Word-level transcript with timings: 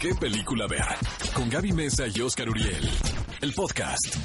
¿Qué 0.00 0.14
película 0.14 0.66
ver? 0.66 0.84
Con 1.32 1.48
Gaby 1.48 1.72
Mesa 1.72 2.04
y 2.14 2.20
Oscar 2.20 2.48
Uriel. 2.50 2.88
El 3.40 3.52
podcast. 3.54 4.16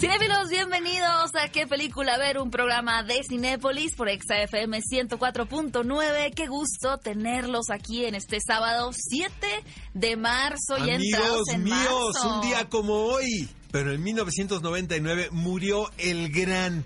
Cinéfilos, 0.00 0.48
bienvenidos 0.50 1.34
a 1.34 1.48
¿Qué 1.48 1.66
película 1.66 2.18
ver? 2.18 2.38
Un 2.38 2.50
programa 2.50 3.02
de 3.02 3.20
Cinépolis 3.28 3.94
por 3.94 4.08
ExaFM 4.08 4.80
104.9. 4.80 6.34
Qué 6.34 6.46
gusto 6.46 6.98
tenerlos 6.98 7.70
aquí 7.70 8.04
en 8.04 8.14
este 8.14 8.38
sábado 8.44 8.90
7 8.92 9.46
de 9.94 10.16
marzo. 10.16 10.78
y 10.78 10.90
Amigos 10.90 11.48
en 11.52 11.64
míos, 11.64 12.14
marzo. 12.14 12.34
un 12.34 12.40
día 12.42 12.68
como 12.68 12.94
hoy, 13.06 13.48
pero 13.70 13.92
en 13.92 14.02
1999 14.02 15.28
murió 15.32 15.90
el 15.98 16.30
gran 16.30 16.84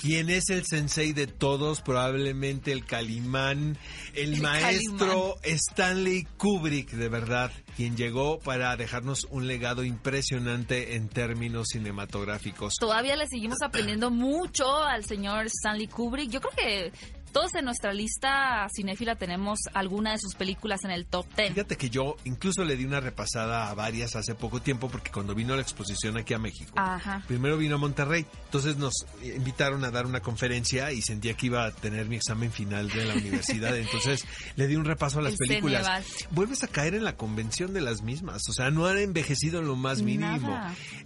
quien 0.00 0.30
es 0.30 0.50
el 0.50 0.64
sensei 0.64 1.12
de 1.12 1.26
todos, 1.26 1.80
probablemente 1.80 2.72
el 2.72 2.84
Calimán, 2.84 3.78
el, 4.14 4.34
El 4.34 4.42
maestro 4.42 5.36
Stanley 5.42 6.26
Kubrick, 6.36 6.90
de 6.90 7.08
verdad, 7.08 7.50
quien 7.76 7.96
llegó 7.96 8.38
para 8.38 8.76
dejarnos 8.76 9.26
un 9.30 9.46
legado 9.46 9.84
impresionante 9.84 10.96
en 10.96 11.08
términos 11.08 11.68
cinematográficos. 11.72 12.74
Todavía 12.78 13.16
le 13.16 13.26
seguimos 13.26 13.62
aprendiendo 13.62 14.10
mucho 14.10 14.76
al 14.76 15.04
señor 15.04 15.46
Stanley 15.46 15.88
Kubrick. 15.88 16.30
Yo 16.30 16.40
creo 16.40 16.52
que 16.56 16.92
todos 17.34 17.52
en 17.56 17.64
nuestra 17.64 17.92
lista 17.92 18.64
cinéfila 18.74 19.16
tenemos 19.16 19.58
alguna 19.74 20.12
de 20.12 20.18
sus 20.18 20.36
películas 20.36 20.84
en 20.84 20.92
el 20.92 21.04
top 21.04 21.26
10. 21.36 21.50
Fíjate 21.50 21.76
que 21.76 21.90
yo 21.90 22.16
incluso 22.24 22.64
le 22.64 22.76
di 22.76 22.84
una 22.84 23.00
repasada 23.00 23.68
a 23.68 23.74
varias 23.74 24.14
hace 24.14 24.36
poco 24.36 24.62
tiempo 24.62 24.88
porque 24.88 25.10
cuando 25.10 25.34
vino 25.34 25.52
a 25.52 25.56
la 25.56 25.62
exposición 25.62 26.16
aquí 26.16 26.32
a 26.32 26.38
México, 26.38 26.72
Ajá. 26.76 27.24
Primero 27.26 27.56
vino 27.58 27.74
a 27.74 27.78
Monterrey, 27.78 28.24
entonces 28.44 28.76
nos 28.76 28.94
invitaron 29.20 29.84
a 29.84 29.90
dar 29.90 30.06
una 30.06 30.20
conferencia 30.20 30.92
y 30.92 31.02
sentía 31.02 31.34
que 31.34 31.46
iba 31.46 31.66
a 31.66 31.72
tener 31.72 32.06
mi 32.06 32.14
examen 32.14 32.52
final 32.52 32.88
de 32.88 33.04
la 33.04 33.14
universidad, 33.14 33.76
entonces 33.76 34.24
le 34.54 34.68
di 34.68 34.76
un 34.76 34.84
repaso 34.84 35.18
a 35.18 35.22
las 35.22 35.32
El 35.32 35.38
películas. 35.38 36.04
Vuelves 36.30 36.62
a 36.62 36.68
caer 36.68 36.94
en 36.94 37.02
la 37.02 37.16
convención 37.16 37.74
de 37.74 37.80
las 37.80 38.02
mismas, 38.02 38.42
o 38.48 38.52
sea, 38.52 38.70
no 38.70 38.86
han 38.86 38.98
envejecido 38.98 39.58
en 39.58 39.66
lo 39.66 39.74
más 39.74 40.02
mínimo. 40.02 40.56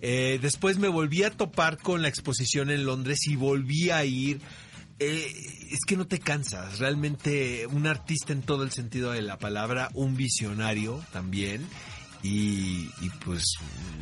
Eh, 0.03 0.39
después 0.43 0.79
me 0.79 0.89
volví 0.89 1.23
a 1.23 1.31
topar 1.31 1.79
con 1.79 2.03
la 2.03 2.09
exposición 2.09 2.71
en 2.71 2.85
Londres 2.85 3.27
y 3.27 3.37
volví 3.37 3.89
a 3.89 4.05
ir. 4.05 4.43
Eh, 5.01 5.69
es 5.71 5.81
que 5.87 5.97
no 5.97 6.07
te 6.07 6.19
cansas, 6.19 6.79
realmente 6.79 7.67
un 7.69 7.87
artista 7.87 8.33
en 8.33 8.43
todo 8.43 8.65
el 8.65 8.73
sentido 8.73 9.13
de 9.13 9.23
la 9.23 9.39
palabra, 9.39 9.91
un 9.95 10.17
visionario 10.17 11.05
también. 11.13 11.67
Y, 12.23 12.89
pues 13.25 13.45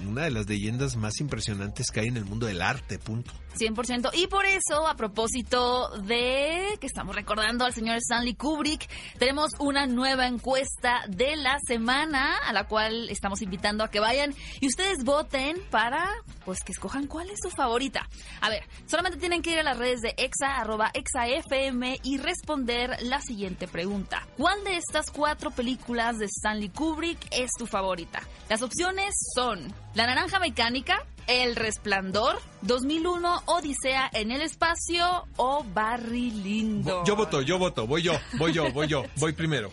una 0.07 0.23
de 0.23 0.31
las 0.31 0.49
leyendas 0.49 0.97
más 0.97 1.21
impresionantes 1.21 1.91
que 1.91 2.01
hay 2.01 2.09
en 2.09 2.17
el 2.17 2.25
mundo 2.25 2.47
del 2.47 2.63
arte, 2.63 2.99
punto. 2.99 3.33
100%. 3.59 4.11
Y 4.15 4.27
por 4.27 4.45
eso, 4.45 4.87
a 4.87 4.97
propósito 4.97 5.89
de 6.03 6.77
que 6.79 6.87
estamos 6.87 7.15
recordando 7.15 7.65
al 7.65 7.73
señor 7.73 7.97
Stanley 7.97 8.35
Kubrick, 8.35 8.89
tenemos 9.19 9.51
una 9.59 9.87
nueva 9.87 10.27
encuesta 10.27 11.05
de 11.09 11.37
la 11.37 11.59
semana 11.67 12.37
a 12.37 12.53
la 12.53 12.67
cual 12.67 13.09
estamos 13.09 13.41
invitando 13.43 13.83
a 13.83 13.91
que 13.91 14.01
vayan 14.01 14.35
y 14.61 14.67
ustedes 14.67 15.05
voten 15.05 15.57
para, 15.71 16.07
pues, 16.45 16.61
que 16.65 16.73
escojan 16.73 17.07
cuál 17.07 17.31
es 17.31 17.39
su 17.43 17.51
favorita. 17.51 18.07
A 18.41 18.51
ver, 18.51 18.65
solamente 18.87 19.19
tienen 19.19 19.43
que 19.43 19.53
ir 19.53 19.59
a 19.59 19.63
las 19.63 19.79
redes 19.79 20.01
de 20.01 20.15
exa, 20.19 20.57
arroba 20.57 20.91
exafm 20.93 21.97
y 22.03 22.19
responder 22.19 22.97
la 23.03 23.21
siguiente 23.21 23.67
pregunta. 23.69 24.27
¿Cuál 24.37 24.63
de 24.65 24.77
estas 24.77 25.11
cuatro 25.11 25.51
películas 25.51 26.19
de 26.19 26.27
Stanley 26.27 26.69
Kubrick 26.69 27.19
es 27.31 27.51
tu 27.59 27.67
favorita? 27.67 28.06
Las 28.49 28.63
opciones 28.63 29.15
son 29.35 29.73
La 29.95 30.07
Naranja 30.07 30.39
Mecánica, 30.39 31.05
el 31.27 31.57
Resplandor, 31.57 32.41
2001, 32.63 33.43
Odisea 33.47 34.09
en 34.13 34.31
el 34.31 34.41
Espacio 34.41 35.27
o 35.37 35.65
Barry 35.75 36.31
Lindo. 36.31 37.03
Yo 37.05 37.17
voto, 37.17 37.43
yo 37.43 37.59
voto, 37.59 37.87
voy 37.87 38.03
yo, 38.03 38.13
voy 38.39 38.53
yo, 38.53 38.71
voy 38.73 38.87
yo, 38.87 39.05
voy 39.17 39.33
primero. 39.35 39.71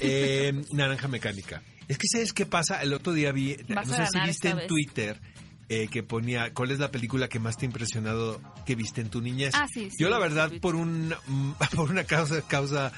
Eh, 0.00 0.52
naranja 0.72 1.08
mecánica. 1.08 1.62
Es 1.88 1.98
que 1.98 2.06
¿sabes 2.10 2.32
qué 2.32 2.46
pasa? 2.46 2.82
El 2.82 2.94
otro 2.94 3.12
día 3.12 3.32
vi, 3.32 3.56
Vas 3.68 3.88
no 3.88 3.96
sé 3.96 4.06
si 4.06 4.20
viste 4.20 4.48
en 4.50 4.56
vez. 4.58 4.66
Twitter 4.68 5.20
eh, 5.68 5.88
que 5.88 6.02
ponía, 6.02 6.52
¿cuál 6.52 6.70
es 6.70 6.78
la 6.78 6.90
película 6.90 7.28
que 7.28 7.38
más 7.38 7.56
te 7.56 7.64
ha 7.64 7.68
impresionado 7.68 8.40
que 8.66 8.74
viste 8.74 9.00
en 9.00 9.08
tu 9.08 9.20
niñez? 9.20 9.54
Ah, 9.54 9.66
sí, 9.72 9.90
sí, 9.90 9.96
Yo 9.98 10.10
la 10.10 10.18
verdad, 10.18 10.50
por 10.60 10.76
un 10.76 11.14
por 11.76 11.90
una 11.90 12.04
causa, 12.04 12.42
causa 12.42 12.92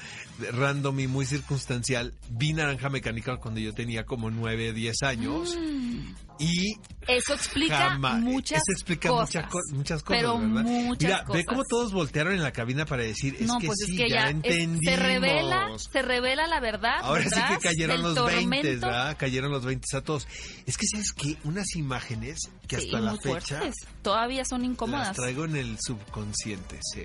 random 0.51 0.99
y 0.99 1.07
muy 1.07 1.25
circunstancial, 1.25 2.13
vi 2.29 2.53
Naranja 2.53 2.89
Mecánica 2.89 3.37
cuando 3.37 3.59
yo 3.59 3.73
tenía 3.73 4.05
como 4.05 4.29
9, 4.29 4.73
10 4.73 5.03
años. 5.03 5.57
Mm, 5.57 6.26
y 6.39 6.75
Eso 7.07 7.33
explica 7.33 7.91
Jamás. 7.91 8.19
muchas 8.19 8.57
Eso 8.59 8.71
explica 8.73 9.09
cosas. 9.09 9.35
mucha 9.35 9.47
co- 9.47 9.59
muchas 9.73 10.03
cosas, 10.03 10.21
Pero 10.21 10.37
¿verdad? 10.39 10.63
muchas 10.63 11.03
Mira, 11.09 11.23
cosas. 11.23 11.35
ve 11.41 11.45
cómo 11.45 11.63
todos 11.69 11.93
voltearon 11.93 12.33
en 12.33 12.43
la 12.43 12.51
cabina 12.51 12.85
para 12.85 13.03
decir, 13.03 13.35
es 13.39 13.47
no, 13.47 13.59
que 13.59 13.67
pues 13.67 13.79
sí, 13.85 13.91
es 13.93 13.97
que 13.97 14.09
ya, 14.09 14.29
ya, 14.31 14.39
es- 14.43 14.79
se 14.83 14.95
revela, 14.97 15.67
se 15.77 16.01
revela 16.01 16.47
la 16.47 16.59
verdad. 16.59 16.99
Ahora 17.01 17.23
sí 17.23 17.29
que 17.49 17.57
cayeron 17.59 18.01
los 18.03 18.15
20, 18.15 18.31
tormento. 18.41 18.87
¿verdad? 18.87 19.15
Cayeron 19.17 19.51
los 19.51 19.63
20 19.65 19.85
a 19.97 20.01
todos. 20.01 20.27
Es 20.65 20.77
que, 20.77 20.85
¿sabes 20.87 21.13
qué? 21.13 21.37
Unas 21.45 21.75
imágenes 21.75 22.39
que 22.67 22.77
Sí, 22.79 22.85
hasta 22.87 22.99
la 22.99 23.11
fecha 23.15 23.57
fuertes. 23.59 23.75
Todavía 24.01 24.43
son 24.45 24.61
las 24.61 24.71
incómodas. 24.71 25.15
traigo 25.15 25.45
en 25.45 25.55
el 25.55 25.77
subconsciente, 25.79 26.79
sí. 26.93 27.03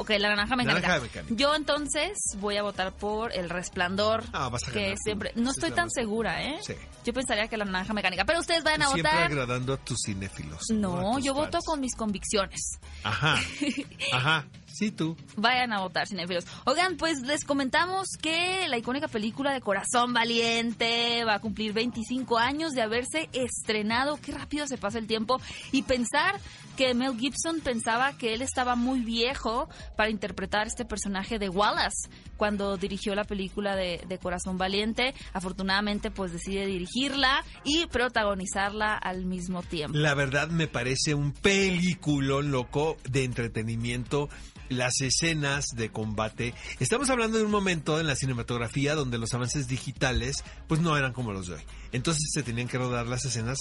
Ok, 0.00 0.10
la 0.18 0.30
naranja 0.30 0.56
mecánica. 0.56 0.88
Naranja 0.88 1.02
mecánica. 1.06 1.34
Yo 1.36 1.54
entonces 1.54 2.18
voy 2.38 2.56
a 2.56 2.62
votar 2.62 2.92
por 2.92 3.32
el 3.34 3.50
resplandor. 3.50 4.24
Ah, 4.32 4.48
vas 4.48 4.62
a 4.66 4.72
que 4.72 4.80
ganar 4.80 4.94
tú. 4.96 5.02
siempre. 5.04 5.32
No 5.36 5.50
estoy 5.50 5.70
tan 5.72 5.90
segura, 5.90 6.42
¿eh? 6.42 6.58
Sí. 6.62 6.74
Yo 7.04 7.12
pensaría 7.12 7.48
que 7.48 7.56
la 7.58 7.66
naranja 7.66 7.92
mecánica. 7.92 8.24
Pero 8.24 8.40
ustedes 8.40 8.64
vayan 8.64 8.80
Tú 8.80 8.86
a 8.86 8.92
siempre 8.92 9.12
votar. 9.12 9.26
agradando 9.30 9.72
a 9.74 9.76
tus 9.76 9.98
cinéfilos. 10.06 10.62
No, 10.70 11.12
A 11.12 11.14
tus 11.16 11.24
yo 11.24 11.34
voto 11.34 11.52
fans. 11.52 11.64
con 11.66 11.80
mis 11.80 11.94
convicciones. 11.94 12.78
Ajá, 13.04 13.38
ajá, 14.12 14.46
sí 14.72 14.90
tú. 14.90 15.16
Vayan 15.36 15.72
a 15.72 15.80
votar, 15.80 16.06
cinéfilos. 16.06 16.46
Oigan, 16.64 16.96
pues 16.96 17.20
les 17.22 17.44
comentamos 17.44 18.08
que 18.20 18.66
la 18.68 18.78
icónica 18.78 19.08
película 19.08 19.52
de 19.52 19.60
Corazón 19.60 20.12
Valiente 20.12 21.24
va 21.24 21.34
a 21.34 21.40
cumplir 21.40 21.72
25 21.72 22.38
años 22.38 22.72
de 22.72 22.82
haberse 22.82 23.28
estrenado. 23.32 24.18
Qué 24.22 24.32
rápido 24.32 24.66
se 24.66 24.78
pasa 24.78 24.98
el 24.98 25.06
tiempo. 25.06 25.40
Y 25.72 25.82
pensar 25.82 26.40
que 26.76 26.94
Mel 26.94 27.18
Gibson 27.18 27.60
pensaba 27.60 28.16
que 28.16 28.34
él 28.34 28.42
estaba 28.42 28.74
muy 28.76 29.00
viejo 29.00 29.68
para 29.96 30.10
interpretar 30.10 30.66
este 30.66 30.84
personaje 30.84 31.38
de 31.38 31.48
Wallace 31.48 32.08
cuando 32.40 32.78
dirigió 32.78 33.14
la 33.14 33.24
película 33.24 33.76
de, 33.76 34.00
de 34.08 34.16
Corazón 34.16 34.56
Valiente. 34.56 35.12
Afortunadamente, 35.34 36.10
pues 36.10 36.32
decide 36.32 36.64
dirigirla 36.64 37.44
y 37.64 37.84
protagonizarla 37.84 38.96
al 38.96 39.26
mismo 39.26 39.62
tiempo. 39.62 39.98
La 39.98 40.14
verdad 40.14 40.48
me 40.48 40.66
parece 40.66 41.12
un 41.12 41.32
peliculón 41.32 42.50
loco 42.50 42.96
de 43.06 43.24
entretenimiento. 43.24 44.30
Las 44.70 45.00
escenas 45.00 45.66
de 45.74 45.90
combate. 45.90 46.54
Estamos 46.78 47.10
hablando 47.10 47.36
de 47.36 47.44
un 47.44 47.50
momento 47.50 47.98
en 47.98 48.06
la 48.06 48.14
cinematografía 48.14 48.94
donde 48.94 49.18
los 49.18 49.34
avances 49.34 49.66
digitales 49.66 50.44
pues 50.68 50.80
no 50.80 50.96
eran 50.96 51.12
como 51.12 51.32
los 51.32 51.48
de 51.48 51.54
hoy. 51.56 51.62
Entonces 51.90 52.30
se 52.32 52.44
tenían 52.44 52.68
que 52.68 52.78
rodar 52.78 53.08
las 53.08 53.24
escenas 53.24 53.58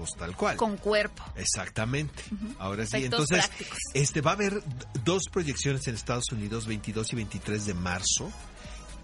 pues 0.00 0.16
tal 0.18 0.34
cual. 0.36 0.56
Con 0.56 0.76
cuerpo. 0.76 1.22
Exactamente. 1.36 2.22
Ahora 2.58 2.84
sí, 2.86 2.96
Efectos 2.96 3.20
entonces 3.30 3.46
prácticos. 3.48 3.78
este 3.94 4.20
va 4.20 4.32
a 4.32 4.34
haber 4.34 4.62
dos 5.04 5.24
proyecciones 5.30 5.86
en 5.88 5.94
Estados 5.94 6.32
Unidos, 6.32 6.66
22 6.66 7.12
y 7.12 7.16
23 7.16 7.66
de 7.66 7.74
marzo. 7.74 8.32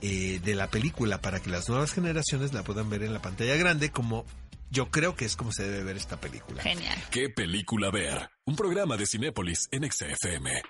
eh, 0.02 0.40
de 0.44 0.54
la 0.54 0.68
película 0.70 1.20
para 1.22 1.40
que 1.40 1.48
las 1.50 1.68
nuevas 1.70 1.92
generaciones 1.92 2.52
la 2.52 2.62
puedan 2.62 2.90
ver 2.90 3.02
en 3.02 3.12
la 3.14 3.22
pantalla 3.22 3.56
grande 3.56 3.90
como 3.90 4.26
yo 4.70 4.90
creo 4.90 5.16
que 5.16 5.24
es 5.24 5.36
como 5.36 5.52
se 5.52 5.62
debe 5.62 5.84
ver 5.84 5.96
esta 5.96 6.20
película. 6.20 6.62
Genial. 6.62 6.98
¿Qué 7.10 7.30
película 7.30 7.90
ver? 7.90 8.28
Un 8.44 8.56
programa 8.56 8.96
de 8.96 9.06
Cinépolis 9.06 9.68
en 9.70 9.90
XFM. 9.90 10.60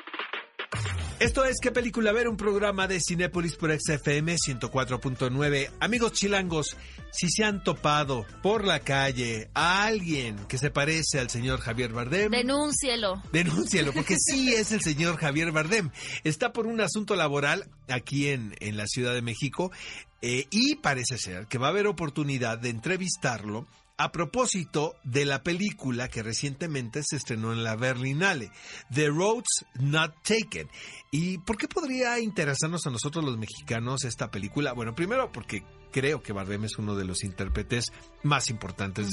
Esto 1.18 1.46
es 1.46 1.56
¿Qué 1.62 1.72
película 1.72 2.12
ver? 2.12 2.28
Un 2.28 2.36
programa 2.36 2.86
de 2.86 3.00
Cinépolis 3.00 3.56
por 3.56 3.72
XFM 3.72 4.36
104.9. 4.36 5.70
Amigos 5.80 6.12
chilangos, 6.12 6.76
si 7.10 7.30
se 7.30 7.42
han 7.42 7.64
topado 7.64 8.26
por 8.42 8.66
la 8.66 8.80
calle 8.80 9.48
a 9.54 9.84
alguien 9.84 10.36
que 10.46 10.58
se 10.58 10.70
parece 10.70 11.18
al 11.18 11.30
señor 11.30 11.60
Javier 11.60 11.92
Bardem, 11.92 12.30
Denúncielo. 12.30 13.22
denúncialo, 13.32 13.94
porque 13.94 14.16
sí 14.18 14.52
es 14.52 14.72
el 14.72 14.82
señor 14.82 15.16
Javier 15.16 15.52
Bardem. 15.52 15.90
Está 16.22 16.52
por 16.52 16.66
un 16.66 16.82
asunto 16.82 17.16
laboral 17.16 17.66
aquí 17.88 18.28
en, 18.28 18.54
en 18.60 18.76
la 18.76 18.86
Ciudad 18.86 19.14
de 19.14 19.22
México 19.22 19.72
eh, 20.20 20.46
y 20.50 20.76
parece 20.76 21.16
ser 21.16 21.46
que 21.46 21.56
va 21.56 21.68
a 21.68 21.70
haber 21.70 21.86
oportunidad 21.86 22.58
de 22.58 22.68
entrevistarlo 22.68 23.66
a 23.98 24.12
propósito 24.12 24.96
de 25.04 25.24
la 25.24 25.42
película 25.42 26.08
que 26.08 26.22
recientemente 26.22 27.02
se 27.02 27.16
estrenó 27.16 27.52
en 27.52 27.64
la 27.64 27.76
Berlinale, 27.76 28.50
The 28.92 29.08
Roads 29.08 29.66
Not 29.80 30.14
Taken. 30.22 30.68
¿Y 31.10 31.38
por 31.38 31.56
qué 31.56 31.66
podría 31.66 32.18
interesarnos 32.20 32.86
a 32.86 32.90
nosotros 32.90 33.24
los 33.24 33.38
mexicanos 33.38 34.04
esta 34.04 34.30
película? 34.30 34.72
Bueno, 34.72 34.94
primero 34.94 35.32
porque 35.32 35.64
creo 35.92 36.22
que 36.22 36.32
Bardem 36.32 36.64
es 36.64 36.78
uno 36.78 36.94
de 36.94 37.04
los 37.04 37.24
intérpretes 37.24 37.92
más 38.22 38.50
importantes. 38.50 39.08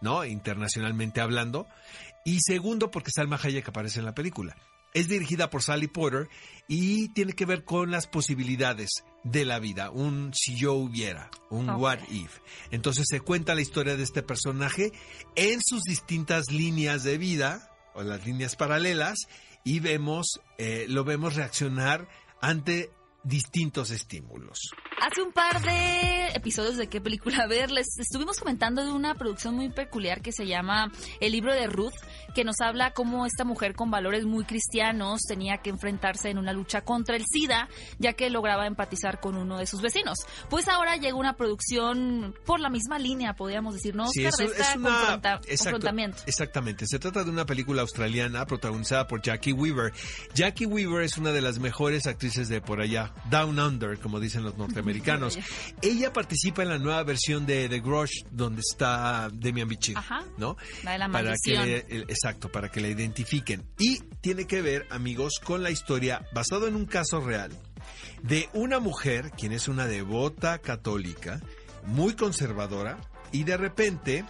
¿no? 0.00 0.24
Internacionalmente 0.24 1.20
hablando. 1.20 1.66
Y 2.24 2.40
segundo, 2.40 2.90
porque 2.90 3.12
Salma 3.14 3.38
Hayek 3.40 3.68
aparece 3.68 4.00
en 4.00 4.06
la 4.06 4.14
película. 4.14 4.56
Es 4.94 5.08
dirigida 5.08 5.50
por 5.50 5.62
Sally 5.62 5.88
Porter 5.88 6.28
y 6.68 7.08
tiene 7.10 7.34
que 7.34 7.46
ver 7.46 7.64
con 7.64 7.90
las 7.90 8.06
posibilidades 8.06 9.04
de 9.24 9.44
la 9.44 9.58
vida, 9.58 9.90
un 9.90 10.32
si 10.34 10.54
yo 10.54 10.74
hubiera, 10.74 11.30
un 11.50 11.68
what 11.70 11.98
if. 12.10 12.38
Entonces 12.70 13.06
se 13.08 13.20
cuenta 13.20 13.54
la 13.54 13.62
historia 13.62 13.96
de 13.96 14.02
este 14.02 14.22
personaje 14.22 14.92
en 15.34 15.60
sus 15.64 15.82
distintas 15.82 16.50
líneas 16.50 17.02
de 17.02 17.18
vida 17.18 17.70
o 17.94 18.02
las 18.02 18.24
líneas 18.26 18.54
paralelas 18.54 19.18
y 19.64 19.80
vemos, 19.80 20.40
eh, 20.58 20.84
lo 20.88 21.04
vemos 21.04 21.34
reaccionar 21.34 22.06
ante 22.40 22.90
distintos 23.24 23.90
estímulos. 23.90 24.70
Hace 25.00 25.22
un 25.22 25.32
par 25.32 25.60
de 25.62 26.28
episodios 26.34 26.76
de 26.76 26.88
qué 26.88 27.00
película 27.00 27.46
ver. 27.48 27.70
Les 27.70 27.98
estuvimos 27.98 28.38
comentando 28.38 28.84
de 28.84 28.92
una 28.92 29.14
producción 29.14 29.54
muy 29.54 29.70
peculiar 29.70 30.20
que 30.22 30.32
se 30.32 30.46
llama 30.46 30.92
El 31.20 31.32
libro 31.32 31.52
de 31.54 31.66
Ruth, 31.66 31.94
que 32.34 32.44
nos 32.44 32.60
habla 32.60 32.92
cómo 32.92 33.26
esta 33.26 33.44
mujer 33.44 33.74
con 33.74 33.90
valores 33.90 34.24
muy 34.24 34.44
cristianos 34.44 35.22
tenía 35.26 35.58
que 35.58 35.70
enfrentarse 35.70 36.30
en 36.30 36.38
una 36.38 36.52
lucha 36.52 36.82
contra 36.82 37.16
el 37.16 37.24
SIDA, 37.30 37.68
ya 37.98 38.12
que 38.12 38.30
lograba 38.30 38.66
empatizar 38.66 39.20
con 39.20 39.36
uno 39.36 39.58
de 39.58 39.66
sus 39.66 39.80
vecinos. 39.80 40.18
Pues 40.50 40.68
ahora 40.68 40.96
llega 40.96 41.16
una 41.16 41.34
producción 41.36 42.34
por 42.44 42.60
la 42.60 42.70
misma 42.70 42.98
línea, 42.98 43.34
podríamos 43.34 43.74
decir, 43.74 43.94
¿no? 43.94 44.08
Sí, 44.08 44.26
Oscar? 44.26 44.46
es, 44.46 44.52
de 44.52 44.56
esta 44.62 44.70
es 44.72 44.76
una 44.76 44.88
confronta- 44.90 45.34
exacto, 45.36 45.64
confrontamiento. 45.64 46.22
exactamente. 46.26 46.86
Se 46.86 46.98
trata 46.98 47.24
de 47.24 47.30
una 47.30 47.46
película 47.46 47.82
australiana 47.82 48.44
protagonizada 48.46 49.06
por 49.06 49.22
Jackie 49.22 49.52
Weaver. 49.52 49.92
Jackie 50.34 50.66
Weaver 50.66 51.02
es 51.04 51.16
una 51.16 51.32
de 51.32 51.40
las 51.40 51.58
mejores 51.58 52.06
actrices 52.06 52.48
de 52.48 52.60
por 52.60 52.80
allá, 52.80 53.13
Down 53.30 53.58
Under, 53.58 53.98
como 53.98 54.20
dicen 54.20 54.42
los 54.42 54.56
norteamericanos. 54.58 55.38
Ella 55.82 56.12
participa 56.12 56.62
en 56.62 56.68
la 56.68 56.78
nueva 56.78 57.02
versión 57.04 57.46
de 57.46 57.68
The 57.68 57.80
Grudge, 57.80 58.24
donde 58.30 58.60
está 58.60 59.30
Demian 59.32 59.68
Bichir, 59.68 59.96
Ajá. 59.96 60.24
¿no? 60.36 60.56
La 60.82 60.92
de 60.92 60.98
la 60.98 61.08
para 61.08 61.34
que 61.42 61.52
le- 61.56 61.78
exacto, 62.08 62.50
para 62.52 62.70
que 62.70 62.80
la 62.80 62.88
identifiquen. 62.88 63.64
Y 63.78 64.00
tiene 64.20 64.46
que 64.46 64.60
ver, 64.62 64.86
amigos, 64.90 65.34
con 65.42 65.62
la 65.62 65.70
historia 65.70 66.26
basado 66.34 66.66
en 66.68 66.76
un 66.76 66.86
caso 66.86 67.20
real 67.20 67.50
de 68.22 68.48
una 68.52 68.78
mujer, 68.78 69.30
quien 69.36 69.52
es 69.52 69.68
una 69.68 69.86
devota 69.86 70.58
católica, 70.58 71.40
muy 71.86 72.14
conservadora, 72.14 72.98
y 73.32 73.44
de 73.44 73.56
repente, 73.56 74.24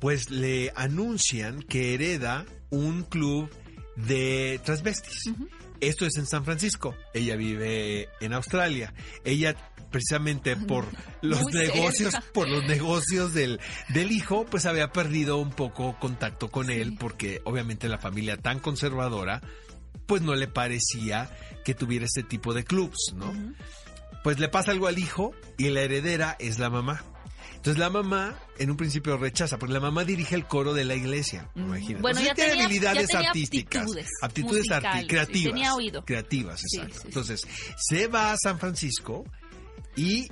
pues 0.00 0.30
le 0.30 0.72
anuncian 0.76 1.62
que 1.62 1.94
hereda 1.94 2.46
un 2.70 3.02
club 3.02 3.50
de 3.96 4.60
transvestis. 4.64 5.32
Esto 5.80 6.06
es 6.06 6.16
en 6.16 6.26
San 6.26 6.44
Francisco. 6.44 6.94
Ella 7.14 7.36
vive 7.36 8.08
en 8.20 8.32
Australia. 8.32 8.92
Ella 9.24 9.54
precisamente 9.90 10.56
por 10.68 10.86
los 11.22 11.42
Muy 11.42 11.52
negocios, 11.52 12.12
cerca. 12.12 12.26
por 12.32 12.48
los 12.48 12.64
negocios 12.64 13.34
del, 13.34 13.60
del 13.88 14.12
hijo, 14.12 14.44
pues 14.46 14.66
había 14.66 14.92
perdido 14.92 15.38
un 15.38 15.50
poco 15.50 15.98
contacto 15.98 16.48
con 16.50 16.70
él, 16.70 16.96
porque 16.98 17.40
obviamente 17.44 17.88
la 17.88 17.98
familia 17.98 18.36
tan 18.36 18.58
conservadora, 18.60 19.40
pues 20.06 20.22
no 20.22 20.34
le 20.34 20.48
parecía 20.48 21.30
que 21.64 21.74
tuviera 21.74 22.06
este 22.06 22.22
tipo 22.22 22.54
de 22.54 22.64
clubs, 22.64 23.12
¿no? 23.14 23.32
Pues 24.24 24.38
le 24.38 24.48
pasa 24.48 24.72
algo 24.72 24.86
al 24.88 24.98
hijo 24.98 25.32
y 25.56 25.68
la 25.70 25.82
heredera 25.82 26.36
es 26.38 26.58
la 26.58 26.70
mamá. 26.70 27.04
Entonces 27.58 27.78
la 27.78 27.90
mamá 27.90 28.38
en 28.58 28.70
un 28.70 28.76
principio 28.76 29.16
rechaza, 29.18 29.58
porque 29.58 29.74
la 29.74 29.80
mamá 29.80 30.04
dirige 30.04 30.34
el 30.34 30.46
coro 30.46 30.72
de 30.74 30.84
la 30.84 30.94
iglesia, 30.94 31.50
imagínate. 31.54 32.00
Bueno, 32.02 32.18
Entonces, 32.20 32.26
ya 32.28 32.34
tiene 32.34 32.50
tenía- 32.50 32.64
habilidades 32.66 33.02
ya 33.02 33.06
tenía 33.18 33.28
artísticas, 33.28 33.82
aptitudes 33.82 34.08
aptitudes 34.22 34.64
arti- 34.66 34.72
musicales, 34.74 35.00
sí, 35.02 35.06
creativas, 35.08 35.52
tenía 35.54 35.74
oído. 35.74 36.04
creativas, 36.04 36.60
Sí, 36.64 36.76
exacto. 36.78 37.00
sí. 37.00 37.06
Entonces 37.08 37.46
se 37.76 38.06
va 38.06 38.32
a 38.32 38.36
San 38.36 38.58
Francisco 38.58 39.24
y 39.96 40.28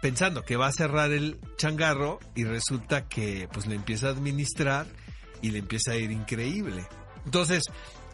pensando 0.00 0.42
que 0.44 0.56
va 0.56 0.68
a 0.68 0.72
cerrar 0.72 1.12
el 1.12 1.38
changarro 1.56 2.18
y 2.34 2.44
resulta 2.44 3.06
que 3.08 3.48
pues 3.52 3.66
le 3.66 3.74
empieza 3.74 4.06
a 4.08 4.10
administrar 4.10 4.86
y 5.42 5.50
le 5.50 5.58
empieza 5.58 5.92
a 5.92 5.96
ir 5.96 6.10
increíble. 6.10 6.86
Entonces, 7.24 7.64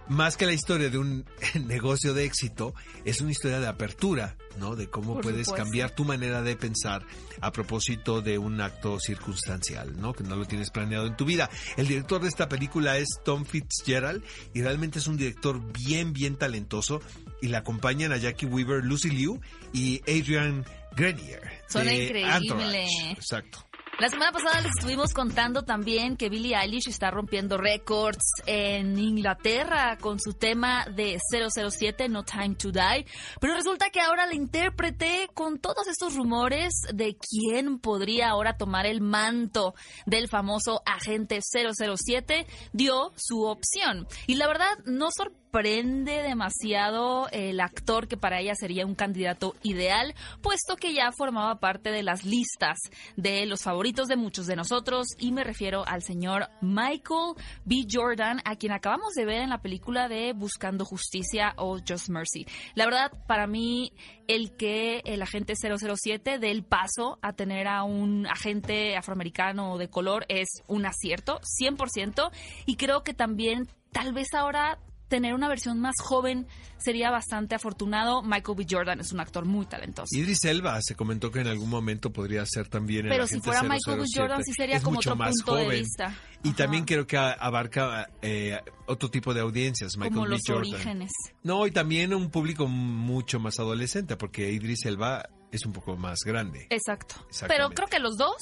más 0.08 0.36
que 0.36 0.46
la 0.46 0.52
historia 0.52 0.90
de 0.90 0.98
un 0.98 1.24
negocio 1.66 2.14
de 2.14 2.24
éxito, 2.24 2.74
es 3.04 3.20
una 3.20 3.30
historia 3.30 3.60
de 3.60 3.66
apertura, 3.68 4.36
¿no? 4.58 4.76
De 4.76 4.88
cómo 4.88 5.14
Por 5.14 5.22
puedes 5.22 5.46
supuesto. 5.46 5.64
cambiar 5.64 5.90
tu 5.90 6.04
manera 6.04 6.42
de 6.42 6.56
pensar 6.56 7.04
a 7.40 7.52
propósito 7.52 8.20
de 8.20 8.38
un 8.38 8.60
acto 8.60 8.98
circunstancial, 9.00 10.00
¿no? 10.00 10.14
Que 10.14 10.24
no 10.24 10.36
lo 10.36 10.44
tienes 10.46 10.70
planeado 10.70 11.06
en 11.06 11.16
tu 11.16 11.24
vida. 11.24 11.50
El 11.76 11.86
director 11.86 12.20
de 12.20 12.28
esta 12.28 12.48
película 12.48 12.98
es 12.98 13.08
Tom 13.24 13.44
Fitzgerald 13.44 14.22
y 14.54 14.62
realmente 14.62 14.98
es 14.98 15.06
un 15.06 15.16
director 15.16 15.60
bien, 15.72 16.12
bien 16.12 16.36
talentoso 16.36 17.00
y 17.40 17.48
le 17.48 17.56
acompañan 17.56 18.12
a 18.12 18.16
Jackie 18.16 18.46
Weaver, 18.46 18.84
Lucy 18.84 19.10
Liu 19.10 19.40
y 19.72 20.00
Adrian 20.02 20.64
Grenier. 20.96 21.42
Suena 21.68 21.90
de 21.92 22.04
increíble. 22.04 22.36
Entourage. 22.36 23.10
Exacto. 23.12 23.67
La 23.98 24.08
semana 24.08 24.30
pasada 24.30 24.60
les 24.60 24.70
estuvimos 24.76 25.12
contando 25.12 25.64
también 25.64 26.16
que 26.16 26.28
Billie 26.28 26.54
Eilish 26.54 26.88
está 26.88 27.10
rompiendo 27.10 27.58
récords 27.58 28.30
en 28.46 28.96
Inglaterra 28.96 29.98
con 30.00 30.20
su 30.20 30.34
tema 30.34 30.86
de 30.86 31.18
007, 31.18 32.08
No 32.08 32.22
Time 32.22 32.54
to 32.54 32.70
Die. 32.70 33.06
Pero 33.40 33.54
resulta 33.54 33.90
que 33.90 34.00
ahora 34.00 34.26
la 34.26 34.36
intérprete, 34.36 35.28
con 35.34 35.58
todos 35.58 35.88
estos 35.88 36.14
rumores 36.14 36.82
de 36.94 37.16
quién 37.16 37.80
podría 37.80 38.28
ahora 38.28 38.56
tomar 38.56 38.86
el 38.86 39.00
manto 39.00 39.74
del 40.06 40.28
famoso 40.28 40.80
agente 40.86 41.40
007, 41.42 42.46
dio 42.72 43.12
su 43.16 43.42
opción. 43.42 44.06
Y 44.28 44.36
la 44.36 44.46
verdad, 44.46 44.78
no 44.84 45.08
sorprende 45.10 45.47
demasiado 45.52 47.28
el 47.32 47.60
actor 47.60 48.06
que 48.06 48.16
para 48.16 48.40
ella 48.40 48.54
sería 48.54 48.86
un 48.86 48.94
candidato 48.94 49.54
ideal, 49.62 50.14
puesto 50.42 50.76
que 50.76 50.94
ya 50.94 51.10
formaba 51.12 51.58
parte 51.58 51.90
de 51.90 52.02
las 52.02 52.24
listas 52.24 52.78
de 53.16 53.46
los 53.46 53.62
favoritos 53.62 54.08
de 54.08 54.16
muchos 54.16 54.46
de 54.46 54.56
nosotros, 54.56 55.08
y 55.18 55.32
me 55.32 55.44
refiero 55.44 55.84
al 55.86 56.02
señor 56.02 56.48
Michael 56.60 57.34
B. 57.64 57.86
Jordan, 57.90 58.40
a 58.44 58.56
quien 58.56 58.72
acabamos 58.72 59.14
de 59.14 59.24
ver 59.24 59.42
en 59.42 59.50
la 59.50 59.62
película 59.62 60.08
de 60.08 60.32
Buscando 60.32 60.84
Justicia 60.84 61.54
o 61.56 61.78
Just 61.78 62.08
Mercy. 62.08 62.46
La 62.74 62.84
verdad, 62.84 63.12
para 63.26 63.46
mí, 63.46 63.92
el 64.28 64.56
que 64.56 65.02
el 65.04 65.22
agente 65.22 65.54
007 65.56 66.38
dé 66.38 66.50
el 66.50 66.64
paso 66.64 67.18
a 67.22 67.32
tener 67.32 67.66
a 67.66 67.82
un 67.82 68.26
agente 68.26 68.96
afroamericano 68.96 69.78
de 69.78 69.88
color 69.88 70.24
es 70.28 70.48
un 70.66 70.86
acierto, 70.86 71.40
100%, 71.60 72.30
y 72.66 72.76
creo 72.76 73.02
que 73.02 73.14
también 73.14 73.66
tal 73.92 74.12
vez 74.12 74.34
ahora 74.34 74.78
tener 75.08 75.34
una 75.34 75.48
versión 75.48 75.80
más 75.80 75.94
joven 76.02 76.46
sería 76.76 77.10
bastante 77.10 77.54
afortunado. 77.54 78.22
Michael 78.22 78.56
B. 78.56 78.66
Jordan 78.68 79.00
es 79.00 79.12
un 79.12 79.20
actor 79.20 79.44
muy 79.44 79.66
talentoso. 79.66 80.08
Idris 80.16 80.44
Elba 80.44 80.80
se 80.82 80.94
comentó 80.94 81.30
que 81.30 81.40
en 81.40 81.48
algún 81.48 81.70
momento 81.70 82.12
podría 82.12 82.44
ser 82.46 82.68
también 82.68 83.06
el 83.06 83.10
Pero 83.10 83.26
si 83.26 83.40
fuera 83.40 83.62
Michael 83.62 83.98
B. 83.98 84.04
007. 84.06 84.20
Jordan, 84.20 84.44
sí 84.44 84.52
sería 84.52 84.76
Es 84.76 84.82
como 84.82 84.96
mucho 84.96 85.10
otro 85.10 85.16
más 85.16 85.34
punto 85.36 85.56
de 85.56 85.64
joven. 85.64 85.80
vista. 85.80 86.14
Y 86.44 86.48
Ajá. 86.48 86.56
también 86.56 86.84
creo 86.84 87.06
que 87.06 87.16
abarca 87.16 88.10
eh, 88.22 88.60
otro 88.86 89.10
tipo 89.10 89.34
de 89.34 89.40
audiencias, 89.40 89.96
Michael 89.96 90.14
como 90.14 90.24
B. 90.26 90.30
los 90.30 90.40
Jordan. 90.46 90.72
orígenes. 90.74 91.10
No, 91.42 91.66
y 91.66 91.70
también 91.72 92.14
un 92.14 92.30
público 92.30 92.66
mucho 92.68 93.40
más 93.40 93.58
adolescente, 93.58 94.16
porque 94.16 94.52
Idris 94.52 94.84
Elba 94.84 95.28
es 95.50 95.64
un 95.64 95.72
poco 95.72 95.96
más 95.96 96.18
grande. 96.24 96.66
Exacto. 96.70 97.14
Pero 97.48 97.70
creo 97.70 97.88
que 97.88 97.98
los 97.98 98.16
dos, 98.18 98.36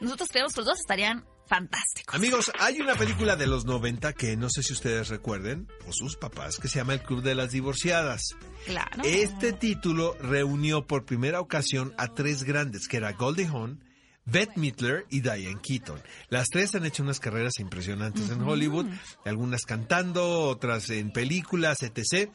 nosotros 0.00 0.28
creemos 0.30 0.54
que 0.54 0.60
los 0.60 0.66
dos 0.66 0.78
estarían 0.78 1.24
fantásticos. 1.52 2.14
Amigos, 2.14 2.50
hay 2.60 2.80
una 2.80 2.94
película 2.94 3.36
de 3.36 3.46
los 3.46 3.66
90 3.66 4.14
que 4.14 4.38
no 4.38 4.48
sé 4.48 4.62
si 4.62 4.72
ustedes 4.72 5.10
recuerden, 5.10 5.68
o 5.86 5.92
sus 5.92 6.16
papás, 6.16 6.56
que 6.56 6.66
se 6.66 6.78
llama 6.78 6.94
El 6.94 7.02
Club 7.02 7.20
de 7.20 7.34
las 7.34 7.50
Divorciadas. 7.50 8.22
Claro. 8.64 9.02
Este 9.04 9.52
título 9.52 10.16
reunió 10.18 10.86
por 10.86 11.04
primera 11.04 11.40
ocasión 11.40 11.92
a 11.98 12.14
tres 12.14 12.44
grandes, 12.44 12.88
que 12.88 12.96
era 12.96 13.12
Goldie 13.12 13.48
Hawn, 13.48 13.84
Bette 14.24 14.56
Midler 14.56 15.04
y 15.10 15.20
Diane 15.20 15.60
Keaton. 15.60 16.00
Las 16.30 16.48
tres 16.48 16.74
han 16.74 16.86
hecho 16.86 17.02
unas 17.02 17.20
carreras 17.20 17.58
impresionantes 17.58 18.30
en 18.30 18.40
Hollywood, 18.40 18.86
algunas 19.26 19.66
cantando, 19.66 20.48
otras 20.48 20.88
en 20.88 21.12
películas, 21.12 21.82
etc. 21.82 22.30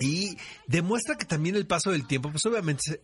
Y 0.00 0.36
demuestra 0.66 1.16
que 1.16 1.26
también 1.26 1.56
el 1.56 1.66
paso 1.66 1.90
del 1.90 2.06
tiempo, 2.06 2.30
pues 2.30 2.44
obviamente 2.46 3.00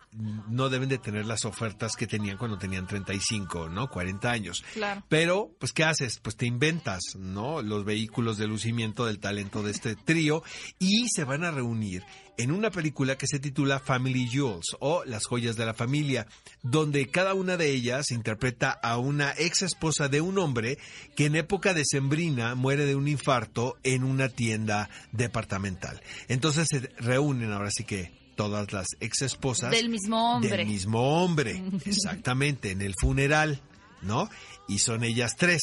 no 0.48 0.68
deben 0.68 0.88
de 0.88 0.98
tener 0.98 1.26
las 1.26 1.44
ofertas 1.44 1.94
que 1.94 2.06
tenían 2.06 2.38
cuando 2.38 2.58
tenían 2.58 2.86
35, 2.86 3.68
¿no? 3.68 3.88
40 3.88 4.30
años. 4.30 4.64
Claro. 4.72 5.04
Pero, 5.08 5.50
pues, 5.58 5.72
¿qué 5.72 5.84
haces? 5.84 6.18
Pues 6.20 6.36
te 6.36 6.46
inventas, 6.46 7.00
¿no? 7.18 7.62
Los 7.62 7.84
vehículos 7.84 8.38
de 8.38 8.46
lucimiento 8.46 9.06
del 9.06 9.18
talento 9.18 9.62
de 9.62 9.72
este 9.72 9.94
trío 9.94 10.42
y 10.78 11.08
se 11.08 11.24
van 11.24 11.44
a 11.44 11.50
reunir 11.50 12.02
en 12.38 12.52
una 12.52 12.70
película 12.70 13.16
que 13.16 13.26
se 13.26 13.38
titula 13.38 13.78
Family 13.80 14.28
Jewels 14.28 14.76
o 14.80 15.04
Las 15.04 15.26
joyas 15.26 15.56
de 15.56 15.66
la 15.66 15.74
familia, 15.74 16.26
donde 16.62 17.08
cada 17.08 17.34
una 17.34 17.56
de 17.56 17.70
ellas 17.70 18.10
interpreta 18.10 18.70
a 18.70 18.98
una 18.98 19.34
ex 19.38 19.62
esposa 19.62 20.08
de 20.08 20.20
un 20.20 20.38
hombre 20.38 20.78
que 21.14 21.26
en 21.26 21.36
época 21.36 21.74
decembrina 21.74 22.54
muere 22.54 22.84
de 22.86 22.94
un 22.94 23.08
infarto 23.08 23.78
en 23.82 24.04
una 24.04 24.28
tienda 24.28 24.90
departamental. 25.12 26.00
Entonces 26.28 26.68
se 26.68 26.80
reúnen 26.98 27.52
ahora 27.52 27.70
sí 27.70 27.84
que 27.84 28.12
todas 28.36 28.72
las 28.72 28.86
ex 29.00 29.22
esposas 29.22 29.70
Del 29.70 29.88
mismo 29.88 30.34
hombre. 30.34 30.56
del 30.56 30.66
mismo 30.66 31.22
hombre, 31.22 31.62
exactamente, 31.86 32.70
en 32.70 32.82
el 32.82 32.94
funeral, 33.00 33.62
¿no? 34.02 34.28
Y 34.68 34.78
son 34.78 35.04
ellas 35.04 35.36
tres. 35.36 35.62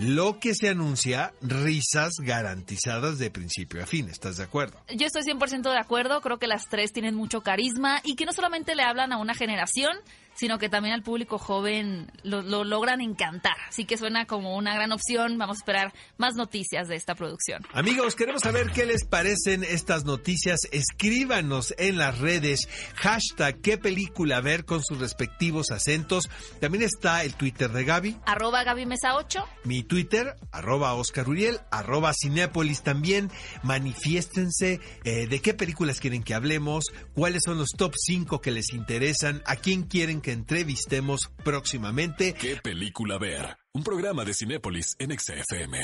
Lo 0.00 0.40
que 0.40 0.54
se 0.54 0.70
anuncia, 0.70 1.34
risas 1.42 2.14
garantizadas 2.20 3.18
de 3.18 3.30
principio 3.30 3.82
a 3.82 3.86
fin, 3.86 4.08
¿estás 4.08 4.38
de 4.38 4.44
acuerdo? 4.44 4.78
Yo 4.88 5.06
estoy 5.06 5.24
100% 5.24 5.70
de 5.70 5.78
acuerdo, 5.78 6.22
creo 6.22 6.38
que 6.38 6.46
las 6.46 6.70
tres 6.70 6.90
tienen 6.94 7.14
mucho 7.14 7.42
carisma 7.42 8.00
y 8.02 8.16
que 8.16 8.24
no 8.24 8.32
solamente 8.32 8.74
le 8.74 8.82
hablan 8.82 9.12
a 9.12 9.18
una 9.18 9.34
generación, 9.34 9.94
sino 10.34 10.58
que 10.58 10.68
también 10.68 10.94
al 10.94 11.02
público 11.02 11.38
joven 11.38 12.10
lo, 12.22 12.42
lo 12.42 12.64
logran 12.64 13.00
encantar. 13.00 13.56
Así 13.68 13.84
que 13.84 13.96
suena 13.96 14.26
como 14.26 14.56
una 14.56 14.74
gran 14.74 14.92
opción. 14.92 15.38
Vamos 15.38 15.58
a 15.58 15.60
esperar 15.60 15.92
más 16.18 16.34
noticias 16.34 16.88
de 16.88 16.96
esta 16.96 17.14
producción. 17.14 17.62
Amigos, 17.72 18.14
queremos 18.14 18.42
saber 18.42 18.70
qué 18.70 18.86
les 18.86 19.04
parecen 19.04 19.64
estas 19.64 20.04
noticias. 20.04 20.60
Escríbanos 20.72 21.74
en 21.78 21.98
las 21.98 22.18
redes 22.18 22.68
hashtag 22.96 23.60
qué 23.60 23.78
película 23.78 24.40
ver 24.40 24.64
con 24.64 24.82
sus 24.82 24.98
respectivos 24.98 25.70
acentos. 25.70 26.28
También 26.60 26.84
está 26.84 27.24
el 27.24 27.34
Twitter 27.34 27.70
de 27.70 27.84
Gaby, 27.84 28.16
Arroba 28.26 28.64
Gaby 28.64 28.86
Mesa 28.86 29.16
8. 29.16 29.44
mi 29.64 29.82
Twitter, 29.82 30.36
arroba 30.52 30.94
Oscar 30.94 31.28
Uriel, 31.28 31.60
arroba 31.70 32.12
Cinépolis 32.14 32.82
también. 32.82 33.30
Manifiéstense 33.62 34.80
eh, 35.04 35.26
de 35.26 35.40
qué 35.40 35.54
películas 35.54 36.00
quieren 36.00 36.22
que 36.22 36.34
hablemos, 36.34 36.86
cuáles 37.14 37.42
son 37.44 37.58
los 37.58 37.70
top 37.76 37.94
5 37.96 38.40
que 38.40 38.50
les 38.50 38.72
interesan, 38.72 39.42
a 39.46 39.56
quién 39.56 39.82
quieren 39.82 40.20
que 40.20 40.29
que 40.30 40.34
entrevistemos 40.34 41.30
próximamente. 41.42 42.34
¿Qué 42.34 42.56
película 42.62 43.18
ver? 43.18 43.56
Un 43.72 43.82
programa 43.82 44.24
de 44.24 44.32
Cinépolis 44.32 44.94
en 45.00 45.18
XFM. 45.18 45.80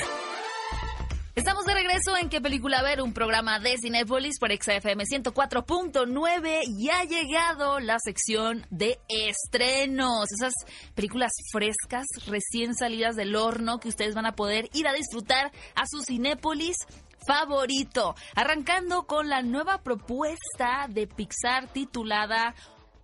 Estamos 1.35 1.65
de 1.65 1.73
regreso 1.73 2.15
en 2.17 2.29
¿Qué 2.29 2.39
película 2.39 2.81
ver? 2.81 3.01
Un 3.01 3.13
programa 3.13 3.59
de 3.59 3.77
Cinépolis 3.77 4.39
por 4.39 4.51
XFM 4.51 5.03
104.9 5.03 6.61
y 6.65 6.89
ha 6.89 7.03
llegado 7.03 7.79
la 7.79 7.97
sección 7.99 8.65
de 8.69 8.99
estrenos. 9.09 10.31
Esas 10.31 10.53
películas 10.95 11.33
frescas, 11.51 12.05
recién 12.25 12.73
salidas 12.73 13.17
del 13.17 13.35
horno 13.35 13.79
que 13.79 13.89
ustedes 13.89 14.15
van 14.15 14.27
a 14.27 14.35
poder 14.35 14.69
ir 14.73 14.87
a 14.87 14.93
disfrutar 14.93 15.51
a 15.75 15.85
su 15.87 16.01
Cinépolis 16.03 16.77
favorito. 17.27 18.15
Arrancando 18.35 19.07
con 19.07 19.27
la 19.27 19.41
nueva 19.41 19.83
propuesta 19.83 20.87
de 20.89 21.05
Pixar 21.05 21.67
titulada 21.73 22.55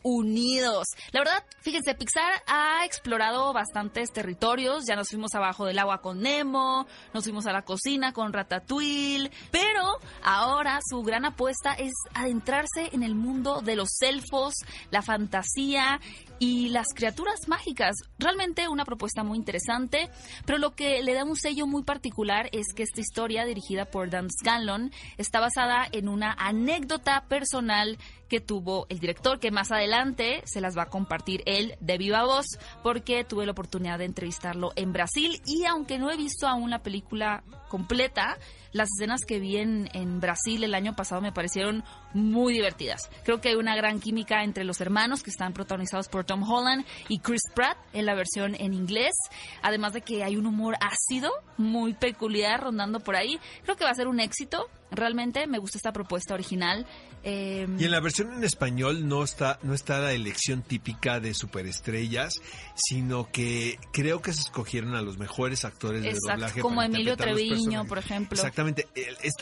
unidos. 0.03 0.87
La 1.11 1.21
verdad, 1.21 1.43
fíjense, 1.61 1.95
Pixar 1.95 2.43
ha 2.47 2.85
explorado 2.85 3.53
bastantes 3.53 4.11
territorios. 4.11 4.85
Ya 4.87 4.95
nos 4.95 5.09
fuimos 5.09 5.33
abajo 5.33 5.65
del 5.65 5.79
agua 5.79 6.01
con 6.01 6.21
Nemo, 6.21 6.85
nos 7.13 7.23
fuimos 7.23 7.45
a 7.47 7.53
la 7.53 7.63
cocina 7.63 8.13
con 8.13 8.33
Ratatouille, 8.33 9.31
pero 9.51 9.99
ahora 10.21 10.79
su 10.87 11.01
gran 11.01 11.25
apuesta 11.25 11.73
es 11.73 11.93
adentrarse 12.13 12.89
en 12.91 13.03
el 13.03 13.15
mundo 13.15 13.61
de 13.61 13.75
los 13.75 14.01
elfos, 14.01 14.53
la 14.91 15.01
fantasía 15.01 15.99
y 16.39 16.69
las 16.69 16.87
criaturas 16.93 17.47
mágicas. 17.47 17.95
Realmente 18.19 18.67
una 18.67 18.85
propuesta 18.85 19.23
muy 19.23 19.37
interesante, 19.37 20.09
pero 20.45 20.57
lo 20.57 20.75
que 20.75 21.01
le 21.01 21.13
da 21.13 21.23
un 21.23 21.37
sello 21.37 21.67
muy 21.67 21.83
particular 21.83 22.49
es 22.51 22.73
que 22.75 22.83
esta 22.83 22.99
historia, 22.99 23.45
dirigida 23.45 23.85
por 23.85 24.09
Dan 24.09 24.27
Scanlon, 24.29 24.91
está 25.17 25.39
basada 25.39 25.87
en 25.91 26.09
una 26.09 26.33
anécdota 26.33 27.25
personal 27.29 27.97
que 28.33 28.41
tuvo 28.41 28.87
el 28.89 28.97
director, 28.97 29.39
que 29.39 29.51
más 29.51 29.71
adelante 29.71 30.41
se 30.45 30.59
las 30.59 30.75
va 30.75 30.83
a 30.83 30.89
compartir 30.89 31.43
él 31.45 31.75
de 31.79 31.99
viva 31.99 32.23
voz, 32.23 32.47
porque 32.81 33.23
tuve 33.23 33.45
la 33.45 33.51
oportunidad 33.51 33.99
de 33.99 34.05
entrevistarlo 34.05 34.71
en 34.75 34.91
Brasil 34.91 35.39
y 35.45 35.65
aunque 35.65 35.99
no 35.99 36.09
he 36.09 36.17
visto 36.17 36.47
aún 36.47 36.71
la 36.71 36.81
película 36.81 37.43
completa, 37.69 38.39
las 38.73 38.89
escenas 38.97 39.21
que 39.25 39.39
vi 39.39 39.57
en, 39.57 39.89
en, 39.93 40.19
Brasil 40.19 40.63
el 40.63 40.73
año 40.73 40.95
pasado 40.95 41.21
me 41.21 41.31
parecieron 41.31 41.83
muy 42.13 42.53
divertidas. 42.53 43.09
Creo 43.23 43.39
que 43.39 43.49
hay 43.49 43.55
una 43.55 43.75
gran 43.75 43.99
química 43.99 44.43
entre 44.43 44.63
los 44.63 44.81
hermanos 44.81 45.23
que 45.23 45.29
están 45.29 45.53
protagonizados 45.53 46.09
por 46.09 46.25
Tom 46.25 46.43
Holland 46.43 46.85
y 47.07 47.19
Chris 47.19 47.41
Pratt 47.53 47.77
en 47.93 48.05
la 48.05 48.15
versión 48.15 48.55
en 48.55 48.73
inglés, 48.73 49.13
además 49.61 49.93
de 49.93 50.01
que 50.01 50.23
hay 50.23 50.35
un 50.35 50.45
humor 50.45 50.75
ácido 50.81 51.31
muy 51.57 51.93
peculiar 51.93 52.61
rondando 52.61 52.99
por 52.99 53.15
ahí. 53.15 53.39
Creo 53.63 53.75
que 53.75 53.85
va 53.85 53.91
a 53.91 53.95
ser 53.95 54.07
un 54.07 54.19
éxito. 54.19 54.67
Realmente 54.91 55.47
me 55.47 55.57
gusta 55.57 55.77
esta 55.77 55.91
propuesta 55.91 56.33
original. 56.35 56.85
Eh, 57.23 57.65
y 57.79 57.85
en 57.85 57.91
la 57.91 57.99
versión 57.99 58.33
en 58.33 58.43
español 58.43 59.07
no 59.07 59.23
está, 59.23 59.57
no 59.63 59.73
está 59.73 59.99
la 59.99 60.11
elección 60.11 60.61
típica 60.61 61.19
de 61.19 61.33
superestrellas, 61.33 62.41
sino 62.75 63.31
que 63.31 63.79
creo 63.91 64.21
que 64.21 64.33
se 64.33 64.41
escogieron 64.41 64.93
a 64.93 65.01
los 65.01 65.17
mejores 65.17 65.63
actores 65.65 66.03
Exacto, 66.03 66.27
de 66.27 66.33
doblaje. 66.33 66.61
Como 66.61 66.83
Emilio 66.83 67.15
Treviño, 67.15 67.85
por 67.85 67.97
ejemplo. 67.97 68.35
Exactamente. 68.35 68.62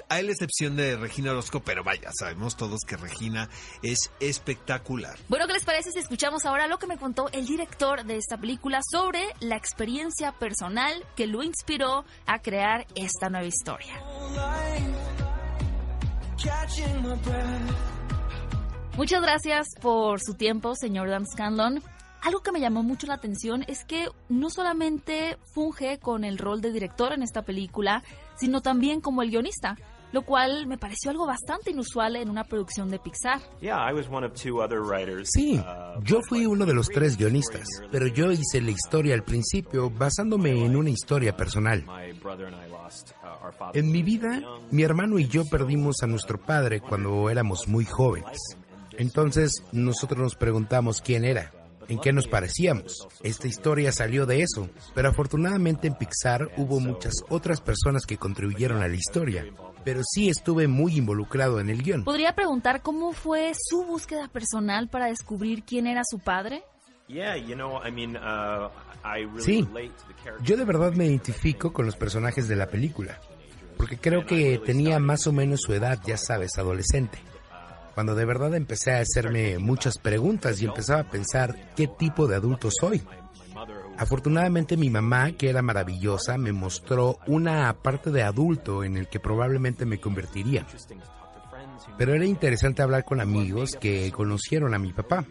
Hay 0.10 0.24
la 0.24 0.32
excepción 0.32 0.76
de 0.76 0.98
Regina 0.98 1.32
Orozco, 1.32 1.62
pero 1.62 1.84
vaya, 1.84 2.12
sabemos 2.18 2.56
todos 2.56 2.82
que 2.88 2.98
Regina 2.98 3.50
es 3.82 4.12
espectacular. 4.20 5.18
Bueno, 5.30 5.48
¿qué 5.48 5.54
les 5.54 5.66
parece 5.66 5.92
si 5.92 6.00
escuchamos 6.00 6.46
ahora 6.46 6.68
lo 6.68 6.80
que 6.80 6.88
me 6.88 6.98
contó 6.98 7.30
el 7.32 7.46
director 7.46 8.04
de 8.06 8.18
esta 8.18 8.38
película 8.38 8.80
sobre 8.90 9.24
la 9.40 9.56
experiencia 9.56 10.32
personal 10.34 11.06
que 11.16 11.28
lo 11.28 11.44
inspiró 11.44 12.06
a 12.26 12.42
crear 12.42 12.86
esta 12.96 13.30
nueva 13.30 13.46
historia? 13.46 14.02
Muchas 18.98 19.22
gracias 19.22 19.68
por 19.82 20.20
su 20.20 20.34
tiempo, 20.34 20.76
señor 20.76 21.10
Dan 21.10 21.26
Scanlon. 21.26 21.82
Algo 22.22 22.42
que 22.42 22.52
me 22.52 22.60
llamó 22.60 22.84
mucho 22.84 23.08
la 23.08 23.16
atención 23.16 23.64
es 23.68 23.84
que 23.84 24.08
no 24.30 24.52
solamente 24.52 25.38
funge 25.54 25.98
con 25.98 26.24
el 26.24 26.38
rol 26.38 26.62
de 26.62 26.72
director 26.72 27.14
en 27.14 27.24
esta 27.24 27.42
película, 27.42 28.04
sino 28.42 28.62
también 28.62 29.02
como 29.02 29.22
el 29.22 29.30
guionista, 29.30 29.78
lo 30.12 30.24
cual 30.24 30.66
me 30.66 30.80
pareció 30.80 31.12
algo 31.12 31.28
bastante 31.28 31.70
inusual 31.70 32.16
en 32.16 32.28
una 32.28 32.44
producción 32.44 32.90
de 32.90 32.98
Pixar. 32.98 33.40
Sí, 35.26 35.62
yo 36.04 36.22
fui 36.28 36.48
uno 36.48 36.66
de 36.66 36.74
los 36.74 36.90
tres 36.90 37.18
guionistas, 37.18 37.68
pero 37.92 38.08
yo 38.08 38.32
hice 38.32 38.62
la 38.62 38.72
historia 38.72 39.14
al 39.14 39.24
principio 39.24 39.92
basándome 39.92 40.66
en 40.66 40.76
una 40.76 40.90
historia 40.90 41.38
personal. 41.38 41.86
En 43.74 43.92
mi 43.92 44.02
vida, 44.02 44.42
mi 44.72 44.82
hermano 44.82 45.20
y 45.20 45.28
yo 45.28 45.46
perdimos 45.46 46.02
a 46.02 46.08
nuestro 46.08 46.40
padre 46.42 46.82
cuando 46.82 47.30
éramos 47.30 47.68
muy 47.68 47.86
jóvenes. 47.86 48.40
Entonces 48.98 49.64
nosotros 49.72 50.20
nos 50.20 50.36
preguntamos 50.36 51.00
quién 51.02 51.26
era, 51.26 51.52
en 51.92 52.00
qué 52.00 52.14
nos 52.14 52.28
parecíamos. 52.28 53.06
Esta 53.22 53.48
historia 53.50 53.92
salió 53.92 54.26
de 54.26 54.42
eso, 54.42 54.70
pero 54.96 55.10
afortunadamente 55.10 55.88
en 55.88 55.96
Pixar 55.96 56.50
hubo 56.56 56.80
muchas 56.80 57.16
otras 57.28 57.60
personas 57.60 58.06
que 58.06 58.18
contribuyeron 58.18 58.82
a 58.82 58.88
la 58.88 58.96
historia. 58.96 59.46
Pero 59.84 60.02
sí 60.06 60.30
estuve 60.30 60.70
muy 60.70 60.98
involucrado 60.98 61.60
en 61.60 61.70
el 61.70 61.84
guion. 61.84 62.06
¿Podría 62.06 62.34
preguntar 62.34 62.82
cómo 62.82 63.12
fue 63.12 63.52
su 63.58 63.84
búsqueda 63.84 64.30
personal 64.30 64.88
para 64.88 65.08
descubrir 65.08 65.64
quién 65.64 65.86
era 65.86 66.04
su 66.10 66.20
padre? 66.20 66.64
Sí, 69.40 69.68
yo 70.44 70.56
de 70.56 70.64
verdad 70.64 70.94
me 70.94 71.08
identifico 71.08 71.74
con 71.74 71.86
los 71.86 71.98
personajes 71.98 72.48
de 72.48 72.56
la 72.56 72.68
película, 72.68 73.20
porque 73.76 73.98
creo 73.98 74.26
que 74.26 74.62
tenía 74.66 74.98
más 75.00 75.28
o 75.28 75.34
menos 75.34 75.60
su 75.62 75.74
edad, 75.74 76.00
ya 76.06 76.16
sabes, 76.16 76.58
adolescente 76.58 77.20
cuando 77.94 78.16
de 78.16 78.26
verdad 78.26 78.56
empecé 78.56 78.94
a 78.94 79.00
hacerme 79.00 79.60
muchas 79.60 79.98
preguntas 79.98 80.62
y 80.62 80.66
empezaba 80.66 81.02
a 81.02 81.10
pensar 81.10 81.74
qué 81.76 81.88
tipo 81.88 82.28
de 82.28 82.36
adulto 82.36 82.70
soy. 82.72 83.02
Afortunadamente 83.98 84.78
mi 84.78 84.90
mamá, 84.90 85.34
que 85.34 85.50
era 85.50 85.62
maravillosa, 85.62 86.38
me 86.38 86.52
mostró 86.52 87.20
una 87.28 87.72
parte 87.74 88.10
de 88.10 88.24
adulto 88.24 88.84
en 88.84 88.98
el 88.98 89.08
que 89.08 89.20
probablemente 89.20 89.86
me 89.86 90.00
convertiría. 90.00 90.66
Pero 91.98 92.14
era 92.14 92.26
interesante 92.26 92.82
hablar 92.82 93.06
con 93.06 93.22
amigos 93.22 93.78
que 93.80 94.12
conocieron 94.12 94.74
a 94.74 94.80
mi 94.80 94.94
papá. 94.94 95.26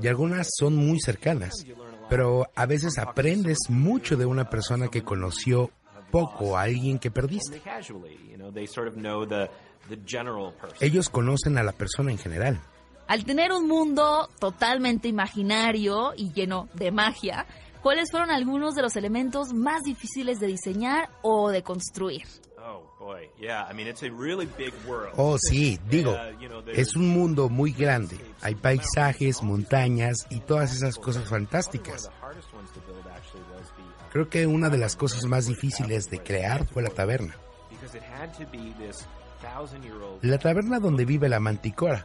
Y 0.00 0.06
algunas 0.06 0.48
son 0.56 0.76
muy 0.76 1.00
cercanas. 1.00 1.64
Pero 2.08 2.46
a 2.54 2.66
veces 2.66 2.98
aprendes 2.98 3.58
mucho 3.68 4.16
de 4.16 4.26
una 4.26 4.48
persona 4.48 4.88
que 4.88 5.02
conoció 5.02 5.70
poco 6.10 6.56
a 6.56 6.62
alguien 6.62 6.98
que 6.98 7.10
perdiste. 7.10 7.60
Ellos 10.80 11.08
conocen 11.08 11.58
a 11.58 11.62
la 11.62 11.72
persona 11.72 12.10
en 12.10 12.18
general. 12.18 12.60
Al 13.08 13.24
tener 13.24 13.52
un 13.52 13.66
mundo 13.66 14.28
totalmente 14.38 15.08
imaginario 15.08 16.12
y 16.16 16.32
lleno 16.32 16.68
de 16.74 16.90
magia, 16.90 17.46
¿cuáles 17.82 18.10
fueron 18.10 18.30
algunos 18.30 18.74
de 18.74 18.82
los 18.82 18.96
elementos 18.96 19.52
más 19.52 19.82
difíciles 19.82 20.40
de 20.40 20.46
diseñar 20.46 21.10
o 21.22 21.50
de 21.50 21.62
construir? 21.62 22.22
Oh, 25.16 25.36
sí, 25.38 25.78
digo, 25.90 26.16
es 26.72 26.94
un 26.96 27.08
mundo 27.08 27.48
muy 27.48 27.72
grande. 27.72 28.16
Hay 28.40 28.54
paisajes, 28.54 29.42
montañas 29.42 30.26
y 30.30 30.40
todas 30.40 30.74
esas 30.74 30.96
cosas 30.96 31.28
fantásticas. 31.28 32.08
Creo 34.12 34.28
que 34.28 34.46
una 34.46 34.68
de 34.68 34.78
las 34.78 34.94
cosas 34.94 35.24
más 35.24 35.46
difíciles 35.46 36.08
de 36.10 36.22
crear 36.22 36.66
fue 36.66 36.82
la 36.82 36.90
taberna. 36.90 37.36
La 40.22 40.38
taberna 40.38 40.78
donde 40.78 41.04
vive 41.04 41.28
la 41.28 41.40
manticora. 41.40 42.04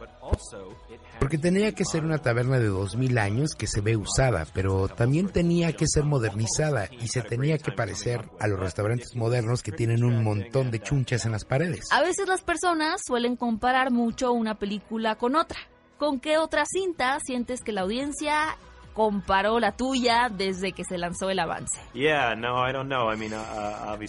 Porque 1.18 1.38
tenía 1.38 1.72
que 1.72 1.84
ser 1.84 2.04
una 2.04 2.18
taberna 2.18 2.58
de 2.58 2.68
2000 2.68 3.18
años 3.18 3.50
que 3.56 3.66
se 3.66 3.80
ve 3.80 3.96
usada, 3.96 4.46
pero 4.52 4.88
también 4.88 5.28
tenía 5.28 5.72
que 5.72 5.86
ser 5.86 6.04
modernizada 6.04 6.88
y 6.92 7.08
se 7.08 7.22
tenía 7.22 7.58
que 7.58 7.72
parecer 7.72 8.28
a 8.38 8.46
los 8.46 8.60
restaurantes 8.60 9.16
modernos 9.16 9.62
que 9.62 9.72
tienen 9.72 10.04
un 10.04 10.22
montón 10.22 10.70
de 10.70 10.80
chunchas 10.80 11.24
en 11.26 11.32
las 11.32 11.44
paredes. 11.44 11.88
A 11.90 12.02
veces 12.02 12.28
las 12.28 12.42
personas 12.42 13.00
suelen 13.04 13.36
comparar 13.36 13.90
mucho 13.90 14.32
una 14.32 14.58
película 14.58 15.16
con 15.16 15.34
otra. 15.34 15.58
¿Con 15.98 16.20
qué 16.20 16.38
otra 16.38 16.64
cinta 16.64 17.18
sientes 17.18 17.60
que 17.62 17.72
la 17.72 17.80
audiencia 17.80 18.56
comparó 18.98 19.60
la 19.60 19.76
tuya 19.76 20.28
desde 20.28 20.72
que 20.72 20.82
se 20.82 20.98
lanzó 20.98 21.30
el 21.30 21.38
avance? 21.38 21.78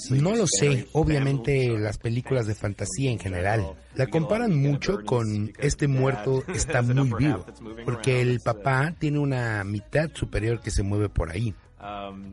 No 0.10 0.36
lo 0.36 0.48
sé. 0.48 0.88
Obviamente 0.94 1.78
las 1.78 2.00
películas 2.00 2.48
de 2.48 2.56
fantasía 2.56 3.12
en 3.12 3.20
general 3.20 3.76
la 3.94 4.08
comparan 4.08 4.56
mucho 4.56 5.06
con 5.06 5.54
Este 5.60 5.88
muerto 5.88 6.44
está 6.56 6.82
muy 6.82 7.08
vivo, 7.20 7.46
porque 7.86 8.20
el 8.20 8.40
papá 8.40 8.96
tiene 8.98 9.20
una 9.20 9.64
mitad 9.64 10.10
superior 10.16 10.60
que 10.60 10.72
se 10.72 10.82
mueve 10.82 11.08
por 11.08 11.30
ahí. 11.30 11.54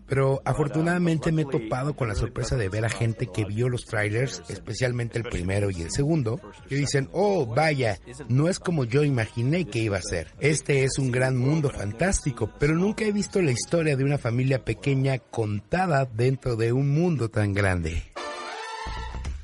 Pero 0.08 0.42
afortunadamente 0.44 1.30
me 1.30 1.42
he 1.42 1.46
topado 1.46 1.94
con 1.94 2.08
la 2.08 2.14
sorpresa 2.14 2.56
de 2.56 2.68
ver 2.68 2.84
a 2.84 2.90
gente 2.90 3.28
que 3.28 3.44
vio 3.44 3.68
los 3.68 3.84
trailers, 3.84 4.42
especialmente 4.48 5.18
el 5.18 5.24
primero 5.24 5.70
y 5.70 5.82
el 5.82 5.90
segundo, 5.90 6.40
y 6.68 6.74
dicen, 6.74 7.08
oh, 7.12 7.46
vaya, 7.46 7.98
no 8.28 8.48
es 8.48 8.58
como 8.58 8.84
yo 8.84 9.04
imaginé 9.04 9.66
que 9.66 9.80
iba 9.80 9.98
a 9.98 10.02
ser. 10.02 10.32
Este 10.40 10.84
es 10.84 10.98
un 10.98 11.12
gran 11.12 11.36
mundo 11.36 11.70
fantástico, 11.70 12.50
pero 12.58 12.74
nunca 12.74 13.04
he 13.04 13.12
visto 13.12 13.40
la 13.40 13.52
historia 13.52 13.96
de 13.96 14.04
una 14.04 14.18
familia 14.18 14.64
pequeña 14.64 15.18
contada 15.18 16.06
dentro 16.06 16.56
de 16.56 16.72
un 16.72 16.90
mundo 16.90 17.28
tan 17.28 17.52
grande. 17.52 18.02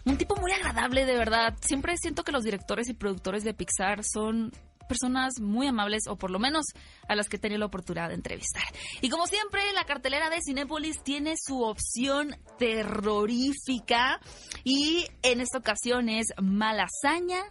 Un 0.04 0.16
tipo 0.16 0.35
muy 0.37 0.50
agradable, 0.50 1.06
de 1.06 1.16
verdad. 1.16 1.54
Siempre 1.61 1.97
siento 1.97 2.25
que 2.25 2.32
los 2.32 2.42
directores 2.42 2.88
y 2.88 2.94
productores 2.94 3.44
de 3.44 3.54
Pixar 3.54 4.00
son 4.02 4.50
personas 4.93 5.41
muy 5.41 5.69
amables, 5.69 6.03
o 6.07 6.17
por 6.17 6.31
lo 6.31 6.39
menos 6.39 6.67
a 7.09 7.15
las 7.15 7.29
que 7.29 7.37
he 7.37 7.41
tenido 7.41 7.61
la 7.61 7.67
oportunidad 7.67 8.09
de 8.09 8.15
entrevistar. 8.15 8.65
Y 9.01 9.09
como 9.09 9.27
siempre, 9.27 9.61
la 9.73 9.85
cartelera 9.85 10.29
de 10.29 10.41
Cinépolis 10.45 11.03
tiene 11.03 11.35
su 11.43 11.63
opción 11.63 12.37
terrorífica 12.59 14.21
y 14.65 15.07
en 15.23 15.41
esta 15.41 15.59
ocasión 15.59 16.11
es 16.11 16.27
Malasaña 16.41 17.43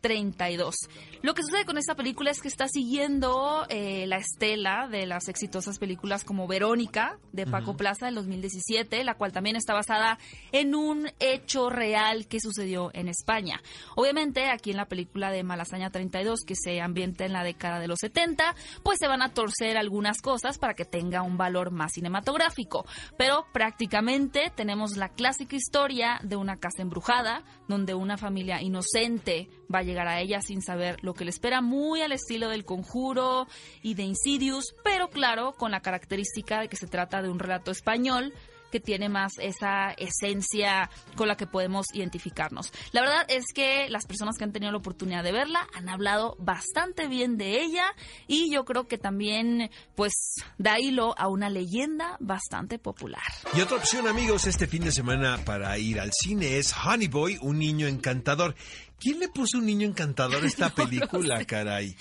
32. 0.00 0.74
Lo 1.22 1.34
que 1.34 1.42
sucede 1.42 1.64
con 1.64 1.78
esta 1.78 1.94
película 1.94 2.30
es 2.30 2.40
que 2.40 2.48
está 2.48 2.66
siguiendo 2.68 3.66
eh, 3.68 4.06
la 4.06 4.16
estela 4.16 4.88
de 4.88 5.06
las 5.06 5.28
exitosas 5.28 5.78
películas 5.78 6.24
como 6.24 6.46
Verónica 6.46 7.18
de 7.32 7.46
Paco 7.46 7.76
Plaza 7.76 8.06
del 8.06 8.14
2017, 8.14 9.04
la 9.04 9.14
cual 9.14 9.32
también 9.32 9.56
está 9.56 9.74
basada 9.74 10.18
en 10.52 10.74
un 10.74 11.10
hecho 11.18 11.68
real 11.68 12.26
que 12.26 12.40
sucedió 12.40 12.90
en 12.94 13.08
España. 13.08 13.60
Obviamente, 13.96 14.48
aquí 14.50 14.70
en 14.70 14.78
la 14.78 14.88
película 14.88 15.30
de 15.30 15.42
Malasaña 15.42 15.90
32, 15.90 16.40
que 16.46 16.54
se 16.56 16.80
ambienta 16.80 17.24
en 17.26 17.32
la 17.32 17.44
década 17.44 17.78
de 17.78 17.88
los 17.88 17.98
70, 18.00 18.54
pues 18.82 18.98
se 18.98 19.08
van 19.08 19.22
a 19.22 19.34
torcer 19.34 19.76
algunas 19.76 20.22
cosas 20.22 20.58
para 20.58 20.74
que 20.74 20.84
tenga 20.84 21.22
un 21.22 21.36
valor 21.36 21.70
más 21.70 21.92
cinematográfico. 21.92 22.86
Pero 23.18 23.46
prácticamente 23.52 24.52
tenemos 24.54 24.96
la 24.96 25.10
clásica 25.10 25.56
historia 25.56 26.18
de 26.22 26.36
una 26.36 26.56
casa 26.56 26.82
embrujada, 26.82 27.44
donde 27.68 27.94
una 27.94 28.16
familia 28.16 28.62
inocente 28.62 29.48
va 29.72 29.80
a 29.80 29.82
llegar 29.82 30.08
a 30.08 30.20
ella 30.20 30.40
sin 30.40 30.62
saber 30.62 30.96
lo 31.02 31.14
que 31.14 31.24
le 31.24 31.30
espera, 31.30 31.60
muy 31.60 32.02
al 32.02 32.12
estilo 32.12 32.48
del 32.48 32.64
conjuro 32.64 33.46
y 33.82 33.94
de 33.94 34.02
Insidious, 34.02 34.74
pero 34.84 35.08
claro, 35.08 35.52
con 35.52 35.70
la 35.70 35.80
característica 35.80 36.60
de 36.60 36.68
que 36.68 36.76
se 36.76 36.86
trata 36.86 37.22
de 37.22 37.28
un 37.28 37.38
relato 37.38 37.70
español 37.70 38.32
que 38.70 38.80
tiene 38.80 39.08
más 39.08 39.32
esa 39.38 39.90
esencia 39.92 40.90
con 41.16 41.28
la 41.28 41.36
que 41.36 41.46
podemos 41.46 41.86
identificarnos. 41.92 42.72
La 42.92 43.02
verdad 43.02 43.26
es 43.28 43.46
que 43.54 43.88
las 43.90 44.06
personas 44.06 44.36
que 44.38 44.44
han 44.44 44.52
tenido 44.52 44.72
la 44.72 44.78
oportunidad 44.78 45.24
de 45.24 45.32
verla 45.32 45.66
han 45.74 45.88
hablado 45.88 46.36
bastante 46.38 47.08
bien 47.08 47.36
de 47.36 47.60
ella 47.60 47.84
y 48.26 48.50
yo 48.52 48.64
creo 48.64 48.86
que 48.86 48.98
también 48.98 49.70
pues 49.94 50.12
da 50.58 50.78
hilo 50.78 51.14
a 51.18 51.28
una 51.28 51.50
leyenda 51.50 52.16
bastante 52.20 52.78
popular. 52.78 53.22
Y 53.54 53.60
otra 53.60 53.76
opción 53.76 54.06
amigos 54.06 54.46
este 54.46 54.66
fin 54.66 54.84
de 54.84 54.92
semana 54.92 55.38
para 55.44 55.76
ir 55.78 56.00
al 56.00 56.12
cine 56.12 56.58
es 56.58 56.74
Honey 56.84 57.08
Boy, 57.08 57.38
un 57.42 57.58
niño 57.58 57.86
encantador. 57.86 58.54
¿Quién 59.00 59.18
le 59.18 59.28
puso 59.28 59.58
un 59.58 59.66
niño 59.66 59.88
encantador 59.88 60.44
a 60.44 60.46
esta 60.46 60.68
película, 60.74 61.44
caray? 61.44 61.96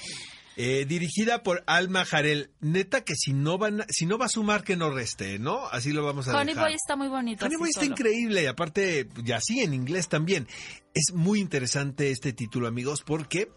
Eh, 0.57 0.85
dirigida 0.85 1.41
por 1.41 1.63
Alma 1.67 2.03
Jarel. 2.03 2.51
Neta 2.59 3.05
que 3.05 3.15
si 3.15 3.31
no 3.31 3.57
van, 3.57 3.85
si 3.87 4.05
no 4.05 4.17
va 4.17 4.25
a 4.25 4.29
sumar 4.29 4.65
que 4.65 4.75
no 4.75 4.91
reste, 4.91 5.39
¿no? 5.39 5.65
Así 5.67 5.93
lo 5.93 6.03
vamos 6.03 6.27
a 6.27 6.37
Honey 6.37 6.53
Boy 6.53 6.73
está 6.73 6.97
muy 6.97 7.07
bonito. 7.07 7.45
Honey 7.45 7.57
Boy 7.57 7.69
está 7.69 7.85
increíble, 7.85 8.43
y 8.43 8.45
aparte, 8.45 9.07
ya 9.23 9.39
sí, 9.39 9.61
en 9.61 9.73
inglés 9.73 10.09
también. 10.09 10.47
Es 10.93 11.13
muy 11.13 11.39
interesante 11.39 12.11
este 12.11 12.33
título, 12.33 12.67
amigos, 12.67 13.03
porque 13.05 13.49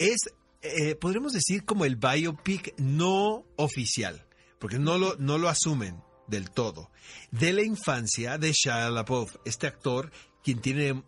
es, 0.00 0.18
eh, 0.62 0.96
podríamos 0.96 1.32
decir, 1.32 1.64
como 1.64 1.84
el 1.84 1.94
biopic 1.94 2.74
no 2.78 3.44
oficial, 3.54 4.26
porque 4.58 4.80
no 4.80 4.98
lo, 4.98 5.14
no 5.18 5.38
lo 5.38 5.48
asumen 5.48 6.02
del 6.26 6.50
todo, 6.50 6.90
de 7.30 7.52
la 7.52 7.62
infancia 7.62 8.38
de 8.38 8.52
Shia 8.52 8.90
LaBeouf, 8.90 9.36
este 9.44 9.68
actor 9.68 10.10
quien 10.42 10.60
tiene 10.60 11.04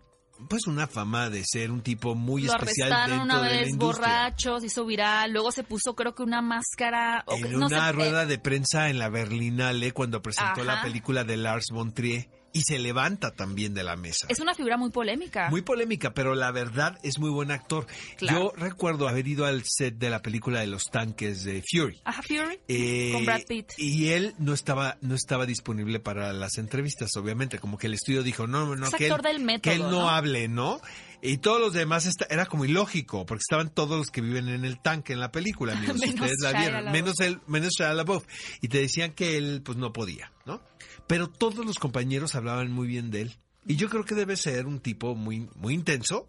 pues 0.49 0.67
una 0.67 0.87
fama 0.87 1.31
de 1.31 1.43
ser 1.45 1.71
un 1.71 1.83
tipo 1.83 2.15
muy 2.15 2.43
lo 2.43 2.53
especial 2.53 2.91
dentro 3.09 3.23
una 3.23 3.41
vez, 3.41 3.51
de 3.51 3.61
la 3.63 3.69
industria. 3.69 4.09
borracho, 4.09 4.61
se 4.61 4.67
hizo 4.67 4.85
viral, 4.85 5.33
luego 5.33 5.53
se 5.53 5.65
puso 5.65 5.95
creo 5.95 6.15
que 6.15 6.23
una 6.23 6.43
máscara 6.43 7.25
en 7.29 7.53
no 7.53 7.67
una 7.67 7.87
sé, 7.87 7.93
rueda 7.93 8.23
eh, 8.23 8.27
de 8.27 8.39
prensa 8.39 8.89
en 8.91 8.99
la 8.99 9.09
Berlinale 9.09 9.93
cuando 9.93 10.23
presentó 10.23 10.65
la 10.65 10.83
película 10.83 11.25
de 11.25 11.37
Lars 11.37 11.67
von 11.73 11.93
Trier 11.93 12.29
y 12.53 12.63
se 12.63 12.79
levanta 12.79 13.31
también 13.33 13.75
de 13.75 13.83
la 13.83 13.97
mesa. 13.97 14.27
es 14.29 14.41
una 14.41 14.55
figura 14.55 14.77
muy 14.77 14.91
polémica. 14.91 15.49
Muy 15.51 15.63
polémica, 15.63 16.13
pero 16.15 16.35
la 16.35 16.51
verdad 16.51 16.99
es 17.03 17.19
muy 17.19 17.31
buen 17.31 17.51
actor. 17.51 17.87
Claro. 18.17 18.53
Yo 18.55 18.61
recuerdo 18.61 19.09
haber 19.09 19.27
ido 19.27 19.45
al 19.47 19.63
set 19.65 19.95
de 19.97 20.11
la 20.11 20.21
película 20.23 20.61
de 20.61 20.67
los 20.67 20.85
tanques 20.85 21.45
de 21.45 21.63
Fury. 21.71 22.01
Ajá, 22.05 22.23
Fury 22.23 22.61
Eh, 22.69 23.11
con 23.13 23.25
Brad 23.25 23.43
Pitt. 23.49 23.73
Y 23.79 24.09
él 24.09 24.35
no 24.39 24.53
estaba, 24.55 24.99
no 25.01 25.15
estaba 25.15 25.47
disponible 25.47 26.01
para 26.01 26.33
las 26.33 26.59
entrevistas, 26.59 27.11
obviamente. 27.17 27.59
Como 27.59 27.79
que 27.79 27.87
el 27.87 27.95
estudio 27.95 28.23
dijo, 28.23 28.47
no, 28.47 28.75
no, 28.77 28.87
Es 28.89 28.95
que 28.95 29.07
él, 29.07 29.13
actor 29.13 29.27
del 29.31 29.41
método, 29.43 29.63
que 29.63 29.73
él 29.77 29.83
no, 29.83 29.91
¿no? 29.91 30.11
hable, 30.11 30.49
¿no? 30.49 30.81
Y 31.25 31.39
todos 31.39 31.61
los 31.61 31.73
demás 31.73 32.05
esta- 32.07 32.27
era 32.29 32.47
como 32.47 32.65
ilógico, 32.65 33.25
porque 33.27 33.43
estaban 33.49 33.71
todos 33.71 33.97
los 33.97 34.11
que 34.11 34.21
viven 34.21 34.49
en 34.49 34.65
el 34.65 34.81
tanque 34.81 35.13
en 35.13 35.21
la 35.21 35.31
película, 35.31 35.73
amigos. 35.75 36.01
si 36.01 36.07
Menos 36.13 36.21
ustedes 36.31 36.41
la 36.53 36.61
vieron. 36.61 36.93
Menos 36.93 37.21
él, 37.21 37.39
menos 37.47 37.71
Shia 37.79 37.95
LaBeouf. 37.95 38.25
Y 38.61 38.69
te 38.69 38.79
decían 38.79 39.13
que 39.13 39.37
él, 39.37 39.63
pues, 39.65 39.79
no 39.79 39.93
podía, 39.93 40.33
¿no? 40.47 40.61
Pero 41.07 41.29
todos 41.29 41.65
los 41.67 41.79
compañeros 41.79 42.35
hablaban 42.35 42.73
muy 42.73 42.87
bien 42.87 43.11
de 43.11 43.23
él. 43.23 43.37
Y 43.67 43.77
yo 43.77 43.89
creo 43.89 44.05
que 44.05 44.15
debe 44.15 44.37
ser 44.37 44.67
un 44.67 44.81
tipo 44.81 45.15
muy, 45.15 45.49
muy 45.55 45.75
intenso, 45.75 46.27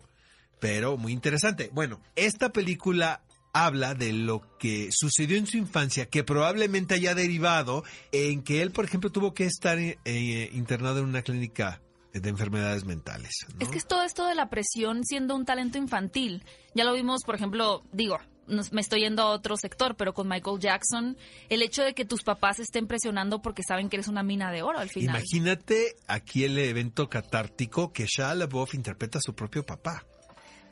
pero 0.60 0.98
muy 0.98 1.14
interesante. 1.14 1.70
Bueno, 1.74 2.00
esta 2.16 2.52
película 2.52 3.22
habla 3.54 3.94
de 3.94 4.14
lo 4.14 4.58
que 4.58 4.90
sucedió 4.92 5.38
en 5.38 5.48
su 5.48 5.58
infancia, 5.58 6.08
que 6.08 6.24
probablemente 6.24 6.96
haya 6.96 7.16
derivado 7.16 7.84
en 8.12 8.44
que 8.44 8.62
él, 8.62 8.72
por 8.72 8.86
ejemplo, 8.86 9.12
tuvo 9.12 9.34
que 9.34 9.46
estar 9.46 9.78
eh, 9.80 10.50
internado 10.54 11.00
en 11.00 11.06
una 11.06 11.22
clínica 11.22 11.82
de 12.14 12.30
enfermedades 12.30 12.86
mentales. 12.86 13.32
Es 13.60 13.70
que 13.70 13.78
es 13.78 13.88
todo 13.88 14.04
esto 14.04 14.28
de 14.28 14.36
la 14.36 14.50
presión 14.50 15.04
siendo 15.04 15.36
un 15.36 15.46
talento 15.46 15.78
infantil. 15.78 16.44
Ya 16.76 16.84
lo 16.84 16.94
vimos, 16.94 17.24
por 17.26 17.36
ejemplo, 17.36 17.84
digo, 17.92 18.20
nos- 18.48 18.72
me 18.74 18.82
estoy 18.82 19.02
yendo 19.02 19.22
a 19.24 19.30
otro 19.30 19.58
sector, 19.58 19.96
pero 19.96 20.14
con 20.14 20.28
Michael 20.28 20.60
Jackson, 20.60 21.18
el 21.50 21.62
hecho 21.62 21.84
de 21.84 21.94
que 21.94 22.06
tus 22.06 22.24
papás 22.24 22.60
estén 22.60 22.88
presionando 22.88 23.42
porque 23.42 23.64
saben 23.68 23.90
que 23.90 23.96
eres 23.98 24.08
una 24.08 24.24
mina 24.24 24.52
de 24.52 24.62
oro 24.64 24.80
al 24.80 24.90
final. 24.90 25.16
Imagínate 25.18 25.96
aquí 26.08 26.44
el 26.44 26.58
evento 26.60 27.10
catártico 27.10 27.92
que 27.94 28.06
Shia 28.06 28.34
LaBeouf 28.36 28.74
interpreta 28.76 29.18
a 29.20 29.22
su 29.22 29.34
propio 29.34 29.66
papá. 29.66 30.04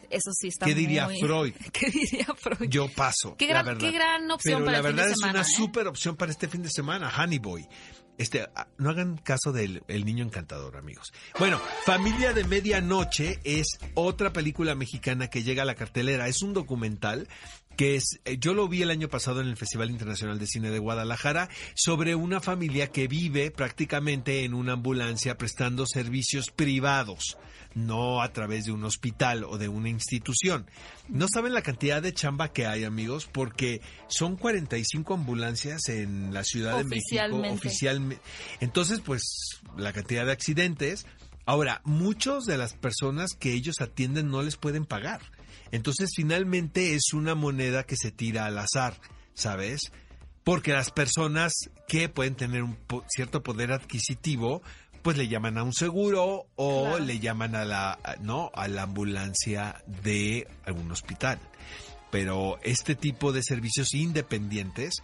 Eso 0.09 0.31
sí 0.33 0.49
está 0.49 0.65
¿Qué 0.65 0.75
diría 0.75 1.05
muy- 1.05 1.21
Freud? 1.21 1.53
¿Qué 1.73 1.89
diría 1.89 2.25
Freud? 2.35 2.69
Yo 2.69 2.89
paso. 2.89 3.35
Qué 3.37 3.45
la 3.47 3.53
gran- 3.53 3.65
verdad. 3.65 3.79
qué 3.79 3.91
gran 3.91 4.29
opción 4.31 4.55
Pero 4.55 4.65
para 4.65 4.81
la 4.81 4.89
el 4.89 4.95
fin 4.95 5.03
de 5.05 5.11
es 5.11 5.17
semana, 5.17 5.39
una 5.39 5.41
¿eh? 5.47 5.53
súper 5.55 5.87
opción 5.87 6.15
para 6.17 6.31
este 6.33 6.47
fin 6.49 6.63
de 6.63 6.69
semana, 6.69 7.09
Honey 7.17 7.39
Boy. 7.39 7.65
Este, 8.17 8.45
ah, 8.55 8.67
no 8.77 8.89
hagan 8.89 9.17
caso 9.17 9.51
del 9.53 9.83
el 9.87 10.03
niño 10.05 10.23
encantador, 10.25 10.75
amigos. 10.77 11.11
Bueno, 11.39 11.59
Familia 11.85 12.33
de 12.33 12.43
Medianoche 12.43 13.39
es 13.45 13.67
otra 13.95 14.31
película 14.33 14.75
mexicana 14.75 15.27
que 15.29 15.43
llega 15.43 15.63
a 15.63 15.65
la 15.65 15.75
cartelera. 15.75 16.27
Es 16.27 16.41
un 16.43 16.53
documental 16.53 17.27
que 17.75 17.95
es, 17.95 18.19
eh, 18.25 18.37
yo 18.39 18.53
lo 18.53 18.67
vi 18.67 18.81
el 18.81 18.91
año 18.91 19.09
pasado 19.09 19.41
en 19.41 19.47
el 19.47 19.57
Festival 19.57 19.89
Internacional 19.89 20.39
de 20.39 20.47
Cine 20.47 20.69
de 20.69 20.79
Guadalajara, 20.79 21.49
sobre 21.73 22.15
una 22.15 22.39
familia 22.39 22.87
que 22.87 23.07
vive 23.07 23.51
prácticamente 23.51 24.43
en 24.43 24.53
una 24.53 24.73
ambulancia 24.73 25.37
prestando 25.37 25.85
servicios 25.85 26.51
privados, 26.51 27.37
no 27.73 28.21
a 28.21 28.31
través 28.33 28.65
de 28.65 28.71
un 28.71 28.83
hospital 28.83 29.43
o 29.43 29.57
de 29.57 29.67
una 29.67 29.89
institución. 29.89 30.65
No 31.07 31.27
saben 31.33 31.53
la 31.53 31.61
cantidad 31.61 32.01
de 32.01 32.13
chamba 32.13 32.51
que 32.51 32.65
hay, 32.65 32.83
amigos, 32.83 33.27
porque 33.31 33.81
son 34.07 34.35
45 34.35 35.13
ambulancias 35.13 35.89
en 35.89 36.33
la 36.33 36.43
Ciudad 36.43 36.77
de 36.77 36.83
México 36.83 37.05
Oficialmente. 37.07 37.57
oficialmente. 37.57 38.23
Entonces, 38.59 38.99
pues, 38.99 39.23
la 39.77 39.93
cantidad 39.93 40.25
de 40.25 40.31
accidentes. 40.31 41.05
Ahora, 41.45 41.81
muchos 41.83 42.45
de 42.45 42.57
las 42.57 42.73
personas 42.73 43.31
que 43.33 43.53
ellos 43.53 43.81
atienden 43.81 44.29
no 44.29 44.41
les 44.43 44.57
pueden 44.57 44.85
pagar. 44.85 45.21
Entonces, 45.71 46.11
finalmente 46.15 46.95
es 46.95 47.13
una 47.13 47.35
moneda 47.35 47.83
que 47.83 47.95
se 47.95 48.11
tira 48.11 48.45
al 48.45 48.57
azar, 48.57 48.99
¿sabes? 49.33 49.79
Porque 50.43 50.73
las 50.73 50.91
personas 50.91 51.53
que 51.87 52.09
pueden 52.09 52.35
tener 52.35 52.63
un 52.63 52.77
cierto 53.09 53.43
poder 53.43 53.71
adquisitivo, 53.71 54.61
pues 55.01 55.17
le 55.17 55.27
llaman 55.27 55.57
a 55.57 55.63
un 55.63 55.73
seguro 55.73 56.47
o 56.55 56.83
Claro. 56.83 57.03
le 57.05 57.19
llaman 57.19 57.55
a 57.55 57.65
la, 57.65 57.99
no, 58.21 58.51
a 58.53 58.67
la 58.67 58.83
ambulancia 58.83 59.83
de 60.03 60.47
algún 60.65 60.91
hospital. 60.91 61.39
Pero 62.11 62.59
este 62.63 62.95
tipo 62.95 63.31
de 63.31 63.41
servicios 63.41 63.93
independientes, 63.93 64.95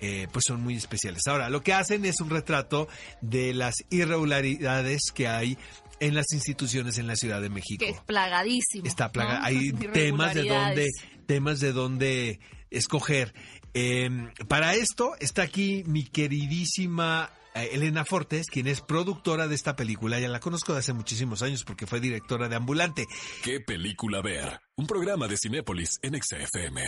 eh, 0.00 0.28
pues 0.32 0.44
son 0.48 0.62
muy 0.62 0.76
especiales. 0.76 1.22
Ahora, 1.26 1.50
lo 1.50 1.62
que 1.62 1.72
hacen 1.72 2.04
es 2.04 2.20
un 2.20 2.30
retrato 2.30 2.88
de 3.20 3.52
las 3.54 3.74
irregularidades 3.90 5.02
que 5.14 5.28
hay 5.28 5.56
en 6.00 6.14
las 6.14 6.26
instituciones 6.32 6.98
en 6.98 7.06
la 7.06 7.16
Ciudad 7.16 7.40
de 7.40 7.48
México. 7.50 7.84
Que 7.84 7.90
es 7.90 8.00
plagadísimo. 8.00 8.86
Está 8.86 9.10
plaga. 9.12 9.38
¿no? 9.40 9.44
Hay 9.46 9.72
temas 9.72 10.34
de 10.34 10.42
dónde, 10.42 10.48
Irregularidades. 10.48 10.92
temas 11.26 11.60
de 11.60 11.72
dónde 11.72 12.40
escoger. 12.70 13.34
Eh, 13.74 14.08
para 14.48 14.74
esto 14.74 15.14
está 15.20 15.42
aquí 15.42 15.82
mi 15.86 16.04
queridísima 16.04 17.30
Elena 17.62 18.04
Fortes, 18.04 18.46
quien 18.48 18.66
es 18.66 18.80
productora 18.80 19.46
de 19.46 19.54
esta 19.54 19.76
película. 19.76 20.18
Ya 20.18 20.28
la 20.28 20.40
conozco 20.40 20.72
de 20.72 20.80
hace 20.80 20.92
muchísimos 20.92 21.42
años 21.42 21.64
porque 21.64 21.86
fue 21.86 22.00
directora 22.00 22.48
de 22.48 22.56
Ambulante. 22.56 23.06
¿Qué 23.42 23.60
película 23.60 24.20
ver? 24.22 24.60
Un 24.76 24.86
programa 24.86 25.28
de 25.28 25.36
Cinépolis 25.36 25.98
en 26.02 26.20
XFM. 26.20 26.82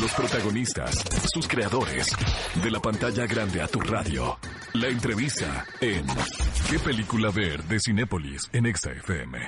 Los 0.00 0.12
protagonistas, 0.12 1.04
sus 1.32 1.48
creadores, 1.48 2.08
de 2.62 2.70
la 2.70 2.80
pantalla 2.80 3.26
grande 3.26 3.62
a 3.62 3.66
tu 3.66 3.80
radio. 3.80 4.38
La 4.74 4.88
entrevista 4.88 5.66
en 5.80 6.06
¿Qué 6.70 6.78
película 6.78 7.30
ver? 7.30 7.64
de 7.64 7.80
Cinépolis 7.80 8.42
en 8.52 8.72
XFM. 8.74 9.38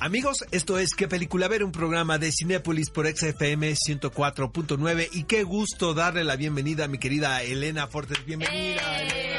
Amigos, 0.00 0.44
esto 0.52 0.78
es 0.78 0.94
¿Qué 0.94 1.08
película 1.08 1.48
ver? 1.48 1.64
Un 1.64 1.72
programa 1.72 2.18
de 2.18 2.30
Cinépolis 2.32 2.90
por 2.90 3.06
XFM 3.06 3.72
104.9 3.72 5.08
y 5.12 5.24
qué 5.24 5.42
gusto 5.42 5.92
darle 5.92 6.24
la 6.24 6.36
bienvenida 6.36 6.84
a 6.84 6.88
mi 6.88 6.98
querida 6.98 7.42
Elena 7.42 7.86
Fortes. 7.88 8.24
Bienvenida, 8.24 9.02
¡Eh! 9.02 9.08
Elena. 9.08 9.38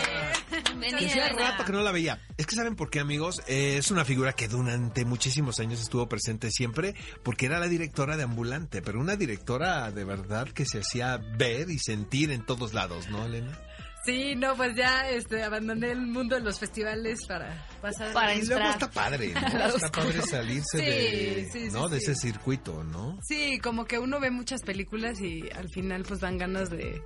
Hacía 0.97 1.29
rato 1.29 1.65
que 1.65 1.71
no 1.71 1.81
la 1.81 1.91
veía. 1.91 2.19
Es 2.37 2.45
que 2.45 2.55
saben 2.55 2.75
por 2.75 2.89
qué, 2.89 2.99
amigos. 2.99 3.41
Eh, 3.47 3.77
es 3.77 3.91
una 3.91 4.05
figura 4.05 4.33
que 4.33 4.47
durante 4.47 5.05
muchísimos 5.05 5.59
años 5.59 5.81
estuvo 5.81 6.07
presente 6.09 6.51
siempre, 6.51 6.95
porque 7.23 7.45
era 7.45 7.59
la 7.59 7.67
directora 7.67 8.17
de 8.17 8.23
Ambulante, 8.23 8.81
pero 8.81 8.99
una 8.99 9.15
directora 9.15 9.91
de 9.91 10.03
verdad 10.03 10.49
que 10.49 10.65
se 10.65 10.79
hacía 10.79 11.17
ver 11.37 11.69
y 11.69 11.79
sentir 11.79 12.31
en 12.31 12.45
todos 12.45 12.73
lados, 12.73 13.09
¿no, 13.09 13.25
Elena? 13.25 13.59
Sí, 14.05 14.35
no, 14.35 14.55
pues 14.55 14.75
ya 14.75 15.09
este, 15.09 15.43
abandoné 15.43 15.91
el 15.91 16.01
mundo 16.01 16.35
de 16.35 16.41
los 16.41 16.57
festivales 16.57 17.19
para 17.27 17.67
pasar 17.81 18.13
Para 18.13 18.33
Y 18.33 18.45
luego 18.45 18.63
está 18.69 18.89
padre, 18.89 19.33
¿no? 19.33 19.39
Está 19.75 19.91
padre 19.91 20.21
salirse 20.21 20.77
Sí, 20.79 20.85
de, 20.85 21.47
sí, 21.51 21.59
sí, 21.65 21.69
¿no? 21.73 21.89
de 21.89 21.97
ese 21.97 22.15
circuito, 22.15 22.83
¿no? 22.83 23.19
Sí, 23.21 23.59
como 23.59 23.85
que 23.85 23.99
uno 23.99 24.19
ve 24.19 24.31
muchas 24.31 24.61
películas 24.61 25.19
y 25.21 25.49
al 25.51 25.69
final 25.69 26.03
pues 26.03 26.21
dan 26.21 26.37
ganas 26.37 26.69
de, 26.69 27.01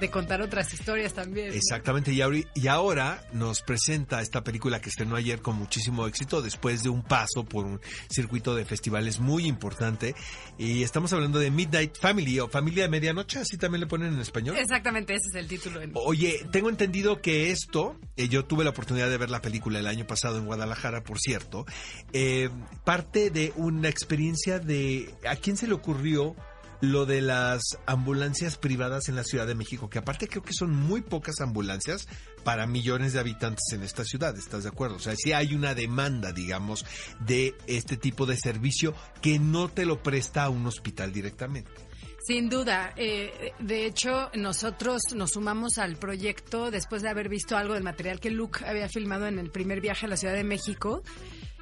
de 0.00 0.10
contar 0.10 0.40
otras 0.40 0.72
historias 0.72 1.12
también. 1.12 1.48
¿no? 1.48 1.54
Exactamente, 1.54 2.10
y, 2.12 2.18
ahori- 2.18 2.48
y 2.54 2.66
ahora 2.68 3.22
nos 3.32 3.60
presenta 3.62 4.20
esta 4.22 4.42
película 4.42 4.80
que 4.80 4.88
estrenó 4.88 5.16
ayer 5.16 5.42
con 5.42 5.56
muchísimo 5.56 6.06
éxito 6.06 6.40
después 6.42 6.82
de 6.82 6.88
un 6.88 7.02
paso 7.02 7.44
por 7.44 7.66
un 7.66 7.80
circuito 8.08 8.54
de 8.54 8.64
festivales 8.64 9.20
muy 9.20 9.46
importante. 9.46 10.14
Y 10.58 10.82
estamos 10.82 11.12
hablando 11.12 11.38
de 11.38 11.50
Midnight 11.50 11.96
Family 12.00 12.40
o 12.40 12.48
Familia 12.48 12.84
de 12.84 12.88
Medianoche, 12.88 13.40
así 13.40 13.56
también 13.58 13.80
le 13.80 13.86
ponen 13.86 14.14
en 14.14 14.20
español. 14.20 14.56
Exactamente, 14.56 15.14
ese 15.14 15.28
es 15.28 15.34
el 15.34 15.46
título. 15.48 15.80
en- 15.82 15.92
Oye, 15.94 16.29
tengo 16.50 16.68
entendido 16.68 17.20
que 17.20 17.50
esto, 17.50 17.96
eh, 18.16 18.28
yo 18.28 18.44
tuve 18.44 18.64
la 18.64 18.70
oportunidad 18.70 19.08
de 19.08 19.18
ver 19.18 19.30
la 19.30 19.42
película 19.42 19.78
el 19.78 19.86
año 19.86 20.06
pasado 20.06 20.38
en 20.38 20.46
Guadalajara, 20.46 21.02
por 21.02 21.18
cierto, 21.18 21.66
eh, 22.12 22.50
parte 22.84 23.30
de 23.30 23.52
una 23.56 23.88
experiencia 23.88 24.58
de... 24.58 25.14
¿A 25.28 25.36
quién 25.36 25.56
se 25.56 25.66
le 25.66 25.74
ocurrió 25.74 26.36
lo 26.80 27.04
de 27.04 27.20
las 27.20 27.62
ambulancias 27.86 28.56
privadas 28.56 29.08
en 29.08 29.16
la 29.16 29.24
Ciudad 29.24 29.46
de 29.46 29.54
México? 29.54 29.88
Que 29.88 29.98
aparte 29.98 30.28
creo 30.28 30.42
que 30.42 30.52
son 30.52 30.74
muy 30.74 31.00
pocas 31.02 31.40
ambulancias 31.40 32.08
para 32.44 32.66
millones 32.66 33.12
de 33.12 33.20
habitantes 33.20 33.72
en 33.72 33.82
esta 33.82 34.04
ciudad, 34.04 34.36
¿estás 34.36 34.62
de 34.62 34.70
acuerdo? 34.70 34.96
O 34.96 35.00
sea, 35.00 35.14
sí 35.16 35.32
hay 35.32 35.54
una 35.54 35.74
demanda, 35.74 36.32
digamos, 36.32 36.84
de 37.20 37.54
este 37.66 37.96
tipo 37.96 38.26
de 38.26 38.36
servicio 38.36 38.94
que 39.20 39.38
no 39.38 39.68
te 39.68 39.86
lo 39.86 40.02
presta 40.02 40.44
a 40.44 40.48
un 40.48 40.66
hospital 40.66 41.12
directamente. 41.12 41.89
Sin 42.30 42.48
duda. 42.48 42.92
eh, 42.96 43.54
de 43.58 43.86
hecho, 43.86 44.30
nosotros 44.34 45.02
nos 45.16 45.32
sumamos 45.32 45.78
al 45.78 45.96
proyecto 45.96 46.70
después 46.70 47.02
de 47.02 47.08
haber 47.08 47.28
visto 47.28 47.56
algo 47.56 47.74
del 47.74 47.82
material 47.82 48.20
que 48.20 48.30
Luke 48.30 48.64
había 48.64 48.88
filmado 48.88 49.26
en 49.26 49.40
el 49.40 49.50
primer 49.50 49.80
viaje 49.80 50.06
a 50.06 50.08
la 50.08 50.16
Ciudad 50.16 50.34
de 50.34 50.44
México. 50.44 51.02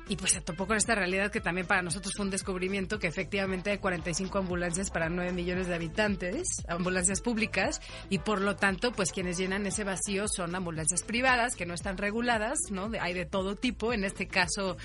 Y 0.09 0.17
pues 0.17 0.33
se 0.33 0.41
topó 0.41 0.67
con 0.67 0.77
esta 0.77 0.95
realidad 0.95 1.31
que 1.31 1.41
también 1.41 1.67
para 1.67 1.83
nosotros 1.83 2.15
fue 2.17 2.25
un 2.25 2.31
descubrimiento, 2.31 2.99
que 2.99 3.07
efectivamente 3.07 3.71
hay 3.71 3.79
45 3.79 4.39
ambulancias 4.39 4.91
para 4.91 5.09
9 5.09 5.33
millones 5.33 5.67
de 5.67 5.75
habitantes, 5.75 6.49
ambulancias 6.67 7.21
públicas, 7.21 7.81
y 8.09 8.19
por 8.19 8.41
lo 8.41 8.57
tanto, 8.57 8.93
pues 8.93 9.13
quienes 9.13 9.37
llenan 9.37 9.67
ese 9.67 9.85
vacío 9.85 10.27
son 10.27 10.55
ambulancias 10.55 11.03
privadas, 11.03 11.55
que 11.55 11.67
no 11.67 11.75
están 11.75 11.99
reguladas, 11.99 12.59
¿no? 12.71 12.91
Hay 13.01 13.13
de 13.13 13.27
todo 13.27 13.55
tipo. 13.55 13.93
En 13.93 14.05
este 14.05 14.27
caso, 14.27 14.77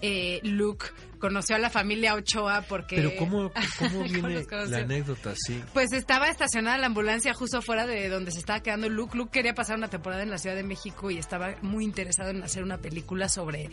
eh, 0.00 0.40
Luke 0.42 0.86
conoció 1.18 1.54
a 1.54 1.58
la 1.60 1.70
familia 1.70 2.14
Ochoa 2.14 2.62
porque... 2.62 2.96
Pero 2.96 3.12
¿cómo, 3.16 3.52
cómo 3.78 3.92
¿Cómo 3.92 4.04
viene 4.04 4.44
la 4.68 4.78
anécdota? 4.78 5.34
Sí. 5.36 5.62
Pues 5.72 5.92
estaba 5.92 6.28
estacionada 6.28 6.78
la 6.78 6.86
ambulancia 6.86 7.34
justo 7.34 7.62
fuera 7.62 7.86
de 7.86 8.08
donde 8.08 8.32
se 8.32 8.38
estaba 8.38 8.60
quedando 8.60 8.88
Luke. 8.88 9.16
Luke 9.16 9.30
quería 9.32 9.54
pasar 9.54 9.76
una 9.76 9.88
temporada 9.88 10.22
en 10.22 10.30
la 10.30 10.38
Ciudad 10.38 10.56
de 10.56 10.64
México 10.64 11.10
y 11.10 11.18
estaba 11.18 11.54
muy 11.62 11.84
interesado 11.84 12.30
en 12.30 12.42
hacer 12.42 12.62
una 12.62 12.78
película 12.78 13.28
sobre 13.28 13.70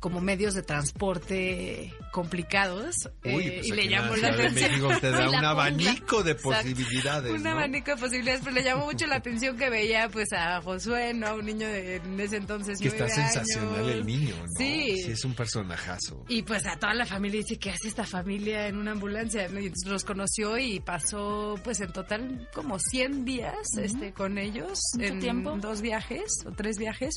como 0.00 0.20
medios 0.20 0.54
de 0.54 0.62
transporte 0.62 1.92
complicados. 2.12 3.08
Uy, 3.24 3.46
eh, 3.46 3.52
pues 3.56 3.66
y 3.68 3.72
aquí 3.72 3.72
le 3.72 3.84
la 3.84 3.90
llamó 3.90 4.16
la 4.16 4.30
de 4.30 4.42
atención. 4.46 4.70
México 4.70 4.88
te 5.00 5.10
da 5.12 5.28
un 5.28 5.44
abanico 5.44 6.22
de 6.22 6.32
Exacto. 6.32 6.56
posibilidades, 6.62 7.32
Un 7.32 7.42
¿no? 7.42 7.50
abanico 7.50 7.90
de 7.90 7.96
posibilidades, 7.96 8.40
pero 8.44 8.54
le 8.54 8.62
llamó 8.64 8.84
mucho 8.86 9.06
la 9.06 9.16
atención 9.16 9.56
que 9.56 9.70
veía 9.70 10.08
pues 10.08 10.32
a 10.32 10.60
Josué, 10.62 11.12
¿no? 11.14 11.34
Un 11.34 11.46
niño 11.46 11.66
de 11.66 11.96
en 11.96 12.20
ese 12.20 12.36
entonces 12.36 12.78
Que 12.78 12.88
está 12.88 13.08
sensacional 13.08 13.76
años. 13.80 13.88
el 13.90 14.06
niño, 14.06 14.34
¿no? 14.36 14.46
Sí. 14.58 15.02
Sí, 15.04 15.10
es 15.12 15.24
un 15.24 15.34
personajazo. 15.34 16.24
Y 16.28 16.42
pues 16.42 16.66
a 16.66 16.76
toda 16.78 16.94
la 16.94 17.06
familia 17.06 17.38
dice, 17.40 17.58
¿qué 17.58 17.70
hace 17.70 17.88
esta 17.88 18.04
familia 18.04 18.68
en 18.68 18.76
una 18.76 18.92
ambulancia? 18.92 19.48
¿no? 19.48 19.58
Y 19.60 19.66
entonces 19.66 19.90
los 19.90 20.04
conoció 20.04 20.56
y 20.58 20.80
pasó 20.80 21.56
pues 21.64 21.80
en 21.80 21.92
total 21.92 22.48
como 22.54 22.78
100 22.78 23.24
días 23.24 23.56
este, 23.80 24.12
con 24.12 24.38
ellos 24.38 24.78
Mucho 24.94 25.06
en 25.06 25.20
tiempo. 25.20 25.56
dos 25.60 25.80
viajes 25.80 26.24
o 26.46 26.52
tres 26.52 26.78
viajes. 26.78 27.16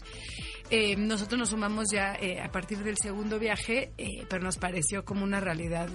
Eh, 0.69 0.95
nosotros 0.97 1.39
nos 1.39 1.49
sumamos 1.49 1.87
ya 1.91 2.15
eh, 2.15 2.41
a 2.41 2.51
partir 2.51 2.66
del 2.75 2.97
segundo 2.97 3.39
viaje, 3.39 3.91
eh, 3.97 4.25
pero 4.29 4.43
nos 4.43 4.57
pareció 4.57 5.05
como 5.05 5.23
una 5.23 5.39
realidad 5.39 5.89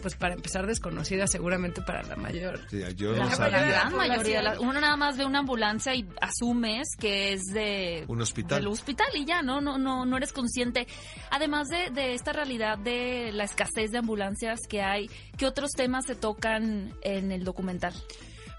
pues 0.00 0.16
para 0.16 0.34
empezar 0.34 0.66
desconocida 0.66 1.28
seguramente 1.28 1.80
para 1.80 2.02
la 2.02 2.16
mayor. 2.16 2.58
Sí, 2.68 2.82
yo 2.96 3.12
La, 3.12 3.18
no 3.24 3.30
la 3.30 3.36
sabía. 3.36 3.62
gran 3.68 3.94
mayoría, 3.94 4.42
la- 4.42 4.58
uno 4.58 4.80
nada 4.80 4.96
más 4.96 5.16
ve 5.16 5.24
una 5.24 5.38
ambulancia 5.38 5.94
y 5.94 6.04
asumes 6.20 6.88
que 6.98 7.32
es 7.34 7.42
de 7.54 8.04
Un 8.08 8.20
hospital. 8.20 8.58
del 8.58 8.66
hospital 8.66 9.06
y 9.14 9.24
ya, 9.24 9.42
no, 9.42 9.60
no, 9.60 9.78
no, 9.78 10.04
no 10.04 10.16
eres 10.16 10.32
consciente. 10.32 10.88
Además 11.30 11.68
de, 11.68 11.90
de 11.90 12.14
esta 12.14 12.32
realidad 12.32 12.78
de 12.78 13.30
la 13.32 13.44
escasez 13.44 13.92
de 13.92 13.98
ambulancias 13.98 14.58
que 14.68 14.82
hay, 14.82 15.08
¿qué 15.38 15.46
otros 15.46 15.70
temas 15.70 16.04
se 16.06 16.16
tocan 16.16 16.92
en 17.02 17.30
el 17.30 17.44
documental? 17.44 17.94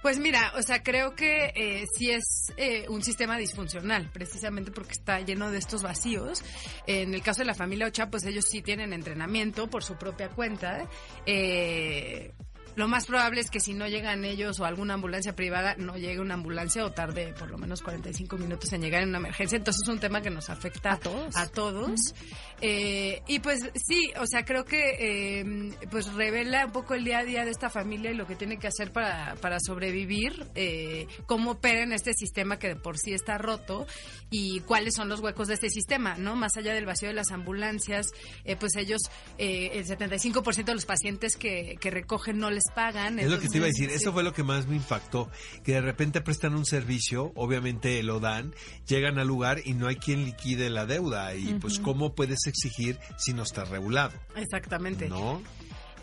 Pues 0.04 0.20
mira, 0.20 0.52
o 0.58 0.62
sea, 0.62 0.84
creo 0.84 1.16
que 1.16 1.54
eh, 1.56 1.86
sí 1.98 2.12
es 2.12 2.52
eh, 2.58 2.86
un 2.89 3.02
sistema 3.02 3.38
disfuncional, 3.38 4.10
precisamente 4.12 4.70
porque 4.70 4.92
está 4.92 5.22
lleno 5.22 5.50
de 5.50 5.58
estos 5.58 5.82
vacíos. 5.82 6.44
En 6.86 7.13
el 7.13 7.24
caso 7.24 7.39
de 7.39 7.46
la 7.46 7.56
familia 7.56 7.88
Ocha, 7.88 8.10
pues 8.10 8.26
ellos 8.26 8.44
sí 8.46 8.62
tienen 8.62 8.92
entrenamiento 8.92 9.70
por 9.70 9.82
su 9.82 9.96
propia 9.96 10.28
cuenta. 10.28 10.89
Eh, 11.26 12.34
lo 12.76 12.88
más 12.88 13.06
probable 13.06 13.42
es 13.42 13.52
que 13.52 13.60
si 13.60 13.74
no 13.74 13.88
llegan 13.88 14.26
ellos 14.26 14.60
o 14.60 14.66
alguna 14.66 14.96
ambulancia 14.96 15.36
privada, 15.36 15.76
no 15.78 15.96
llegue 15.96 16.20
una 16.20 16.34
ambulancia 16.34 16.86
o 16.86 16.92
tarde 16.92 17.34
por 17.38 17.52
lo 17.52 17.58
menos 17.58 17.82
45 17.82 18.38
minutos 18.38 18.74
en 18.74 18.82
llegar 18.82 19.04
en 19.04 19.10
una 19.10 19.20
emergencia. 19.20 19.58
Entonces 19.58 19.84
es 19.84 19.90
un 19.90 20.00
tema 20.00 20.22
que 20.22 20.30
nos 20.30 20.50
afecta 20.50 20.94
A 20.94 20.98
todos. 20.98 21.36
A 21.36 21.48
todos. 21.48 22.14
Eh, 22.62 23.22
y 23.28 23.40
pues 23.40 23.60
sí, 23.76 24.12
o 24.20 24.26
sea, 24.26 24.46
creo 24.46 24.66
que 24.66 24.96
eh, 25.00 25.76
pues 25.92 26.12
revela 26.14 26.66
un 26.66 26.72
poco 26.72 26.94
el 26.94 27.04
día 27.04 27.20
a 27.20 27.24
día 27.24 27.46
de 27.46 27.52
esta 27.52 27.70
familia 27.70 28.12
y 28.12 28.16
lo 28.16 28.26
que 28.26 28.36
tiene 28.36 28.58
que 28.58 28.68
hacer 28.68 28.92
para, 28.92 29.36
para 29.36 29.60
sobrevivir, 29.60 30.48
eh, 30.56 31.08
cómo 31.26 31.52
opera 31.52 31.84
en 31.84 31.92
este 31.92 32.14
sistema 32.14 32.58
que 32.58 32.70
de 32.70 32.76
por 32.76 32.98
sí 32.98 33.14
está 33.14 33.38
roto 33.38 33.86
y 34.30 34.62
cuáles 34.62 34.96
son 34.96 35.10
los 35.10 35.20
huecos 35.20 35.48
de 35.48 35.56
este 35.56 35.70
sistema, 35.70 36.16
¿no? 36.16 36.36
Más 36.36 36.58
allá 36.58 36.74
del 36.74 36.86
vacío 36.86 37.10
de 37.10 37.14
las 37.14 37.32
ambulancias, 37.32 38.08
eh, 38.46 38.56
pues 38.56 38.76
ellos, 38.76 39.02
el 39.38 39.86
75% 39.86 40.64
de 40.64 40.74
los 40.74 40.86
pacientes 40.86 41.36
que, 41.36 41.78
que 41.80 41.92
recogen 41.92 42.40
no 42.40 42.50
les 42.50 42.62
pagan. 42.73 43.19
Es 43.19 43.30
lo 43.30 43.39
que 43.39 43.47
te 43.47 43.58
iba 43.58 43.65
a 43.65 43.69
decir, 43.69 43.89
sí. 43.89 43.95
eso 43.95 44.13
fue 44.13 44.23
lo 44.23 44.34
que 44.34 44.43
más 44.43 44.67
me 44.67 44.76
impactó, 44.76 45.30
que 45.63 45.73
de 45.73 45.82
repente 45.82 46.21
prestan 46.21 46.56
un 46.56 46.65
servicio, 46.65 47.32
obviamente 47.36 48.02
lo 48.04 48.19
dan, 48.19 48.54
llegan 48.88 49.19
al 49.19 49.28
lugar 49.28 49.62
y 49.63 49.73
no 49.73 49.88
hay 49.88 49.95
quien 49.95 50.26
liquide 50.26 50.69
la 50.69 50.86
deuda 50.86 51.36
y 51.36 51.54
pues 51.56 51.80
cómo 51.80 52.15
puedes 52.15 52.45
exigir 52.47 52.99
si 53.17 53.34
no 53.34 53.43
está 53.43 53.65
regulado, 53.65 54.13
Exactamente. 54.36 55.10
¿no? 55.10 55.41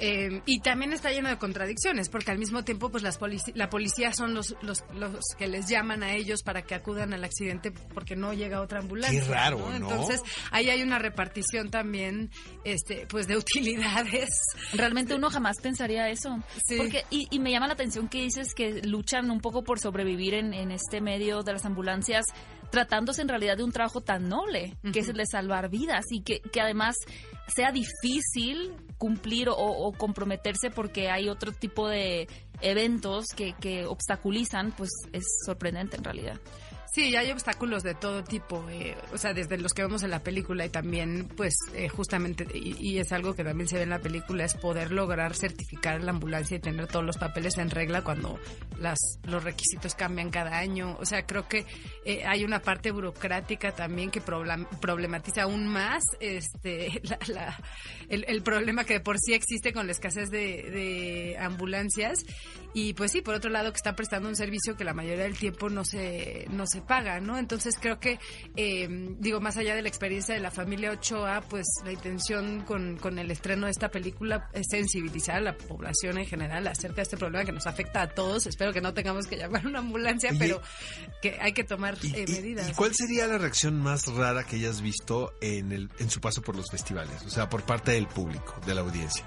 Eh, 0.01 0.41
y 0.47 0.61
también 0.61 0.93
está 0.95 1.11
lleno 1.13 1.29
de 1.29 1.37
contradicciones, 1.37 2.09
porque 2.09 2.31
al 2.31 2.39
mismo 2.39 2.65
tiempo, 2.65 2.91
pues 2.91 3.03
las 3.03 3.21
polici- 3.21 3.53
la 3.55 3.69
policía 3.69 4.13
son 4.15 4.33
los, 4.35 4.57
los, 4.63 4.83
los 4.95 5.19
que 5.39 5.47
les 5.47 5.67
llaman 5.69 6.03
a 6.03 6.15
ellos 6.15 6.43
para 6.43 6.63
que 6.63 6.75
acudan 6.75 7.13
al 7.13 7.23
accidente 7.23 7.71
porque 7.71 8.17
no 8.17 8.33
llega 8.33 8.63
otra 8.63 8.81
ambulancia. 8.81 9.21
Qué 9.23 9.29
raro, 9.29 9.59
¿no? 9.59 9.75
Entonces, 9.77 10.23
ahí 10.51 10.71
hay 10.71 10.83
una 10.83 10.99
repartición 10.99 11.71
también, 11.71 12.31
este, 12.65 13.07
pues 13.09 13.27
de 13.27 13.37
utilidades. 13.85 14.29
Realmente 14.73 15.15
uno 15.15 15.29
jamás 15.31 15.57
pensaría 15.63 16.09
eso. 16.09 16.39
Sí. 16.67 16.77
Porque, 16.79 17.05
y, 17.11 17.27
y 17.31 17.39
me 17.39 17.51
llama 17.51 17.67
la 17.67 17.75
atención 17.75 18.09
que 18.09 18.23
dices 18.23 18.55
que 18.55 18.81
luchan 18.83 19.31
un 19.31 19.41
poco 19.41 19.63
por 19.65 19.79
sobrevivir 19.81 20.35
en, 20.35 20.55
en 20.55 20.71
este 20.71 21.01
medio 21.01 21.43
de 21.43 21.53
las 21.53 21.65
ambulancias, 21.67 22.25
tratándose 22.71 23.21
en 23.23 23.29
realidad 23.29 23.57
de 23.57 23.65
un 23.65 23.73
trabajo 23.73 24.01
tan 24.01 24.29
noble, 24.29 24.77
que 24.93 25.01
es 25.01 25.09
el 25.09 25.17
de 25.17 25.27
salvar 25.27 25.69
vidas, 25.69 26.05
y 26.11 26.23
que, 26.23 26.41
que 26.41 26.61
además 26.61 26.95
sea 27.51 27.73
difícil 27.73 28.75
cumplir 28.99 29.49
o, 29.49 29.55
o 29.55 29.93
comprometerse 29.93 30.71
porque 30.71 31.11
hay 31.11 31.29
otro 31.29 31.53
tipo 31.53 31.89
de 31.89 32.29
eventos 32.61 33.27
que, 33.35 33.55
que 33.55 33.87
obstaculizan, 33.87 34.73
pues 34.73 34.91
es 35.13 35.25
sorprendente 35.45 35.97
en 35.97 36.05
realidad. 36.05 36.41
Sí, 36.93 37.15
hay 37.15 37.31
obstáculos 37.31 37.85
de 37.85 37.95
todo 37.95 38.25
tipo, 38.25 38.69
eh, 38.69 38.97
o 39.13 39.17
sea, 39.19 39.33
desde 39.33 39.57
los 39.59 39.73
que 39.75 39.83
vemos 39.83 40.03
en 40.03 40.11
la 40.11 40.19
película 40.25 40.67
y 40.67 40.71
también, 40.71 41.29
pues, 41.37 41.55
eh, 41.73 41.89
justamente, 41.89 42.47
y, 42.53 42.75
y 42.81 42.99
es 42.99 43.13
algo 43.13 43.33
que 43.35 43.45
también 43.45 43.69
se 43.69 43.77
ve 43.77 43.83
en 43.85 43.91
la 43.91 44.01
película, 44.01 44.45
es 44.45 44.55
poder 44.55 44.91
lograr 44.91 45.37
certificar 45.37 46.03
la 46.03 46.11
ambulancia 46.11 46.57
y 46.57 46.61
tener 46.61 46.89
todos 46.89 47.05
los 47.05 47.17
papeles 47.17 47.59
en 47.59 47.71
regla 47.71 48.03
cuando 48.03 48.41
las, 48.81 48.99
los 49.23 49.45
requisitos 49.45 49.95
cambian 49.95 50.31
cada 50.31 50.59
año. 50.59 50.97
O 50.99 51.07
sea, 51.07 51.25
creo 51.27 51.47
que 51.47 51.65
eh, 52.05 52.25
hay 52.27 52.43
una 52.45 52.59
parte 52.61 52.91
burocrática 52.91 53.71
también 53.73 54.11
que 54.11 54.21
problem- 54.21 54.67
problematiza 54.81 55.43
aún 55.45 55.69
más 55.69 56.03
este, 56.19 57.01
la- 57.05 57.19
la- 57.29 57.59
el, 58.09 58.25
el 58.27 58.43
problema 58.43 58.83
que 58.83 58.95
de 58.95 59.01
por 59.01 59.17
sí 59.21 59.33
existe 59.33 59.73
con 59.73 59.87
la 59.87 59.93
escasez 59.93 60.29
de, 60.31 60.39
de 60.71 61.37
ambulancias. 61.39 62.25
Y 62.73 62.95
pues 62.95 63.11
sí, 63.13 63.21
por 63.21 63.35
otro 63.35 63.51
lado, 63.51 63.73
que 63.73 63.77
está 63.77 63.95
prestando 63.97 64.29
un 64.29 64.37
servicio 64.37 64.77
que 64.77 64.85
la 64.85 64.95
mayoría 64.95 65.25
del 65.25 65.37
tiempo 65.37 65.69
no 65.71 65.85
se, 65.85 66.47
no 66.51 66.67
se 66.69 66.80
se 66.81 66.87
paga, 66.87 67.21
¿no? 67.21 67.39
Entonces 67.39 67.77
creo 67.81 67.99
que, 67.99 68.19
eh, 68.57 68.89
digo, 69.19 69.41
más 69.41 69.57
allá 69.57 69.75
de 69.75 69.83
la 69.83 69.89
experiencia 69.89 70.35
de 70.35 70.41
la 70.41 70.51
familia 70.51 70.91
Ochoa, 70.93 71.43
pues 71.49 71.67
la 71.85 71.93
intención 71.93 72.63
con, 72.63 72.97
con 72.97 73.19
el 73.19 73.31
estreno 73.31 73.67
de 73.67 73.73
esta 73.73 73.91
película 73.91 74.49
es 74.53 74.67
sensibilizar 74.71 75.37
a 75.37 75.41
la 75.41 75.57
población 75.57 76.19
en 76.19 76.27
general 76.27 76.67
acerca 76.67 76.97
de 76.97 77.03
este 77.03 77.17
problema 77.17 77.45
que 77.45 77.53
nos 77.53 77.67
afecta 77.67 78.03
a 78.03 78.09
todos. 78.09 78.47
Espero 78.47 78.73
que 78.73 78.81
no 78.81 78.95
tengamos 78.95 79.27
que 79.27 79.37
llamar 79.37 79.65
a 79.65 79.69
una 79.69 79.79
ambulancia, 79.81 80.31
Oye, 80.31 80.39
pero 80.39 80.63
que 81.23 81.39
hay 81.41 81.53
que 81.53 81.65
tomar 81.65 81.97
¿Y, 82.03 82.15
eh, 82.15 82.25
medidas. 82.29 82.69
y 82.69 82.73
cuál 82.75 82.95
sería 82.95 83.27
la 83.27 83.39
reacción 83.39 83.81
más 83.81 84.07
rara 84.07 84.45
que 84.45 84.57
hayas 84.57 84.81
visto 84.81 85.35
en, 85.41 85.73
el, 85.73 85.91
en 85.99 86.11
su 86.11 86.21
paso 86.21 86.43
por 86.43 86.57
los 86.57 86.71
festivales? 86.71 87.23
O 87.27 87.31
sea, 87.31 87.49
por 87.49 87.63
parte 87.63 87.93
del 87.93 88.07
público, 88.07 88.55
de 88.67 88.75
la 88.75 88.81
audiencia. 88.81 89.25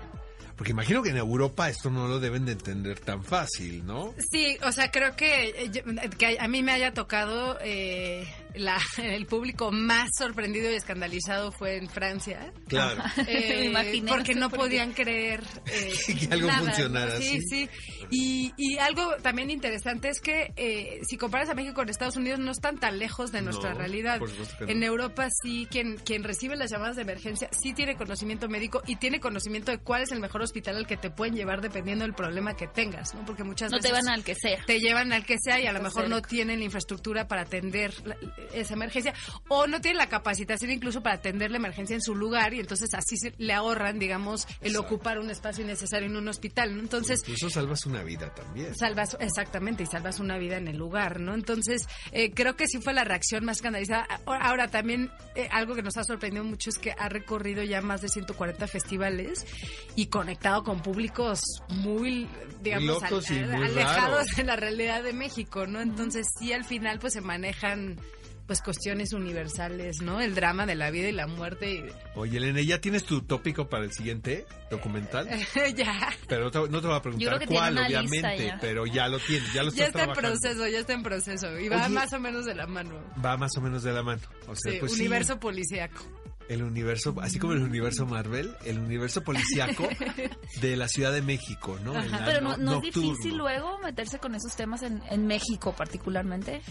Porque 0.56 0.72
imagino 0.72 1.02
que 1.02 1.10
en 1.10 1.18
Europa 1.18 1.70
esto 1.70 1.89
no 1.89 2.08
lo 2.08 2.20
deben 2.20 2.46
de 2.46 2.52
entender 2.52 3.00
tan 3.00 3.24
fácil, 3.24 3.86
¿no? 3.86 4.13
Sí, 4.32 4.58
o 4.63 4.72
sea, 4.72 4.92
creo 4.92 5.16
que, 5.16 5.50
eh, 5.50 6.10
que 6.18 6.38
a 6.39 6.48
mí 6.48 6.62
me 6.62 6.72
haya 6.72 6.94
tocado 6.94 7.58
eh, 7.62 8.28
la, 8.56 8.78
el 8.98 9.26
público 9.26 9.72
más 9.72 10.10
sorprendido 10.18 10.72
y 10.72 10.76
escandalizado 10.76 11.52
fue 11.52 11.78
en 11.78 11.89
Francia. 11.89 12.52
Claro. 12.68 13.02
Eh, 13.28 13.56
Me 13.60 13.66
imaginé, 13.66 14.12
porque 14.12 14.34
no 14.36 14.50
sé 14.50 14.56
no 14.56 14.62
podían 14.62 14.92
creer 14.94 15.42
eh, 15.72 15.94
Que 16.20 16.34
algo 16.34 16.48
nada, 16.48 16.60
¿no? 16.60 16.66
funcionara 16.66 17.18
Sí, 17.18 17.38
así. 17.38 17.42
sí. 17.50 17.70
Y, 18.12 18.54
y 18.58 18.78
algo 18.78 19.16
también 19.22 19.50
interesante 19.50 20.10
es 20.10 20.20
que 20.20 20.52
eh, 20.56 21.00
si 21.08 21.18
comparas 21.18 21.50
a 21.50 21.54
México 21.54 21.74
con 21.76 21.89
Estados 21.89 22.16
Unidos 22.18 22.39
no 22.39 22.52
están 22.52 22.78
tan 22.80 23.00
lejos 23.00 23.32
de 23.32 23.42
nuestra 23.42 23.72
No, 23.74 23.80
realidad. 23.80 24.20
por 24.20 24.30
supuesto 24.30 24.58
que 24.58 24.66
no. 24.66 24.72
En 24.72 24.84
Europa 24.84 25.28
sí, 25.42 25.68
quien, 25.72 25.98
quien 25.98 26.24
recibe 26.24 26.56
las 26.56 26.70
llamadas 26.72 26.96
de 26.96 27.04
emergencia 27.04 27.50
sí 27.52 27.74
tiene 27.74 27.96
conocimiento 27.96 28.48
médico 28.50 28.82
y 28.88 28.98
tiene 28.98 29.20
conocimiento 29.20 29.72
de 29.72 29.78
cuál 29.80 30.04
es 30.04 30.12
el 30.12 30.20
mejor 30.20 30.42
hospital 30.42 30.78
al 30.78 30.88
que 30.88 30.98
te 30.98 31.10
pueden 31.10 31.36
llevar 31.36 31.62
dependiendo 31.62 32.04
del 32.06 32.13
problema 32.13 32.56
que 32.56 32.68
tengas, 32.68 33.13
¿no? 33.16 33.26
Porque 33.26 33.44
muchas 33.44 33.72
No 33.72 33.80
te 33.80 33.89
veces 33.92 34.06
van 34.06 34.13
al 34.13 34.24
que 34.24 34.36
sea. 34.36 34.63
te 34.66 34.80
llevan 34.80 35.13
al 35.13 35.26
que 35.26 35.38
sea 35.39 35.60
y 35.60 35.68
a 35.68 35.72
lo 35.74 35.82
mejor 35.82 36.10
no 36.10 36.22
tienen 36.22 36.60
la 36.60 36.66
infraestructura 36.66 37.28
para 37.28 37.44
atender 37.44 37.94
la- 38.06 38.18
esa 38.54 38.74
emergencia 38.74 39.14
o 39.48 39.68
no 39.68 39.82
tienen 39.82 39.98
la 39.98 40.10
capacitación 40.10 40.72
incluso 40.72 41.02
para 41.02 41.16
atender 41.16 41.52
la 41.52 41.58
emergencia 41.58 41.94
en 41.96 42.02
su 42.02 42.16
lugar 42.16 42.54
y 42.54 42.60
entonces 42.60 42.94
así 42.94 43.18
se- 43.18 43.34
le 43.38 43.54
ahorran, 43.54 44.00
digamos, 44.00 44.48
el 44.62 44.72
Exacto. 44.72 44.88
ocupar 44.96 45.20
un 45.20 45.30
espacio 45.30 45.64
innecesario 45.64 46.08
en 46.08 46.16
un 46.18 46.28
hospital, 46.28 46.76
¿no? 46.76 46.82
Entonces, 46.82 47.20
Incluso 47.22 47.50
salvas 47.50 47.86
una 47.86 48.04
vida 48.04 48.34
también. 48.34 48.76
salvas 48.76 49.16
exactamente 49.20 49.84
y 49.84 49.86
salvas 49.86 50.20
una 50.20 50.38
vida 50.38 50.58
en 50.58 50.68
el 50.68 50.78
lugar, 50.78 51.20
¿no? 51.20 51.34
Entonces 51.34 51.88
eh, 52.12 52.32
creo 52.34 52.56
que 52.56 52.68
sí 52.68 52.80
fue 52.82 52.94
la 52.94 53.04
reacción 53.04 53.46
más 53.46 53.58
escandalizada. 53.58 54.08
Ahora, 54.26 54.68
también 54.68 55.12
eh, 55.36 55.48
algo 55.52 55.76
que 55.76 55.82
nos 55.84 55.98
ha 55.98 56.04
sorprendido 56.04 56.44
mucho 56.44 56.70
es 56.70 56.78
que 56.78 56.94
ha 56.98 57.10
recorrido 57.10 57.64
ya 57.64 57.82
más 57.82 58.02
de 58.02 58.10
140 58.10 58.68
festivales 58.68 59.46
y 59.96 60.08
conectado 60.08 60.64
con 60.64 60.82
públicos 60.82 61.42
muy 61.70 62.28
digamos 62.62 63.02
locos 63.02 63.30
al- 63.30 63.38
y 63.38 63.44
muy 63.46 63.66
alejados 63.66 64.12
raros. 64.12 64.36
de 64.36 64.44
la 64.44 64.56
realidad 64.56 65.04
de 65.04 65.14
México, 65.14 65.68
¿no? 65.68 65.82
Entonces 65.82 66.26
sí 66.40 66.54
al 66.54 66.64
final 66.66 67.00
pues 67.00 67.14
se 67.14 67.22
manejan 67.22 68.00
pues 68.48 68.62
cuestiones 68.62 69.14
universales, 69.14 70.02
¿no? 70.02 70.20
El 70.22 70.36
drama 70.36 70.66
de 70.66 70.76
la 70.76 70.92
vida 70.92 71.08
y 71.08 71.12
la 71.14 71.28
muerte 71.28 71.72
y 71.74 71.86
Oye, 72.16 72.38
Elena, 72.38 72.62
¿ya 72.62 72.82
tienes 72.82 73.04
tu 73.06 73.22
tópico 73.22 73.70
para 73.70 73.86
el 73.86 73.92
siguiente 73.94 74.46
documental? 74.70 75.30
ya 75.76 76.10
Pero 76.28 76.46
no 76.46 76.52
te, 76.52 76.60
no 76.70 76.82
te 76.82 76.88
voy 76.88 76.96
a 76.96 77.02
Yo 77.02 77.02
creo 77.02 77.02
preguntar 77.02 77.48
cuál, 77.48 77.78
obviamente, 77.78 78.48
ya. 78.48 78.58
pero 78.60 78.86
ya 78.86 79.08
lo 79.08 79.20
tienes, 79.20 79.52
ya 79.54 79.64
lo 79.64 79.72
ya 79.72 79.86
estás 79.88 80.02
está 80.02 80.04
en 80.04 80.18
proceso, 80.18 80.68
ya 80.68 80.80
está 80.80 80.94
en 80.94 81.04
proceso 81.04 81.60
y 81.60 81.70
va 81.70 81.86
Oye, 81.86 81.90
más 81.96 82.12
o 82.14 82.20
menos 82.20 82.46
de 82.46 82.56
la 82.56 82.68
mano. 82.68 83.02
Va 83.24 83.38
más 83.38 83.56
o 83.58 83.62
menos 83.62 83.84
de 83.84 83.94
la 83.94 84.04
mano. 84.04 84.22
O 84.48 84.56
sea, 84.56 84.72
Sí, 84.74 84.78
pues 84.80 84.94
sí, 84.94 85.00
universo 85.02 85.40
policíaco. 85.40 86.04
el 86.50 86.62
universo, 86.64 87.16
así 87.22 87.40
como 87.40 87.54
el 87.54 87.62
universo 87.64 88.06
Marvel, 88.06 88.54
el 88.66 88.78
universo 88.80 89.22
policiaco 89.24 89.88
de 90.62 90.76
la 90.76 90.88
Ciudad 90.90 91.14
de 91.14 91.22
México, 91.22 91.80
¿no? 91.84 91.98
El 91.98 92.12
Pero 92.26 92.42
no, 92.42 92.58
no- 92.58 92.58
no 92.58 92.76
es 92.78 92.82
difícil 92.94 93.38
luego 93.38 93.80
meterse 93.80 94.20
con 94.20 94.36
esos 94.36 94.54
temas 94.56 94.84
en, 94.84 95.02
en 95.10 95.26
México 95.26 95.74
particularmente. 95.76 96.62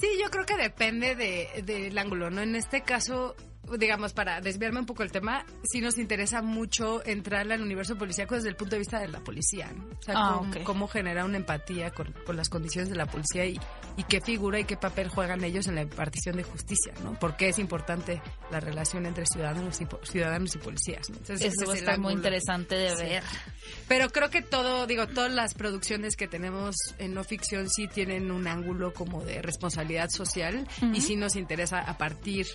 Sí, 0.00 0.08
yo 0.20 0.28
creo 0.30 0.44
que 0.44 0.56
depende 0.56 1.11
de- 1.14 1.62
del 1.64 1.96
ángulo, 1.98 2.30
¿no? 2.30 2.40
En 2.40 2.56
este 2.56 2.82
caso, 2.82 3.34
digamos, 3.78 4.12
para 4.12 4.40
desviarme 4.40 4.80
un 4.80 4.86
poco 4.86 5.02
el 5.02 5.12
tema, 5.12 5.44
sí 5.64 5.80
nos 5.80 5.98
interesa 5.98 6.42
mucho 6.42 7.04
entrar 7.06 7.50
al 7.52 7.60
universo 7.62 7.96
policíaco 7.96 8.34
desde 8.34 8.48
el 8.48 8.56
punto 8.56 8.76
de 8.76 8.80
vista 8.80 8.98
de 9.00 9.08
la 9.08 9.20
policía, 9.20 9.70
¿no? 9.72 9.84
O 9.98 10.02
sea, 10.02 10.14
Ah, 10.16 10.36
cómo, 10.38 10.50
ok. 10.50 10.62
cómo 10.64 10.88
generar 10.88 11.24
una 11.24 11.36
empatía 11.38 11.90
con, 11.90 12.12
con 12.26 12.36
las 12.36 12.48
condiciones 12.48 12.90
de 12.90 12.96
la 12.96 13.06
policía 13.06 13.44
y, 13.46 13.58
y 13.96 14.04
qué 14.04 14.20
figura 14.20 14.60
y 14.60 14.64
qué 14.64 14.76
papel 14.76 15.08
juegan 15.08 15.42
ellos 15.44 15.66
en 15.66 15.74
la 15.76 15.82
impartición 15.82 16.36
de 16.36 16.42
justicia, 16.42 16.92
¿no? 17.02 17.18
¿Por 17.18 17.36
qué 17.36 17.48
es 17.48 17.58
importante 17.58 18.20
la 18.50 18.60
relación 18.60 19.06
entre 19.06 19.24
ciudadanos 19.26 19.80
y, 19.80 19.86
ciudadanos 20.02 20.54
y 20.54 20.58
policías? 20.58 21.08
¿no? 21.10 21.16
Entonces, 21.16 21.52
Eso 21.54 21.66
va 21.66 21.72
a 21.72 21.74
es 21.76 21.82
el 21.82 21.88
estar 21.88 21.98
muy 22.00 22.12
interesante 22.12 22.74
de 22.74 22.90
Sí. 22.96 23.02
ver. 23.02 23.22
Pero 23.88 24.10
creo 24.10 24.30
que 24.30 24.42
todo, 24.42 24.86
digo, 24.86 25.06
todas 25.08 25.32
las 25.32 25.54
producciones 25.54 26.16
que 26.16 26.28
tenemos 26.28 26.76
en 26.98 27.14
no 27.14 27.24
ficción 27.24 27.68
sí 27.70 27.88
tienen 27.88 28.30
un 28.30 28.46
ángulo 28.46 28.92
como 28.92 29.24
de 29.24 29.40
responsabilidad 29.42 30.10
social 30.10 30.66
y 30.92 31.00
sí 31.00 31.16
nos 31.16 31.36
interesa 31.36 31.78
a 31.80 31.96
partir 31.98 32.46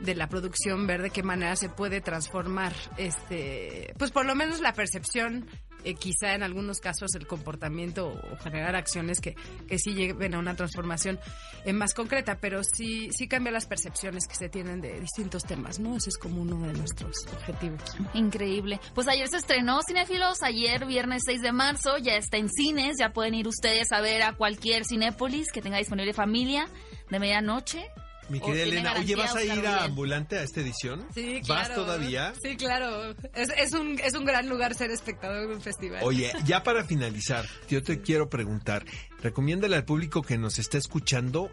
de 0.00 0.14
la 0.14 0.28
producción 0.28 0.86
ver 0.86 1.02
de 1.02 1.10
qué 1.10 1.22
manera 1.22 1.56
se 1.56 1.68
puede 1.68 2.00
transformar 2.00 2.72
este 2.96 3.94
pues 3.98 4.10
por 4.10 4.26
lo 4.26 4.34
menos 4.34 4.60
la 4.60 4.72
percepción 4.72 5.46
eh, 5.84 5.94
quizá 5.94 6.34
en 6.34 6.42
algunos 6.42 6.80
casos 6.80 7.14
el 7.14 7.26
comportamiento 7.26 8.08
o 8.08 8.36
generar 8.38 8.74
acciones 8.74 9.20
que, 9.20 9.36
que 9.68 9.78
sí 9.78 9.92
lleven 9.92 10.34
a 10.34 10.38
una 10.38 10.56
transformación 10.56 11.20
eh, 11.66 11.74
más 11.74 11.92
concreta, 11.92 12.38
pero 12.40 12.62
sí, 12.64 13.10
sí 13.12 13.28
cambia 13.28 13.52
las 13.52 13.66
percepciones 13.66 14.26
que 14.26 14.34
se 14.34 14.48
tienen 14.48 14.80
de 14.80 14.98
distintos 14.98 15.44
temas, 15.44 15.78
¿no? 15.78 15.96
Ese 15.96 16.08
es 16.08 16.16
como 16.16 16.40
uno 16.40 16.66
de 16.66 16.72
nuestros 16.72 17.26
objetivos. 17.26 17.82
Increíble. 18.14 18.80
Pues 18.94 19.08
ayer 19.08 19.28
se 19.28 19.36
estrenó 19.36 19.80
Cinéfilos, 19.86 20.42
ayer 20.42 20.86
viernes 20.86 21.22
6 21.26 21.42
de 21.42 21.52
marzo, 21.52 21.98
ya 21.98 22.16
está 22.16 22.38
en 22.38 22.48
cines, 22.48 22.96
ya 22.98 23.12
pueden 23.12 23.34
ir 23.34 23.46
ustedes 23.46 23.92
a 23.92 24.00
ver 24.00 24.22
a 24.22 24.32
cualquier 24.32 24.86
Cinépolis 24.86 25.52
que 25.52 25.60
tenga 25.60 25.76
disponible 25.76 26.14
familia 26.14 26.66
de 27.10 27.20
medianoche. 27.20 27.90
Mi 28.28 28.40
querida 28.40 28.62
Elena, 28.62 28.94
oye, 28.98 29.16
¿vas 29.16 29.34
a 29.36 29.40
Oscar 29.40 29.58
ir 29.58 29.66
a. 29.66 29.84
Ambulante 29.84 30.38
a 30.38 30.42
esta 30.42 30.60
edición? 30.60 31.06
Sí, 31.14 31.40
¿Vas 31.46 31.68
claro. 31.68 31.74
todavía? 31.74 32.32
Sí, 32.42 32.56
claro. 32.56 33.14
Es, 33.34 33.48
es, 33.56 33.72
un, 33.72 33.98
es 34.00 34.14
un 34.14 34.24
gran 34.24 34.48
lugar 34.48 34.74
ser 34.74 34.90
espectador 34.90 35.48
de 35.48 35.54
un 35.54 35.60
festival. 35.60 36.00
Oye, 36.02 36.32
ya 36.44 36.62
para 36.62 36.84
finalizar, 36.84 37.46
yo 37.68 37.82
te 37.82 38.00
quiero 38.00 38.30
preguntar, 38.30 38.84
recomiéndale 39.22 39.76
al 39.76 39.84
público 39.84 40.22
que 40.22 40.38
nos 40.38 40.58
está 40.58 40.78
escuchando 40.78 41.50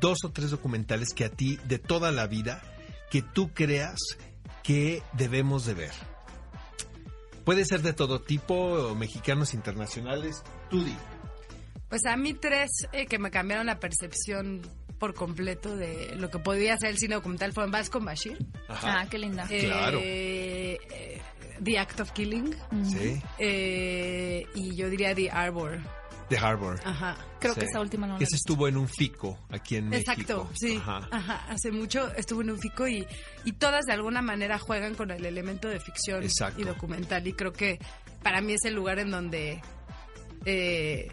dos 0.00 0.24
o 0.24 0.30
tres 0.30 0.50
documentales 0.50 1.14
que 1.14 1.24
a 1.24 1.30
ti 1.30 1.58
de 1.64 1.78
toda 1.78 2.12
la 2.12 2.26
vida 2.26 2.62
que 3.10 3.22
tú 3.22 3.52
creas 3.52 3.98
que 4.62 5.02
debemos 5.12 5.66
de 5.66 5.74
ver. 5.74 5.92
Puede 7.44 7.64
ser 7.64 7.82
de 7.82 7.92
todo 7.92 8.22
tipo, 8.22 8.94
mexicanos 8.94 9.54
internacionales, 9.54 10.42
tú 10.70 10.82
di. 10.82 10.96
Pues 11.88 12.06
a 12.06 12.16
mí 12.16 12.32
tres 12.34 12.70
eh, 12.92 13.06
que 13.06 13.18
me 13.18 13.30
cambiaron 13.30 13.66
la 13.66 13.78
percepción 13.78 14.62
por 14.98 15.14
completo 15.14 15.76
de 15.76 16.14
lo 16.16 16.30
que 16.30 16.38
podía 16.38 16.76
ser 16.78 16.90
el 16.90 16.98
cine 16.98 17.14
documental 17.16 17.52
fueron 17.52 17.70
Vasco 17.70 18.00
Bashir. 18.00 18.38
Ajá. 18.68 19.00
Ah, 19.00 19.06
qué 19.10 19.18
linda. 19.18 19.46
eh, 19.50 19.60
Claro. 19.66 19.98
eh, 20.02 20.78
The 21.62 21.78
Act 21.78 22.00
of 22.00 22.10
Killing. 22.12 22.54
Sí, 22.84 23.20
eh, 23.38 24.46
y 24.54 24.74
yo 24.76 24.88
diría 24.90 25.14
The 25.14 25.30
Arbor. 25.30 25.80
The 26.30 26.38
Harbor. 26.38 26.80
Ajá. 26.84 27.16
Creo 27.38 27.52
Sí. 27.52 27.60
que 27.60 27.66
esa 27.66 27.80
última 27.80 28.06
no 28.06 28.14
la 28.14 28.18
Que 28.18 28.24
ese 28.24 28.36
estuvo 28.36 28.66
en 28.66 28.78
un 28.78 28.88
fico 28.88 29.38
aquí 29.50 29.76
en 29.76 29.90
México. 29.90 30.10
Exacto, 30.12 30.50
sí. 30.54 30.76
Ajá. 30.78 31.06
Ajá. 31.12 31.44
Hace 31.50 31.70
mucho 31.70 32.10
estuvo 32.14 32.40
en 32.40 32.50
un 32.50 32.58
fico 32.58 32.88
y, 32.88 33.06
y 33.44 33.52
todas 33.52 33.84
de 33.84 33.92
alguna 33.92 34.22
manera 34.22 34.58
juegan 34.58 34.94
con 34.94 35.10
el 35.10 35.24
elemento 35.26 35.68
de 35.68 35.78
ficción 35.80 36.22
Exacto. 36.22 36.62
y 36.62 36.64
documental. 36.64 37.26
Y 37.28 37.34
creo 37.34 37.52
que 37.52 37.78
para 38.22 38.40
mí 38.40 38.54
es 38.54 38.64
el 38.64 38.74
lugar 38.74 38.98
en 39.00 39.10
donde 39.10 39.60
eh, 40.46 41.08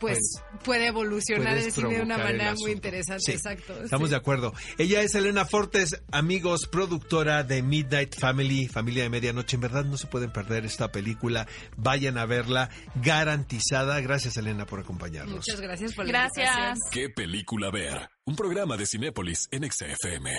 pues 0.00 0.18
puede 0.64 0.86
evolucionar 0.86 1.56
el 1.56 1.72
cine 1.72 1.96
de 1.96 2.02
una 2.02 2.18
manera 2.18 2.54
muy 2.54 2.72
interesante. 2.72 3.22
Sí, 3.24 3.32
Exacto. 3.32 3.82
Estamos 3.82 4.08
sí. 4.08 4.10
de 4.10 4.16
acuerdo. 4.16 4.52
Ella 4.78 5.02
es 5.02 5.14
Elena 5.14 5.44
Fortes, 5.44 6.02
amigos, 6.12 6.66
productora 6.66 7.42
de 7.42 7.62
Midnight 7.62 8.18
Family, 8.18 8.68
Familia 8.68 9.04
de 9.04 9.10
Medianoche. 9.10 9.56
En 9.56 9.62
verdad 9.62 9.84
no 9.84 9.96
se 9.96 10.06
pueden 10.06 10.32
perder 10.32 10.64
esta 10.64 10.90
película. 10.92 11.46
Vayan 11.76 12.18
a 12.18 12.26
verla, 12.26 12.70
garantizada. 12.96 14.00
Gracias, 14.00 14.36
Elena, 14.36 14.66
por 14.66 14.80
acompañarnos. 14.80 15.34
Muchas 15.36 15.60
gracias 15.60 15.94
por 15.94 16.04
la 16.06 16.12
Gracias. 16.12 16.46
invitación. 16.48 16.78
¿Qué 16.92 17.08
película 17.10 17.70
ver? 17.70 18.08
Un 18.24 18.36
programa 18.36 18.76
de 18.76 18.86
Cinépolis 18.86 19.48
en 19.50 19.70
XFM. 19.70 20.36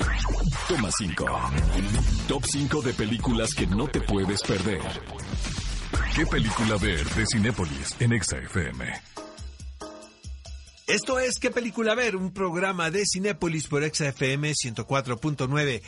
Toma 0.67 0.89
5. 0.97 1.25
Top 2.27 2.43
5 2.45 2.81
de 2.81 2.93
películas 2.93 3.53
que 3.53 3.65
no 3.67 3.87
te 3.87 3.99
puedes 4.01 4.41
perder. 4.43 4.81
¿Qué 6.15 6.25
película 6.25 6.75
ver 6.77 7.03
de 7.15 7.25
Cinépolis 7.25 7.95
en 7.99 8.21
XFM? 8.21 9.28
Esto 10.89 11.19
es 11.19 11.37
¿Qué 11.37 11.51
película 11.51 11.93
ver? 11.93 12.15
Un 12.15 12.33
programa 12.33 12.89
de 12.89 13.03
Cinépolis 13.05 13.67
por 13.67 13.83
XFM 13.83 14.53
104.9. 14.53 15.83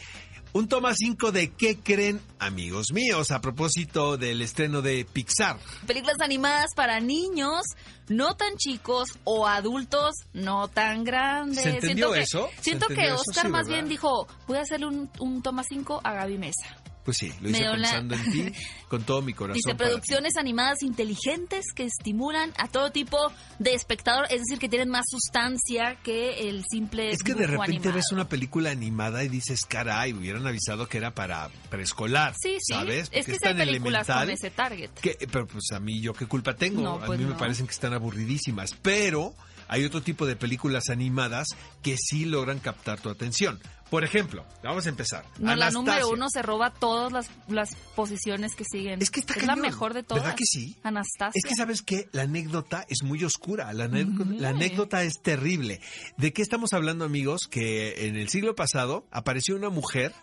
Un 0.53 0.67
toma 0.67 0.93
5 0.93 1.31
de 1.31 1.51
¿Qué 1.53 1.79
creen, 1.79 2.21
amigos 2.37 2.91
míos? 2.93 3.31
A 3.31 3.41
propósito 3.41 4.17
del 4.17 4.43
estreno 4.43 4.83
de 4.83 5.03
Pixar. 5.11 5.57
Películas 5.87 6.17
animadas 6.19 6.75
para 6.75 6.99
niños 6.99 7.63
no 8.09 8.35
tan 8.35 8.57
chicos 8.57 9.09
o 9.23 9.47
adultos 9.47 10.13
no 10.33 10.67
tan 10.67 11.03
grandes. 11.03 11.63
¿Se 11.63 11.69
entendió 11.71 12.11
siento 12.11 12.13
que, 12.13 12.21
eso? 12.21 12.49
¿Se 12.57 12.63
Siento 12.63 12.87
que 12.89 13.07
eso? 13.07 13.15
Oscar 13.15 13.45
Sí, 13.45 13.51
más 13.51 13.67
bien 13.67 13.89
dijo, 13.89 14.27
voy 14.45 14.57
a 14.57 14.61
hacerle 14.61 14.85
un, 14.85 15.09
un 15.17 15.41
toma 15.41 15.63
5 15.63 16.01
a 16.03 16.13
Gaby 16.13 16.37
Mesa. 16.37 16.77
Pues 17.03 17.17
sí, 17.17 17.33
lo 17.41 17.49
hice 17.49 17.63
pensando 17.63 18.13
en 18.15 18.31
ti 18.31 18.51
con 18.87 19.03
todo 19.03 19.21
mi 19.21 19.33
corazón. 19.33 19.61
Dice 19.63 19.75
producciones 19.75 20.37
animadas 20.37 20.83
inteligentes 20.83 21.65
que 21.75 21.85
estimulan 21.85 22.53
a 22.57 22.67
todo 22.67 22.91
tipo 22.91 23.17
de 23.57 23.73
espectador, 23.73 24.25
es 24.25 24.41
decir, 24.41 24.59
que 24.59 24.69
tienen 24.69 24.89
más 24.89 25.05
sustancia 25.09 25.97
que 26.03 26.47
el 26.49 26.63
simple. 26.69 27.09
Es 27.09 27.23
que 27.23 27.33
de 27.33 27.47
repente 27.47 27.91
ves 27.91 28.11
una 28.11 28.29
película 28.29 28.69
animada 28.69 29.23
y 29.23 29.29
dices, 29.29 29.65
caray, 29.65 30.13
hubieran 30.13 30.45
avisado 30.45 30.87
que 30.87 30.97
era 30.97 31.15
para 31.15 31.49
preescolar. 31.69 32.35
Sí, 32.39 32.57
sí. 32.59 32.73
¿Sabes? 32.73 33.09
es 33.11 33.25
que 33.25 33.31
es 33.31 33.39
tan 33.39 33.57
películas 33.57 34.05
con 34.05 34.29
ese 34.29 34.51
target. 34.51 34.91
pero 35.31 35.47
pues 35.47 35.71
a 35.73 35.79
mí, 35.79 36.01
¿yo 36.01 36.13
qué 36.13 36.27
culpa 36.27 36.55
tengo? 36.55 37.01
a 37.01 37.05
pues 37.05 37.19
mí 37.19 37.25
me 37.25 37.35
parecen 37.35 37.65
que 37.65 37.73
están 37.73 37.93
aburridísimas. 37.93 38.75
Pero 38.81 39.33
hay 39.71 39.85
otro 39.85 40.01
tipo 40.01 40.25
de 40.25 40.35
películas 40.35 40.89
animadas 40.89 41.47
que 41.81 41.95
sí 41.97 42.25
logran 42.25 42.59
captar 42.59 42.99
tu 42.99 43.09
atención. 43.09 43.57
Por 43.89 44.03
ejemplo, 44.03 44.45
vamos 44.61 44.85
a 44.85 44.89
empezar. 44.89 45.25
No, 45.39 45.55
la 45.55 45.71
número 45.71 46.09
uno 46.09 46.29
se 46.29 46.41
roba 46.41 46.71
todas 46.71 47.11
las, 47.13 47.29
las 47.47 47.73
posiciones 47.95 48.53
que 48.53 48.65
siguen. 48.65 49.01
Es 49.01 49.09
que 49.09 49.21
está 49.21 49.33
es 49.33 49.45
la 49.45 49.55
mejor 49.55 49.93
de 49.93 50.03
todas. 50.03 50.23
¿Verdad 50.23 50.37
que 50.37 50.43
sí? 50.45 50.77
Anastasia. 50.83 51.39
Es 51.41 51.49
que 51.49 51.55
sabes 51.55 51.81
que 51.81 52.09
la 52.11 52.23
anécdota 52.23 52.85
es 52.89 53.01
muy 53.03 53.23
oscura. 53.23 53.71
La, 53.71 53.87
la 53.87 54.49
anécdota 54.49 55.03
es 55.03 55.21
terrible. 55.21 55.79
¿De 56.17 56.33
qué 56.33 56.41
estamos 56.41 56.73
hablando, 56.73 57.05
amigos? 57.05 57.47
Que 57.49 58.07
en 58.07 58.17
el 58.17 58.27
siglo 58.27 58.55
pasado 58.55 59.07
apareció 59.09 59.55
una 59.55 59.69
mujer 59.69 60.13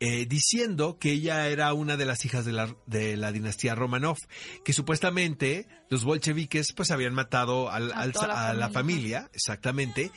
eh, 0.00 0.26
diciendo 0.26 0.98
que 0.98 1.12
ella 1.12 1.48
era 1.48 1.72
una 1.72 1.96
de 1.96 2.04
las 2.04 2.24
hijas 2.24 2.44
de 2.44 2.52
la, 2.52 2.76
de 2.86 3.16
la 3.16 3.32
dinastía 3.32 3.74
Romanov, 3.74 4.18
que 4.64 4.72
supuestamente 4.72 5.66
los 5.88 6.04
bolcheviques 6.04 6.72
pues 6.72 6.90
habían 6.90 7.14
matado 7.14 7.70
a, 7.70 7.78
la, 7.78 8.70
familia, 8.70 9.30
exactamente, 9.32 10.10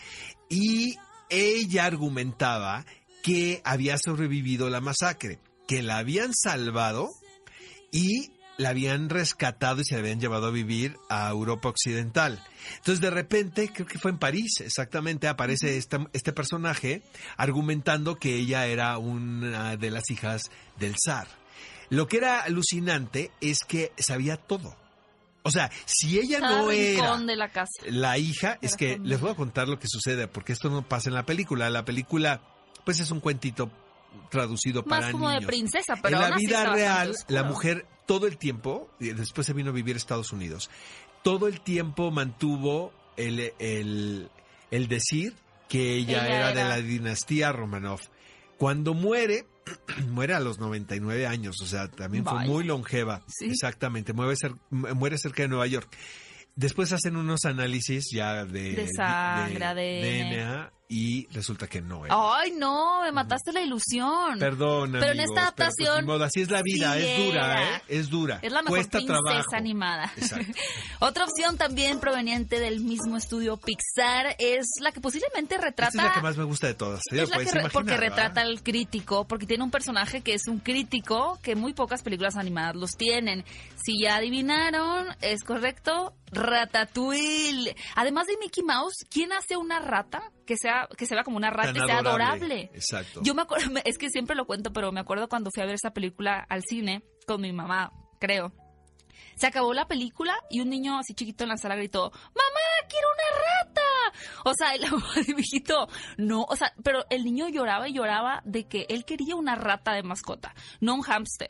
y 0.50 0.98
ella 1.30 1.86
argumentaba 1.86 2.86
que 3.22 3.62
había 3.64 3.98
sobrevivido 3.98 4.70
la 4.70 4.82
masacre, 4.82 5.40
que 5.68 5.84
la 5.84 5.98
habían 5.98 6.34
salvado 6.34 7.10
y 7.92 8.32
la 8.58 8.70
habían 8.70 9.10
rescatado 9.10 9.82
y 9.82 9.86
se 9.86 9.96
la 9.96 10.02
habían 10.02 10.20
llevado 10.20 10.48
a 10.48 10.52
vivir 10.52 10.98
a 11.10 11.30
Europa 11.30 11.70
Occidental. 11.70 12.44
Entonces 12.78 13.02
de 13.02 13.10
repente, 13.10 13.72
creo 13.72 13.88
que 13.88 14.00
fue 14.00 14.12
en 14.12 14.18
París, 14.18 14.62
exactamente, 14.62 15.28
aparece 15.28 15.78
este 15.78 16.34
personaje 16.34 17.04
argumentando 17.38 18.16
que 18.16 18.36
ella 18.36 18.66
era 18.66 18.98
una 18.98 19.78
de 19.78 19.92
las 19.92 20.10
hijas 20.10 20.50
del 20.78 20.96
zar. 21.04 21.28
Lo 21.90 22.08
que 22.08 22.18
era 22.18 22.42
alucinante 22.42 23.32
es 23.40 23.60
que 23.60 23.94
sabía 23.98 24.38
todo. 24.38 24.76
O 25.44 25.52
sea, 25.52 25.72
si 25.86 26.20
ella 26.20 26.42
no 26.42 26.70
era 26.72 27.18
la, 27.86 28.18
hija, 28.18 28.58
es 28.62 28.76
que 28.76 29.00
les 29.02 29.22
voy 29.22 29.32
a 29.32 29.36
contar 29.36 29.70
lo 29.70 29.80
que 29.80 29.88
sucede, 29.88 30.28
porque 30.28 30.52
esto 30.52 30.70
no 30.70 30.86
pasa 30.86 31.10
en 31.10 31.16
la 31.16 31.26
película. 31.26 31.70
La 31.70 31.86
película, 31.86 32.42
pues 32.84 33.00
es 33.00 33.12
un 33.12 33.22
cuentito 33.22 33.72
traducido 34.30 34.84
Más 34.84 35.00
para 35.00 35.12
como 35.14 35.30
de 35.30 35.42
princesa, 35.42 35.96
pero 36.02 36.18
en 36.18 36.30
la 36.30 36.36
vida 36.36 36.66
real, 36.66 37.16
la 37.30 37.44
mujer 37.44 37.86
todo 38.08 38.26
el 38.26 38.38
tiempo, 38.38 38.90
y 39.00 39.10
después 39.10 39.46
se 39.46 39.54
vino 39.54 39.70
a 39.70 39.74
vivir 39.74 39.96
a 39.96 39.98
Estados 39.98 40.32
Unidos, 40.32 40.72
todo 41.24 41.48
el 41.48 41.62
tiempo 41.62 42.10
mantuvo 42.10 42.92
el, 43.18 43.54
el, 43.60 44.88
decir 44.88 45.36
que 45.70 45.96
ella, 45.96 46.26
era, 46.26 46.54
de 46.54 46.64
la 46.64 46.78
dinastía 46.78 47.52
Romanov. 47.52 48.00
Cuando 48.58 48.94
muere, 48.94 49.46
muere 50.10 50.34
a 50.34 50.40
los 50.40 50.58
99 50.58 51.28
años, 51.28 51.62
o 51.62 51.66
sea, 51.66 51.90
también 51.90 52.26
fue 52.26 52.46
muy 52.46 52.64
longeva. 52.64 53.22
Exactamente, 53.42 54.14
muere, 54.14 54.36
muere 54.72 55.18
cerca 55.18 55.44
de 55.44 55.50
Nueva 55.50 55.68
York. 55.68 55.94
Después 56.56 56.92
hacen 56.94 57.18
unos 57.18 57.46
análisis 57.46 58.10
ya 58.12 58.46
de, 58.46 58.74
de 58.74 58.88
sangre, 58.88 59.76
de, 59.76 60.24
DNA 60.24 60.77
y 60.90 61.28
resulta 61.34 61.68
que 61.68 61.82
no 61.82 62.04
Ay, 62.10 62.52
no, 62.52 63.02
me 63.02 63.12
mataste 63.12 63.52
la 63.52 63.62
ilusión. 63.62 64.40
Perdón, 64.40 64.94
Pero 64.94 65.12
en 65.12 65.20
esta 65.20 65.52
pues, 65.54 65.80
adaptación. 65.80 66.22
así 66.22 66.42
es 66.42 66.50
la 66.50 66.62
vida, 66.62 66.98
es 66.98 67.26
dura, 67.26 67.64
¿eh? 67.64 67.82
Es 67.90 68.10
dura. 68.10 68.40
Es 68.42 68.52
la 68.52 68.62
mejor 68.62 68.88
princesa 68.90 69.58
animada. 69.58 70.14
Otra 71.00 71.26
opción 71.26 71.58
también 71.58 72.00
proveniente 72.00 72.60
del 72.60 72.80
mismo 72.80 73.18
estudio 73.18 73.58
Pixar 73.58 74.36
es 74.40 74.66
la 74.80 74.92
que 74.94 75.02
posiblemente 75.02 75.58
retrata. 75.58 75.90
Esta 75.90 76.02
es 76.02 76.08
la 76.08 76.14
que 76.14 76.22
más 76.22 76.38
me 76.38 76.46
gusta 76.46 76.68
de 76.68 76.76
todas. 76.76 77.02
Es 77.12 77.30
la 77.30 77.38
que 77.40 77.70
porque 77.70 77.98
retrata 77.98 78.42
al 78.42 78.64
crítico, 78.64 79.28
porque 79.28 79.46
tiene 79.46 79.64
un 79.66 79.72
personaje 79.72 80.22
que 80.22 80.36
es 80.36 80.48
un 80.48 80.60
crítico 80.60 81.38
que 81.42 81.56
muy 81.56 81.74
pocas 81.74 82.02
películas 82.02 82.38
animadas 82.38 82.76
los 82.76 82.92
tienen. 82.92 83.44
Si 83.84 84.02
ya 84.02 84.16
adivinaron, 84.16 85.08
es 85.22 85.44
correcto. 85.44 86.14
Ratatouille. 86.32 87.76
Además 87.96 88.28
de 88.28 88.38
Mickey 88.38 88.64
Mouse, 88.64 89.06
¿quién 89.10 89.32
hace 89.32 89.56
una 89.58 89.80
rata 89.80 90.32
que 90.48 90.58
sea 90.58 90.90
que 90.98 91.06
se 91.06 91.14
vea 91.14 91.24
como 91.24 91.38
una 91.38 91.52
rata 91.52 91.78
y 91.78 91.88
sea 91.88 92.00
adorable? 92.00 92.72
Exacto. 92.74 93.22
Yo 93.24 93.36
me 93.36 93.44
acuerdo, 93.44 93.70
es 93.86 94.00
que 94.00 94.10
siempre 94.10 94.36
lo 94.36 94.48
cuento, 94.48 94.74
pero 94.74 94.92
me 94.92 95.00
acuerdo 95.00 95.30
cuando 95.30 95.52
fui 95.54 95.62
a 95.62 95.68
ver 95.68 95.76
esa 95.76 95.92
película 95.92 96.44
al 96.50 96.64
cine 96.64 97.04
con 97.28 97.42
mi 97.42 97.54
mamá, 97.54 97.92
creo. 98.20 98.52
Se 99.36 99.46
acabó 99.46 99.72
la 99.74 99.88
película 99.88 100.36
y 100.50 100.62
un 100.62 100.70
niño 100.70 100.98
así 100.98 101.14
chiquito 101.14 101.44
en 101.44 101.50
la 101.50 101.58
sala 101.58 101.76
gritó, 101.76 102.12
¡Mamá, 102.12 102.88
quiero 102.90 103.08
una 103.14 103.40
rata! 103.46 103.82
O 104.46 104.54
sea, 104.56 104.74
el 104.74 105.36
viejito, 105.36 105.88
no, 106.18 106.42
o 106.42 106.56
sea, 106.56 106.74
pero 106.84 107.06
el 107.12 107.24
niño 107.24 107.48
lloraba 107.48 107.88
y 107.88 107.94
lloraba 107.94 108.42
de 108.46 108.68
que 108.68 108.88
él 108.90 109.06
quería 109.06 109.36
una 109.36 109.54
rata 109.54 109.94
de 109.94 110.02
mascota, 110.02 110.56
no 110.80 110.96
un 110.96 111.02
hámster 111.02 111.50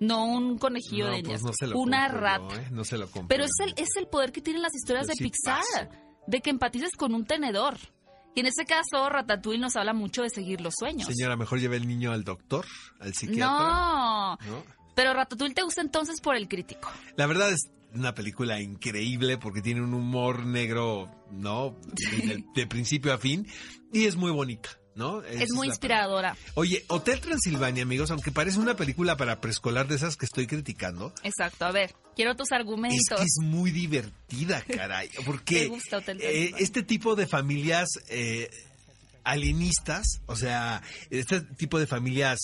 no 0.00 0.24
un 0.24 0.58
conejillo 0.58 1.08
de 1.10 1.22
pues 1.22 1.42
una 1.74 2.08
rata. 2.08 2.54
¿eh? 2.56 2.68
No 2.72 2.84
se 2.84 2.96
lo 2.96 3.06
Pero 3.28 3.44
es 3.44 3.52
el, 3.62 3.74
es 3.76 3.90
el 3.96 4.08
poder 4.08 4.32
que 4.32 4.40
tienen 4.40 4.62
las 4.62 4.74
historias 4.74 5.06
de 5.06 5.14
Pixar, 5.14 5.90
de 6.26 6.40
que 6.40 6.50
empatices 6.50 6.92
con 6.96 7.14
un 7.14 7.26
tenedor. 7.26 7.76
Y 8.34 8.40
en 8.40 8.46
ese 8.46 8.64
caso, 8.64 9.08
Ratatouille 9.08 9.60
nos 9.60 9.76
habla 9.76 9.92
mucho 9.92 10.22
de 10.22 10.30
seguir 10.30 10.60
los 10.60 10.74
sueños. 10.78 11.06
Señora, 11.08 11.36
mejor 11.36 11.60
lleve 11.60 11.76
el 11.76 11.88
niño 11.88 12.12
al 12.12 12.24
doctor, 12.24 12.64
al 13.00 13.14
psiquiatra. 13.14 13.48
No. 13.48 14.38
Pero 14.94 15.14
Ratatouille 15.14 15.54
te 15.54 15.62
gusta 15.62 15.80
entonces 15.80 16.20
por 16.20 16.36
el 16.36 16.48
crítico. 16.48 16.90
La 17.16 17.26
verdad 17.26 17.50
es 17.50 17.70
una 17.94 18.14
película 18.14 18.60
increíble 18.60 19.38
porque 19.38 19.62
tiene 19.62 19.82
un 19.82 19.94
humor 19.94 20.46
negro, 20.46 21.10
¿no? 21.30 21.76
de 22.54 22.66
principio 22.66 23.12
a 23.12 23.18
fin. 23.18 23.46
Y 23.92 24.04
es 24.06 24.16
muy 24.16 24.30
bonita. 24.30 24.79
Es, 25.28 25.50
muy 25.52 25.68
inspiradora. 25.68 26.36
Oye, 26.54 26.84
Hotel 26.88 27.20
Transilvania, 27.20 27.84
amigos, 27.84 28.10
aunque 28.10 28.32
parece 28.32 28.58
una 28.58 28.76
película 28.76 29.16
para 29.16 29.40
preescolar 29.40 29.88
de 29.88 29.96
esas 29.96 30.16
que 30.16 30.26
estoy 30.26 30.46
criticando. 30.46 31.14
Exacto, 31.22 31.64
a 31.64 31.72
ver, 31.72 31.94
quiero 32.14 32.36
tus 32.36 32.52
argumentos. 32.52 32.98
Es 33.00 33.16
que 33.16 33.22
es 33.22 33.38
muy 33.40 33.70
divertida, 33.70 34.62
caray. 34.62 35.08
Porque 35.24 35.72
eh, 36.20 36.52
este 36.58 36.82
tipo 36.82 37.14
de 37.14 37.26
familias 37.26 37.88
eh, 38.08 38.50
alienistas, 39.24 40.20
o 40.26 40.36
sea, 40.36 40.82
este 41.08 41.40
tipo 41.40 41.78
de 41.78 41.86
familias 41.86 42.38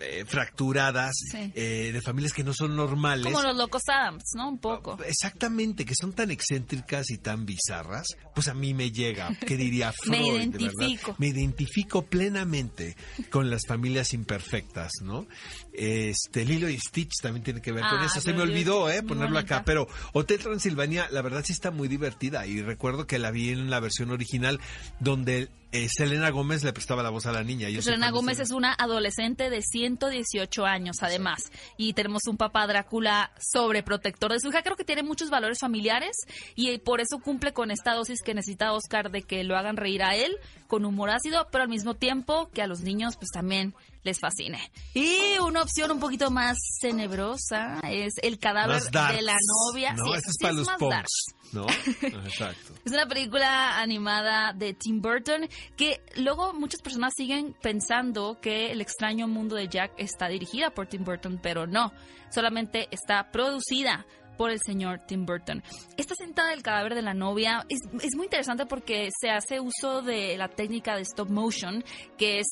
eh, 0.00 0.24
fracturadas, 0.26 1.14
eh, 1.32 1.90
de 1.92 2.00
familias 2.02 2.32
que 2.32 2.42
no 2.42 2.52
son 2.52 2.74
normales. 2.74 3.32
Como 3.32 3.42
los 3.42 3.56
locos 3.56 3.82
Adams, 3.88 4.24
¿no? 4.34 4.48
Un 4.48 4.58
poco. 4.58 4.98
Exactamente, 5.04 5.84
que 5.84 5.94
son 5.94 6.12
tan 6.12 6.30
excéntricas 6.32 7.10
y 7.10 7.18
tan 7.18 7.46
bizarras, 7.46 8.08
pues 8.34 8.48
a 8.48 8.54
mí 8.54 8.74
me 8.74 8.90
llega, 8.90 9.30
¿qué 9.46 9.56
diría 9.56 9.92
Freud? 10.02 10.18
me 10.18 10.28
identifico. 10.28 11.14
Me 11.18 11.28
identifico 11.28 12.02
plenamente 12.06 12.96
con 13.30 13.50
las 13.50 13.62
familias 13.66 14.14
imperfectas, 14.14 14.90
¿no? 15.02 15.26
Este, 15.72 16.44
Lilo 16.44 16.68
y 16.68 16.78
Stitch 16.78 17.20
también 17.22 17.44
tiene 17.44 17.62
que 17.62 17.72
ver 17.72 17.82
con 17.82 18.00
ah, 18.00 18.06
eso. 18.06 18.20
Se 18.20 18.32
me 18.32 18.42
olvidó, 18.42 18.90
¿eh? 18.90 19.02
Ponerlo 19.02 19.38
acá, 19.38 19.62
pero 19.64 19.86
Hotel 20.12 20.40
Transilvania, 20.40 21.08
la 21.10 21.22
verdad 21.22 21.44
sí 21.44 21.52
está 21.52 21.70
muy 21.70 21.88
divertida 21.88 22.46
y 22.46 22.62
recuerdo 22.62 23.06
que 23.06 23.18
la 23.18 23.30
vi 23.30 23.50
en 23.50 23.70
la 23.70 23.80
versión 23.80 24.10
original 24.10 24.60
donde 25.00 25.50
eh, 25.74 25.88
Selena 25.88 26.30
Gómez 26.30 26.62
le 26.62 26.72
prestaba 26.72 27.02
la 27.02 27.10
voz 27.10 27.26
a 27.26 27.32
la 27.32 27.42
niña. 27.42 27.68
Selena 27.82 28.12
Gómez 28.12 28.38
es 28.38 28.52
una 28.52 28.72
adolescente 28.78 29.50
de 29.50 29.60
118 29.60 30.64
años, 30.64 30.98
además. 31.00 31.50
Y 31.76 31.94
tenemos 31.94 32.22
un 32.28 32.36
papá 32.36 32.64
Drácula 32.68 33.32
sobreprotector 33.40 34.32
de 34.32 34.38
su 34.38 34.48
hija. 34.48 34.62
Creo 34.62 34.76
que 34.76 34.84
tiene 34.84 35.02
muchos 35.02 35.30
valores 35.30 35.58
familiares 35.58 36.16
y 36.54 36.78
por 36.78 37.00
eso 37.00 37.18
cumple 37.18 37.52
con 37.52 37.72
esta 37.72 37.92
dosis 37.94 38.22
que 38.22 38.34
necesita 38.34 38.72
Oscar 38.72 39.10
de 39.10 39.22
que 39.22 39.42
lo 39.42 39.56
hagan 39.56 39.76
reír 39.76 40.04
a 40.04 40.14
él 40.14 40.36
con 40.68 40.84
humor 40.84 41.10
ácido, 41.10 41.48
pero 41.50 41.64
al 41.64 41.70
mismo 41.70 41.94
tiempo 41.94 42.50
que 42.54 42.62
a 42.62 42.68
los 42.68 42.82
niños 42.82 43.16
pues 43.16 43.30
también 43.32 43.74
les 44.04 44.20
fascine. 44.20 44.70
Y 44.92 45.38
una 45.40 45.62
opción 45.62 45.90
un 45.90 45.98
poquito 45.98 46.30
más 46.30 46.56
tenebrosa 46.80 47.80
es 47.90 48.14
el 48.22 48.38
cadáver 48.38 48.82
de 48.82 49.22
la 49.22 49.36
novia. 49.72 49.94
No, 49.94 50.14
es, 50.14 50.22
para 50.40 50.52
los 50.52 50.68
¿no? 51.54 51.66
Exacto. 52.02 52.74
es 52.84 52.92
una 52.92 53.06
película 53.06 53.78
animada 53.78 54.52
de 54.52 54.74
Tim 54.74 55.00
Burton 55.00 55.48
que 55.76 56.02
luego 56.16 56.52
muchas 56.52 56.82
personas 56.82 57.12
siguen 57.16 57.54
pensando 57.62 58.38
que 58.40 58.72
El 58.72 58.80
extraño 58.80 59.28
mundo 59.28 59.56
de 59.56 59.68
Jack 59.68 59.92
está 59.96 60.28
dirigida 60.28 60.70
por 60.70 60.86
Tim 60.86 61.04
Burton, 61.04 61.38
pero 61.42 61.66
no, 61.66 61.92
solamente 62.30 62.88
está 62.90 63.30
producida 63.30 64.06
por 64.36 64.50
el 64.50 64.58
señor 64.60 65.00
Tim 65.06 65.24
Burton. 65.24 65.62
Esta 65.96 66.14
cinta 66.14 66.48
del 66.48 66.62
cadáver 66.62 66.94
de 66.94 67.02
la 67.02 67.14
novia 67.14 67.64
es, 67.68 67.78
es 68.02 68.16
muy 68.16 68.24
interesante 68.26 68.66
porque 68.66 69.10
se 69.20 69.30
hace 69.30 69.60
uso 69.60 70.02
de 70.02 70.36
la 70.36 70.48
técnica 70.48 70.96
de 70.96 71.02
stop 71.02 71.30
motion, 71.30 71.84
que 72.18 72.40
es 72.40 72.46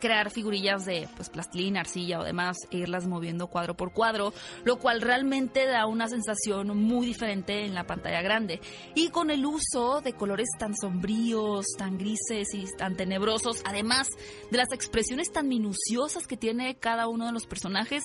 crear 0.00 0.30
figurillas 0.30 0.84
de 0.84 1.08
pues 1.16 1.28
plastilina, 1.28 1.80
arcilla 1.80 2.18
o 2.20 2.24
demás 2.24 2.56
e 2.70 2.78
irlas 2.78 3.06
moviendo 3.06 3.46
cuadro 3.46 3.76
por 3.76 3.92
cuadro, 3.92 4.32
lo 4.64 4.78
cual 4.78 5.00
realmente 5.00 5.66
da 5.66 5.86
una 5.86 6.08
sensación 6.08 6.76
muy 6.76 7.06
diferente 7.06 7.64
en 7.64 7.74
la 7.74 7.84
pantalla 7.84 8.22
grande. 8.22 8.60
Y 8.94 9.10
con 9.10 9.30
el 9.30 9.46
uso 9.46 10.00
de 10.00 10.14
colores 10.14 10.48
tan 10.58 10.74
sombríos, 10.74 11.66
tan 11.78 11.98
grises 11.98 12.54
y 12.54 12.64
tan 12.76 12.96
tenebrosos, 12.96 13.62
además 13.64 14.08
de 14.50 14.58
las 14.58 14.72
expresiones 14.72 15.32
tan 15.32 15.48
minuciosas 15.48 16.26
que 16.26 16.36
tiene 16.36 16.76
cada 16.76 17.06
uno 17.06 17.26
de 17.26 17.32
los 17.32 17.46
personajes, 17.46 18.04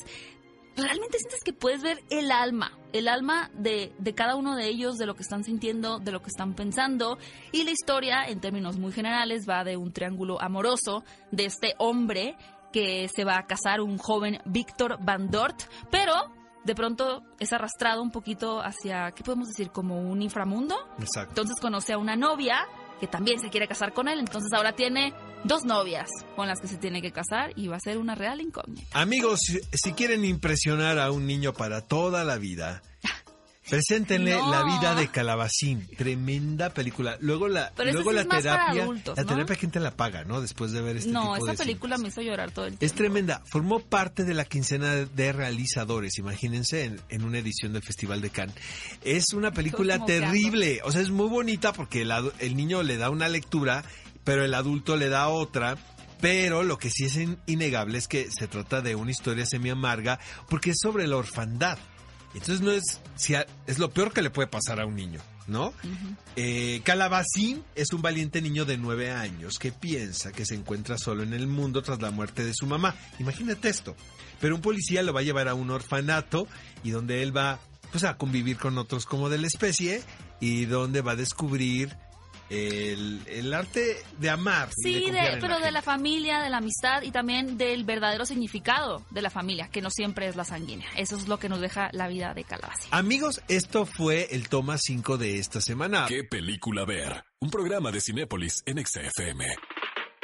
realmente 0.76 1.18
sientes 1.20 1.44
que 1.44 1.54
puedes 1.54 1.82
ver 1.82 2.04
el 2.10 2.32
alma, 2.32 2.78
el 2.94 3.08
alma 3.08 3.50
de, 3.54 3.94
de, 4.00 4.14
cada 4.14 4.36
uno 4.36 4.56
de 4.56 4.68
ellos, 4.68 4.98
de 4.98 5.06
lo 5.06 5.16
que 5.16 5.24
están 5.24 5.44
sintiendo, 5.44 6.00
de 6.00 6.12
lo 6.12 6.22
que 6.22 6.30
están 6.30 6.54
pensando. 6.54 7.18
Y 7.52 7.64
la 7.64 7.72
historia, 7.72 8.26
en 8.28 8.40
términos 8.40 8.78
muy 8.78 8.92
generales, 8.92 9.48
va 9.48 9.64
de 9.64 9.78
un 9.78 9.92
triángulo 9.92 10.42
amoroso 10.42 11.04
de 11.32 11.46
este 11.46 11.76
hombre 11.78 12.38
que 12.72 13.10
se 13.14 13.24
va 13.24 13.38
a 13.38 13.48
casar, 13.48 13.80
un 13.80 13.98
joven 13.98 14.40
Víctor 14.46 14.98
Van 15.02 15.32
Dort, 15.32 15.64
pero 15.90 16.14
de 16.66 16.76
pronto 16.76 17.24
es 17.40 17.54
arrastrado 17.54 18.02
un 18.02 18.12
poquito 18.12 18.60
hacia, 18.60 19.12
¿qué 19.12 19.24
podemos 19.24 19.48
decir? 19.48 19.72
Como 19.72 20.02
un 20.02 20.22
inframundo. 20.22 20.76
Exacto. 21.00 21.30
Entonces 21.30 21.56
conoce 21.62 21.94
a 21.94 21.98
una 21.98 22.16
novia 22.16 22.68
que 23.00 23.08
también 23.08 23.40
se 23.40 23.50
quiere 23.50 23.68
casar 23.68 23.94
con 23.94 24.08
él, 24.08 24.20
entonces 24.20 24.52
ahora 24.54 24.74
tiene 24.74 25.14
dos 25.44 25.64
novias 25.64 26.08
con 26.36 26.48
las 26.48 26.60
que 26.60 26.68
se 26.68 26.78
tiene 26.78 27.02
que 27.02 27.12
casar 27.12 27.52
y 27.56 27.68
va 27.68 27.78
a 27.78 27.80
ser 27.80 27.98
una 27.98 28.16
real 28.16 28.42
incógnita. 28.42 29.00
Amigos, 29.00 29.40
si 29.72 29.94
quieren 29.94 30.26
impresionar 30.26 31.00
a 31.00 31.12
un 31.12 31.28
niño 31.28 31.54
para 31.54 31.82
toda 31.82 32.24
la 32.24 32.38
vida, 32.38 32.82
Preséntenle 33.70 34.36
No. 34.36 34.52
La 34.52 34.64
vida 34.64 34.94
de 34.96 35.08
Calabacín, 35.08 35.88
tremenda 35.98 36.70
película. 36.70 37.18
Luego 37.20 37.48
la, 37.48 37.72
Pero 37.76 37.92
luego 37.94 38.12
la 38.12 38.24
terapia, 38.26 38.84
adultos, 38.84 39.18
la 39.18 39.24
¿no? 39.24 39.30
terapia 39.30 39.56
gente 39.56 39.80
la 39.80 39.92
paga, 39.92 40.24
¿no? 40.24 40.40
Después 40.42 40.72
de 40.72 40.82
ver 40.82 40.98
este 40.98 41.12
no, 41.12 41.34
tipo 41.34 41.46
de 41.48 41.54
película 41.56 41.98
me 41.98 42.10
hizo 42.10 42.22
llorar 42.22 42.52
todo 42.52 42.66
el 42.66 42.72
tiempo. 42.78 42.86
Es 42.86 42.94
tremenda. 42.94 43.42
Formó 43.52 43.80
parte 43.80 44.24
de 44.24 44.34
la 44.36 44.46
quincena 44.46 44.94
de 44.94 45.34
realizadores, 45.34 46.18
imagínense, 46.20 46.84
en, 46.86 47.02
en 47.10 47.24
una 47.24 47.40
edición 47.40 47.74
del 47.74 47.82
Festival 47.82 48.22
de 48.22 48.30
Cannes. 48.30 48.56
Es 49.04 49.34
una 49.34 49.52
película 49.52 50.06
terrible. 50.06 50.82
O 50.84 50.92
sea, 50.92 51.02
es 51.02 51.10
muy 51.10 51.28
bonita 51.28 51.74
porque 51.74 52.02
el, 52.04 52.12
el 52.40 52.56
niño 52.56 52.84
le 52.84 52.98
da 52.98 53.10
una 53.10 53.28
lectura, 53.30 53.84
pero 54.24 54.44
el 54.46 54.54
adulto 54.54 54.96
le 54.96 55.10
da 55.10 55.28
otra. 55.30 55.76
Pero 56.22 56.64
lo 56.64 56.78
que 56.78 56.90
sí 56.90 57.06
es 57.06 57.18
in- 57.18 57.38
innegable 57.46 57.98
es 57.98 58.08
que 58.08 58.30
se 58.32 58.48
trata 58.48 58.82
de 58.82 58.96
una 58.96 59.12
historia 59.12 59.46
semi 59.46 59.70
amarga 59.70 60.18
porque 60.50 60.70
es 60.72 60.78
sobre 60.82 61.08
la 61.08 61.18
orfandad. 61.18 61.78
Entonces 62.36 62.62
no 62.62 62.72
es, 62.72 62.84
si 63.16 63.34
a- 63.36 63.46
es 63.66 63.80
lo 63.80 63.90
peor 63.90 64.14
que 64.14 64.22
le 64.22 64.30
puede 64.30 64.48
pasar 64.48 64.80
a 64.80 64.86
un 64.86 64.96
niño, 64.96 65.20
¿no? 65.48 65.74
Eh, 66.36 66.82
Calabacín 66.84 67.64
es 67.76 67.92
un 67.94 68.02
valiente 68.02 68.42
niño 68.42 68.66
de 68.66 68.78
nueve 68.78 69.12
años 69.12 69.58
que 69.58 69.72
piensa 69.72 70.32
que 70.32 70.46
se 70.46 70.56
encuentra 70.56 70.98
solo 70.98 71.24
en 71.24 71.34
el 71.34 71.48
mundo 71.48 71.82
tras 71.82 72.02
la 72.02 72.12
muerte 72.12 72.44
de 72.44 72.54
su 72.54 72.66
mamá. 72.68 72.94
Imagínate 73.20 73.70
esto. 73.70 73.96
Pero 74.42 74.56
un 74.56 74.62
policía 74.62 75.02
lo 75.02 75.14
va 75.14 75.22
a 75.22 75.24
llevar 75.24 75.48
a 75.48 75.54
un 75.54 75.70
orfanato 75.72 76.48
y 76.84 76.90
donde 76.92 77.24
él 77.24 77.36
va 77.36 77.60
pues, 77.92 78.04
a 78.04 78.18
convivir 78.18 78.58
con 78.58 78.78
otros 78.78 79.06
como 79.06 79.30
de 79.30 79.38
la 79.38 79.48
especie 79.48 80.02
y 80.42 80.66
donde 80.66 81.02
va 81.02 81.14
a 81.14 81.16
descubrir 81.16 81.96
el, 82.50 83.22
el 83.28 83.54
arte 83.54 83.98
de 84.20 84.30
amar. 84.30 84.70
Sí, 84.76 85.10
de- 85.10 85.38
pero 85.42 85.60
de 85.60 85.72
la 85.72 85.82
familia, 85.82 86.40
de 86.42 86.50
la 86.50 86.58
amistad 86.58 87.02
y 87.04 87.12
también 87.12 87.58
del 87.58 87.84
verdadero 87.84 88.26
significado 88.26 89.04
de 89.12 89.22
la 89.22 89.30
familia, 89.30 89.70
que 89.70 89.82
no 89.82 89.90
siempre 89.90 90.28
es 90.28 90.36
la 90.36 90.44
sanguínea. 90.46 90.88
Eso 90.96 91.18
es 91.18 91.28
lo 91.28 91.40
que 91.40 91.50
nos 91.50 91.60
deja 91.62 91.90
la 91.92 92.08
vida 92.08 92.34
de 92.34 92.44
Calabacín. 92.44 92.90
Amigos, 92.92 93.42
esto 93.48 93.86
fue 93.86 94.28
el 94.32 94.50
toma 94.50 94.78
5 94.78 95.18
de 95.18 95.40
esta 95.40 95.62
semana. 95.62 96.06
¿Qué 96.08 96.24
película 96.24 96.86
ver? 96.86 97.24
Un 97.40 97.50
programa 97.50 97.92
de 97.92 98.02
Cinépolis 98.02 98.64
en 98.66 98.84
XFM. 98.86 99.46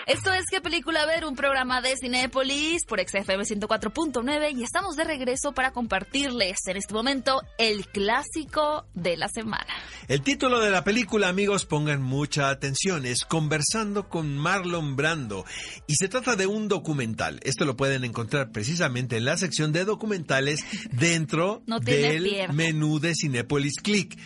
Esto 0.07 0.33
es 0.33 0.45
¿Qué 0.49 0.61
película 0.61 1.05
ver? 1.05 1.25
Un 1.25 1.35
programa 1.35 1.79
de 1.79 1.95
Cinépolis 1.95 2.85
por 2.85 2.99
XFM 2.99 3.43
104.9 3.43 4.57
y 4.57 4.63
estamos 4.63 4.95
de 4.95 5.03
regreso 5.03 5.53
para 5.53 5.71
compartirles 5.71 6.57
en 6.65 6.77
este 6.77 6.93
momento 6.93 7.41
el 7.59 7.87
clásico 7.87 8.85
de 8.95 9.15
la 9.15 9.27
semana. 9.27 9.67
El 10.07 10.23
título 10.23 10.59
de 10.59 10.71
la 10.71 10.83
película, 10.83 11.29
amigos, 11.29 11.65
pongan 11.65 12.01
mucha 12.01 12.49
atención, 12.49 13.05
es 13.05 13.25
Conversando 13.25 14.09
con 14.09 14.35
Marlon 14.37 14.95
Brando. 14.95 15.45
Y 15.85 15.95
se 15.95 16.09
trata 16.09 16.35
de 16.35 16.47
un 16.47 16.67
documental. 16.67 17.39
Esto 17.43 17.65
lo 17.65 17.77
pueden 17.77 18.03
encontrar 18.03 18.51
precisamente 18.51 19.17
en 19.17 19.25
la 19.25 19.37
sección 19.37 19.71
de 19.71 19.85
documentales 19.85 20.65
dentro 20.91 21.61
No 21.67 21.79
del 21.79 22.51
menú 22.53 22.99
de 22.99 23.13
Cinepolis 23.13 23.75
Click. 23.75 24.17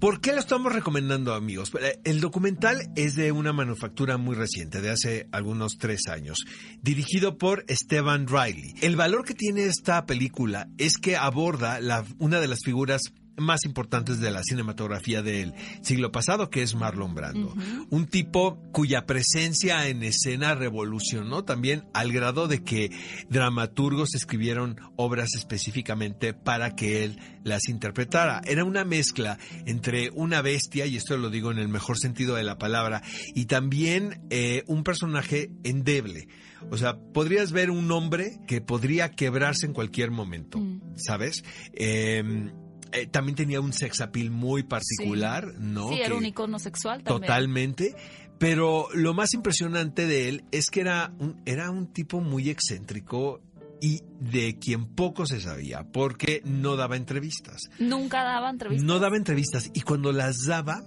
¿Por 0.00 0.20
qué 0.20 0.32
lo 0.32 0.38
estamos 0.38 0.72
recomendando, 0.72 1.34
amigos? 1.34 1.72
Eh, 1.80 1.98
El 2.04 2.20
documental 2.20 2.78
es 2.94 3.16
de 3.16 3.32
una 3.32 3.52
manufactura 3.52 4.16
muy 4.16 4.36
reciente, 4.36 4.80
de 4.80 4.90
hace 4.90 5.26
algunos 5.32 5.72
tres 5.76 6.06
años, 6.08 6.38
dirigido 6.82 7.36
por 7.36 7.64
Esteban 7.66 8.28
Riley. 8.28 8.74
El 8.80 8.94
valor 8.94 9.24
que 9.24 9.34
tiene 9.34 9.64
esta 9.64 10.06
película 10.06 10.68
es 10.78 10.98
que 10.98 11.16
aborda 11.16 11.80
la- 11.80 12.04
una 12.18 12.38
de 12.38 12.46
las 12.46 12.60
figuras 12.64 13.02
más 13.38 13.64
importantes 13.64 14.20
de 14.20 14.30
la 14.30 14.42
cinematografía 14.42 15.22
del 15.22 15.54
siglo 15.82 16.12
pasado, 16.12 16.50
que 16.50 16.62
es 16.62 16.74
Marlon 16.74 17.14
Brando. 17.14 17.54
Un 17.90 18.06
tipo 18.06 18.60
cuya 18.72 19.06
presencia 19.06 19.88
en 19.88 20.02
escena 20.02 20.54
revolucionó 20.54 21.44
también 21.44 21.84
al 21.94 22.12
grado 22.12 22.48
de 22.48 22.62
que 22.62 22.90
dramaturgos 23.28 24.14
escribieron 24.14 24.76
obras 24.96 25.34
específicamente 25.34 26.34
para 26.34 26.74
que 26.74 27.04
él 27.04 27.18
las 27.44 27.68
interpretara. 27.68 28.40
Era 28.44 28.64
una 28.64 28.84
mezcla 28.84 29.38
entre 29.66 30.10
una 30.10 30.42
bestia, 30.42 30.86
y 30.86 30.96
esto 30.96 31.16
lo 31.16 31.30
digo 31.30 31.50
en 31.50 31.58
el 31.58 31.68
mejor 31.68 31.98
sentido 31.98 32.34
de 32.34 32.42
la 32.42 32.58
palabra, 32.58 33.02
y 33.34 33.46
también 33.46 34.20
eh, 34.30 34.64
un 34.66 34.84
personaje 34.84 35.50
endeble. 35.64 36.28
O 36.70 36.76
sea, 36.76 36.98
podrías 36.98 37.52
ver 37.52 37.70
un 37.70 37.90
hombre 37.92 38.40
que 38.46 38.60
podría 38.60 39.10
quebrarse 39.12 39.66
en 39.66 39.72
cualquier 39.72 40.10
momento, 40.10 40.58
Mm. 40.58 40.80
¿sabes? 40.96 41.44
Eh, 41.72 42.50
eh, 42.92 43.06
también 43.06 43.36
tenía 43.36 43.60
un 43.60 43.72
sex 43.72 44.00
appeal 44.00 44.30
muy 44.30 44.62
particular, 44.62 45.54
¿no? 45.58 45.90
sí, 45.90 46.00
era 46.00 46.14
un 46.14 46.26
icono 46.26 46.58
sexual 46.58 47.02
también. 47.02 47.20
Totalmente. 47.22 47.94
Pero 48.38 48.86
lo 48.94 49.14
más 49.14 49.34
impresionante 49.34 50.06
de 50.06 50.28
él 50.28 50.44
es 50.52 50.70
que 50.70 50.80
era 50.80 51.12
un, 51.18 51.42
era 51.44 51.70
un 51.70 51.92
tipo 51.92 52.20
muy 52.20 52.50
excéntrico 52.50 53.40
y 53.80 54.02
de 54.20 54.58
quien 54.58 54.86
poco 54.86 55.26
se 55.26 55.40
sabía, 55.40 55.84
porque 55.92 56.42
no 56.44 56.76
daba 56.76 56.96
entrevistas. 56.96 57.62
Nunca 57.78 58.22
daba 58.22 58.50
entrevistas. 58.50 58.86
No 58.86 58.98
daba 58.98 59.16
entrevistas 59.16 59.70
y 59.74 59.80
cuando 59.80 60.12
las 60.12 60.44
daba, 60.46 60.82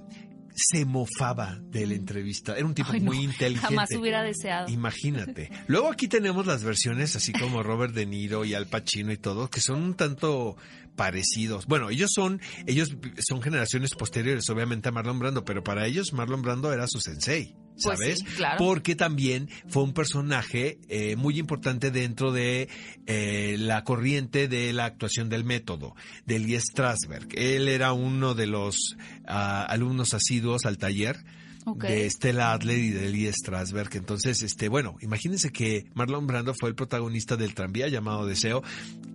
se 0.55 0.85
mofaba 0.85 1.59
de 1.61 1.87
la 1.87 1.93
entrevista. 1.93 2.55
Era 2.55 2.65
un 2.65 2.73
tipo 2.73 2.91
Ay, 2.91 2.99
no, 2.99 3.07
muy 3.07 3.23
inteligente. 3.23 3.67
Jamás 3.67 3.89
hubiera 3.97 4.23
deseado. 4.23 4.69
Imagínate. 4.69 5.49
Luego 5.67 5.91
aquí 5.91 6.07
tenemos 6.07 6.45
las 6.45 6.63
versiones 6.63 7.15
así 7.15 7.31
como 7.33 7.63
Robert 7.63 7.93
De 7.93 8.05
Niro 8.05 8.45
y 8.45 8.53
Al 8.53 8.67
Pacino 8.67 9.11
y 9.11 9.17
todo, 9.17 9.49
que 9.49 9.61
son 9.61 9.81
un 9.81 9.93
tanto 9.95 10.57
parecidos. 10.95 11.65
Bueno, 11.65 11.89
ellos 11.89 12.11
son, 12.13 12.41
ellos 12.67 12.95
son 13.19 13.41
generaciones 13.41 13.91
posteriores, 13.95 14.49
obviamente 14.49 14.89
a 14.89 14.91
Marlon 14.91 15.19
Brando, 15.19 15.45
pero 15.45 15.63
para 15.63 15.87
ellos 15.87 16.13
Marlon 16.13 16.41
Brando 16.41 16.71
era 16.71 16.87
su 16.87 16.99
sensei. 16.99 17.55
Pues 17.83 17.99
¿Sabes? 17.99 18.19
sí, 18.19 18.25
claro. 18.35 18.57
Porque 18.57 18.95
también 18.95 19.49
fue 19.67 19.83
un 19.83 19.93
personaje 19.93 20.79
eh, 20.89 21.15
muy 21.15 21.39
importante 21.39 21.91
dentro 21.91 22.31
de 22.31 22.69
eh, 23.07 23.55
la 23.59 23.83
corriente 23.83 24.47
de 24.47 24.73
la 24.73 24.85
actuación 24.85 25.29
del 25.29 25.43
método, 25.43 25.95
de 26.25 26.39
Lee 26.39 26.59
Strasberg. 26.59 27.27
Él 27.33 27.67
era 27.67 27.93
uno 27.93 28.33
de 28.33 28.47
los 28.47 28.95
ah, 29.27 29.63
alumnos 29.63 30.13
asiduos 30.13 30.65
al 30.65 30.77
taller 30.77 31.17
De 31.65 32.09
Stella 32.09 32.53
Adler 32.53 32.77
y 32.77 32.89
de 32.89 33.09
Lee 33.09 33.31
Strasberg. 33.31 33.89
Entonces, 33.93 34.41
este, 34.41 34.69
bueno, 34.69 34.95
imagínense 35.01 35.51
que 35.51 35.85
Marlon 35.93 36.27
Brando 36.27 36.53
fue 36.53 36.69
el 36.69 36.75
protagonista 36.75 37.35
del 37.37 37.53
tranvía 37.53 37.87
llamado 37.87 38.25
Deseo. 38.25 38.63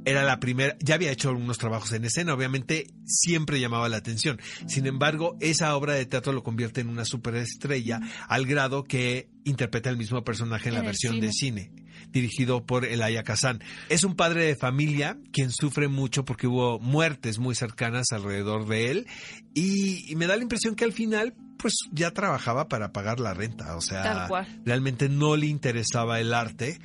Era 0.05 0.23
la 0.23 0.39
primera, 0.39 0.77
ya 0.81 0.95
había 0.95 1.11
hecho 1.11 1.31
algunos 1.31 1.59
trabajos 1.59 1.93
en 1.93 2.05
escena, 2.05 2.35
obviamente 2.35 2.87
siempre 3.05 3.61
llamaba 3.61 3.89
la 3.89 3.97
atención. 3.97 4.41
Sin 4.67 4.87
embargo, 4.87 5.37
esa 5.41 5.77
obra 5.77 5.95
de 5.95 6.07
teatro 6.07 6.33
lo 6.33 6.43
convierte 6.43 6.81
en 6.81 6.89
una 6.89 7.05
superestrella 7.05 8.01
al 8.29 8.47
grado 8.47 8.85
que 8.85 9.29
interpreta 9.45 9.91
el 9.91 9.97
mismo 9.97 10.23
personaje 10.23 10.69
en, 10.69 10.77
En 10.77 10.83
la 10.83 10.87
versión 10.87 11.21
de 11.21 11.33
cine 11.33 11.73
dirigido 12.13 12.65
por 12.65 12.85
Elia 12.85 13.23
Kazan. 13.23 13.63
Es 13.89 14.05
un 14.05 14.15
padre 14.15 14.45
de 14.45 14.57
familia 14.57 15.19
quien 15.33 15.51
sufre 15.51 15.89
mucho 15.89 16.25
porque 16.25 16.47
hubo 16.47 16.79
muertes 16.79 17.39
muy 17.39 17.55
cercanas 17.55 18.13
alrededor 18.13 18.67
de 18.67 18.91
él 18.91 19.07
y, 19.55 20.11
y 20.11 20.17
me 20.17 20.27
da 20.27 20.37
la 20.37 20.43
impresión 20.43 20.77
que 20.77 20.85
al 20.85 20.93
final 20.93 21.35
pues 21.59 21.75
ya 21.93 22.11
trabajaba 22.13 22.69
para 22.69 22.93
pagar 22.93 23.21
la 23.21 23.35
renta, 23.35 23.77
o 23.77 23.81
sea, 23.81 24.29
realmente 24.65 25.09
no 25.09 25.37
le 25.37 25.47
interesaba 25.47 26.21
el 26.21 26.35
arte 26.35 26.79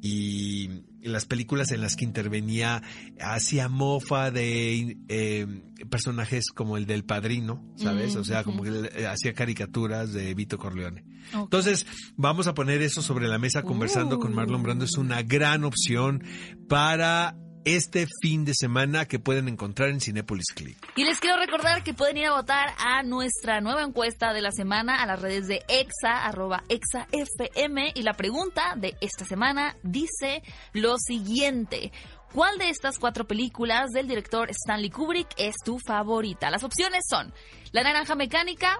y 0.00 0.82
las 1.02 1.26
películas 1.26 1.70
en 1.72 1.80
las 1.80 1.96
que 1.96 2.04
intervenía 2.04 2.82
hacía 3.20 3.68
mofa 3.68 4.30
de 4.30 4.98
eh, 5.08 5.46
personajes 5.90 6.46
como 6.54 6.76
el 6.76 6.86
del 6.86 7.04
padrino, 7.04 7.64
¿sabes? 7.76 8.16
Mm, 8.16 8.18
o 8.20 8.24
sea, 8.24 8.44
como 8.44 8.62
ujú. 8.62 8.72
que 8.72 9.02
eh, 9.02 9.06
hacía 9.06 9.32
caricaturas 9.32 10.12
de 10.12 10.34
Vito 10.34 10.58
Corleone. 10.58 11.04
Entonces, 11.32 11.86
vamos 12.16 12.46
a 12.46 12.54
poner 12.54 12.82
eso 12.82 13.00
sobre 13.00 13.28
la 13.28 13.38
mesa 13.38 13.62
conversando 13.62 14.18
con 14.18 14.34
Marlon 14.34 14.62
Brando. 14.62 14.84
Es 14.84 14.96
una 14.96 15.22
gran 15.22 15.64
opción 15.64 16.24
para 16.68 17.36
este 17.64 18.06
fin 18.20 18.44
de 18.44 18.52
semana 18.54 19.06
que 19.06 19.18
pueden 19.18 19.48
encontrar 19.48 19.90
en 19.90 20.00
Cinepolis 20.00 20.52
Click. 20.54 20.76
Y 20.96 21.04
les 21.04 21.20
quiero 21.20 21.36
recordar 21.36 21.82
que 21.82 21.94
pueden 21.94 22.16
ir 22.16 22.26
a 22.26 22.34
votar 22.34 22.74
a 22.78 23.02
nuestra 23.02 23.60
nueva 23.60 23.82
encuesta 23.82 24.32
de 24.32 24.42
la 24.42 24.52
semana 24.52 25.02
a 25.02 25.06
las 25.06 25.20
redes 25.20 25.46
de 25.46 25.62
EXA, 25.68 26.24
arroba 26.24 26.64
EXAFM. 26.68 27.92
Y 27.94 28.02
la 28.02 28.14
pregunta 28.14 28.74
de 28.76 28.96
esta 29.00 29.24
semana 29.24 29.76
dice 29.82 30.42
lo 30.72 30.96
siguiente. 30.98 31.92
¿Cuál 32.32 32.56
de 32.58 32.70
estas 32.70 32.98
cuatro 32.98 33.26
películas 33.26 33.90
del 33.90 34.08
director 34.08 34.48
Stanley 34.50 34.90
Kubrick 34.90 35.28
es 35.36 35.54
tu 35.62 35.78
favorita? 35.78 36.50
Las 36.50 36.64
opciones 36.64 37.04
son 37.08 37.32
La 37.72 37.82
Naranja 37.82 38.14
Mecánica, 38.14 38.78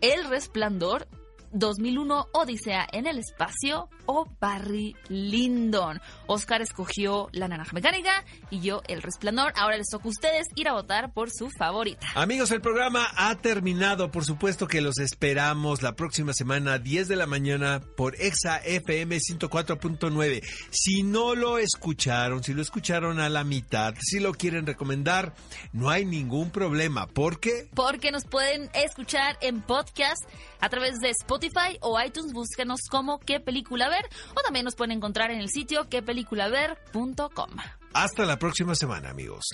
El 0.00 0.24
Resplandor, 0.28 1.06
2001 1.54 2.28
Odisea 2.32 2.86
en 2.92 3.06
el 3.06 3.18
espacio 3.18 3.88
o 4.06 4.28
Barry 4.40 4.94
Lyndon. 5.08 6.00
Oscar 6.26 6.60
escogió 6.62 7.28
La 7.32 7.48
Naranja 7.48 7.72
Mecánica 7.72 8.24
y 8.50 8.60
yo 8.60 8.82
El 8.88 9.02
Resplandor. 9.02 9.52
Ahora 9.56 9.76
les 9.76 9.88
toca 9.88 10.06
a 10.06 10.10
ustedes 10.10 10.48
ir 10.56 10.68
a 10.68 10.72
votar 10.72 11.12
por 11.12 11.30
su 11.30 11.50
favorita. 11.50 12.06
Amigos, 12.14 12.50
el 12.50 12.60
programa 12.60 13.06
ha 13.16 13.34
terminado. 13.36 14.10
Por 14.10 14.24
supuesto 14.24 14.66
que 14.66 14.80
los 14.80 14.98
esperamos 14.98 15.82
la 15.82 15.94
próxima 15.94 16.32
semana, 16.32 16.78
10 16.78 17.08
de 17.08 17.16
la 17.16 17.26
mañana, 17.26 17.80
por 17.96 18.20
Exa 18.20 18.58
FM 18.58 19.16
104.9. 19.16 20.42
Si 20.70 21.02
no 21.02 21.34
lo 21.34 21.58
escucharon, 21.58 22.42
si 22.42 22.52
lo 22.52 22.62
escucharon 22.62 23.20
a 23.20 23.28
la 23.28 23.44
mitad, 23.44 23.94
si 24.00 24.20
lo 24.20 24.32
quieren 24.32 24.66
recomendar, 24.66 25.34
no 25.72 25.88
hay 25.90 26.04
ningún 26.04 26.50
problema. 26.50 27.06
¿Por 27.06 27.40
qué? 27.40 27.68
Porque 27.74 28.10
nos 28.10 28.24
pueden 28.24 28.70
escuchar 28.74 29.38
en 29.40 29.62
podcast 29.62 30.22
a 30.64 30.68
través 30.70 30.98
de 31.00 31.10
Spotify 31.10 31.78
o 31.82 32.00
iTunes. 32.00 32.32
Búsquenos 32.32 32.80
como 32.90 33.18
qué 33.18 33.38
película 33.38 33.88
ver 33.90 34.08
o 34.30 34.40
también 34.42 34.64
nos 34.64 34.74
pueden 34.74 34.96
encontrar 34.96 35.30
en 35.30 35.40
el 35.40 35.50
sitio 35.50 35.88
quepeliculaver.com. 35.90 37.50
Hasta 37.92 38.24
la 38.24 38.38
próxima 38.38 38.74
semana, 38.74 39.10
amigos. 39.10 39.44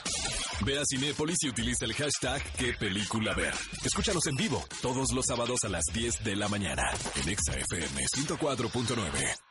Ve 0.64 0.78
a 0.78 0.82
Cinépolis 0.88 1.42
y 1.42 1.48
utiliza 1.48 1.84
el 1.84 1.94
hashtag 1.94 2.42
qué 2.56 2.72
película 2.72 3.34
ver. 3.34 3.52
Escúchanos 3.84 4.26
en 4.28 4.36
vivo 4.36 4.64
todos 4.80 5.12
los 5.12 5.26
sábados 5.26 5.64
a 5.64 5.68
las 5.68 5.84
10 5.92 6.24
de 6.24 6.36
la 6.36 6.48
mañana 6.48 6.84
en 7.16 7.28
ExaFM 7.28 8.06
104.9. 8.16 9.49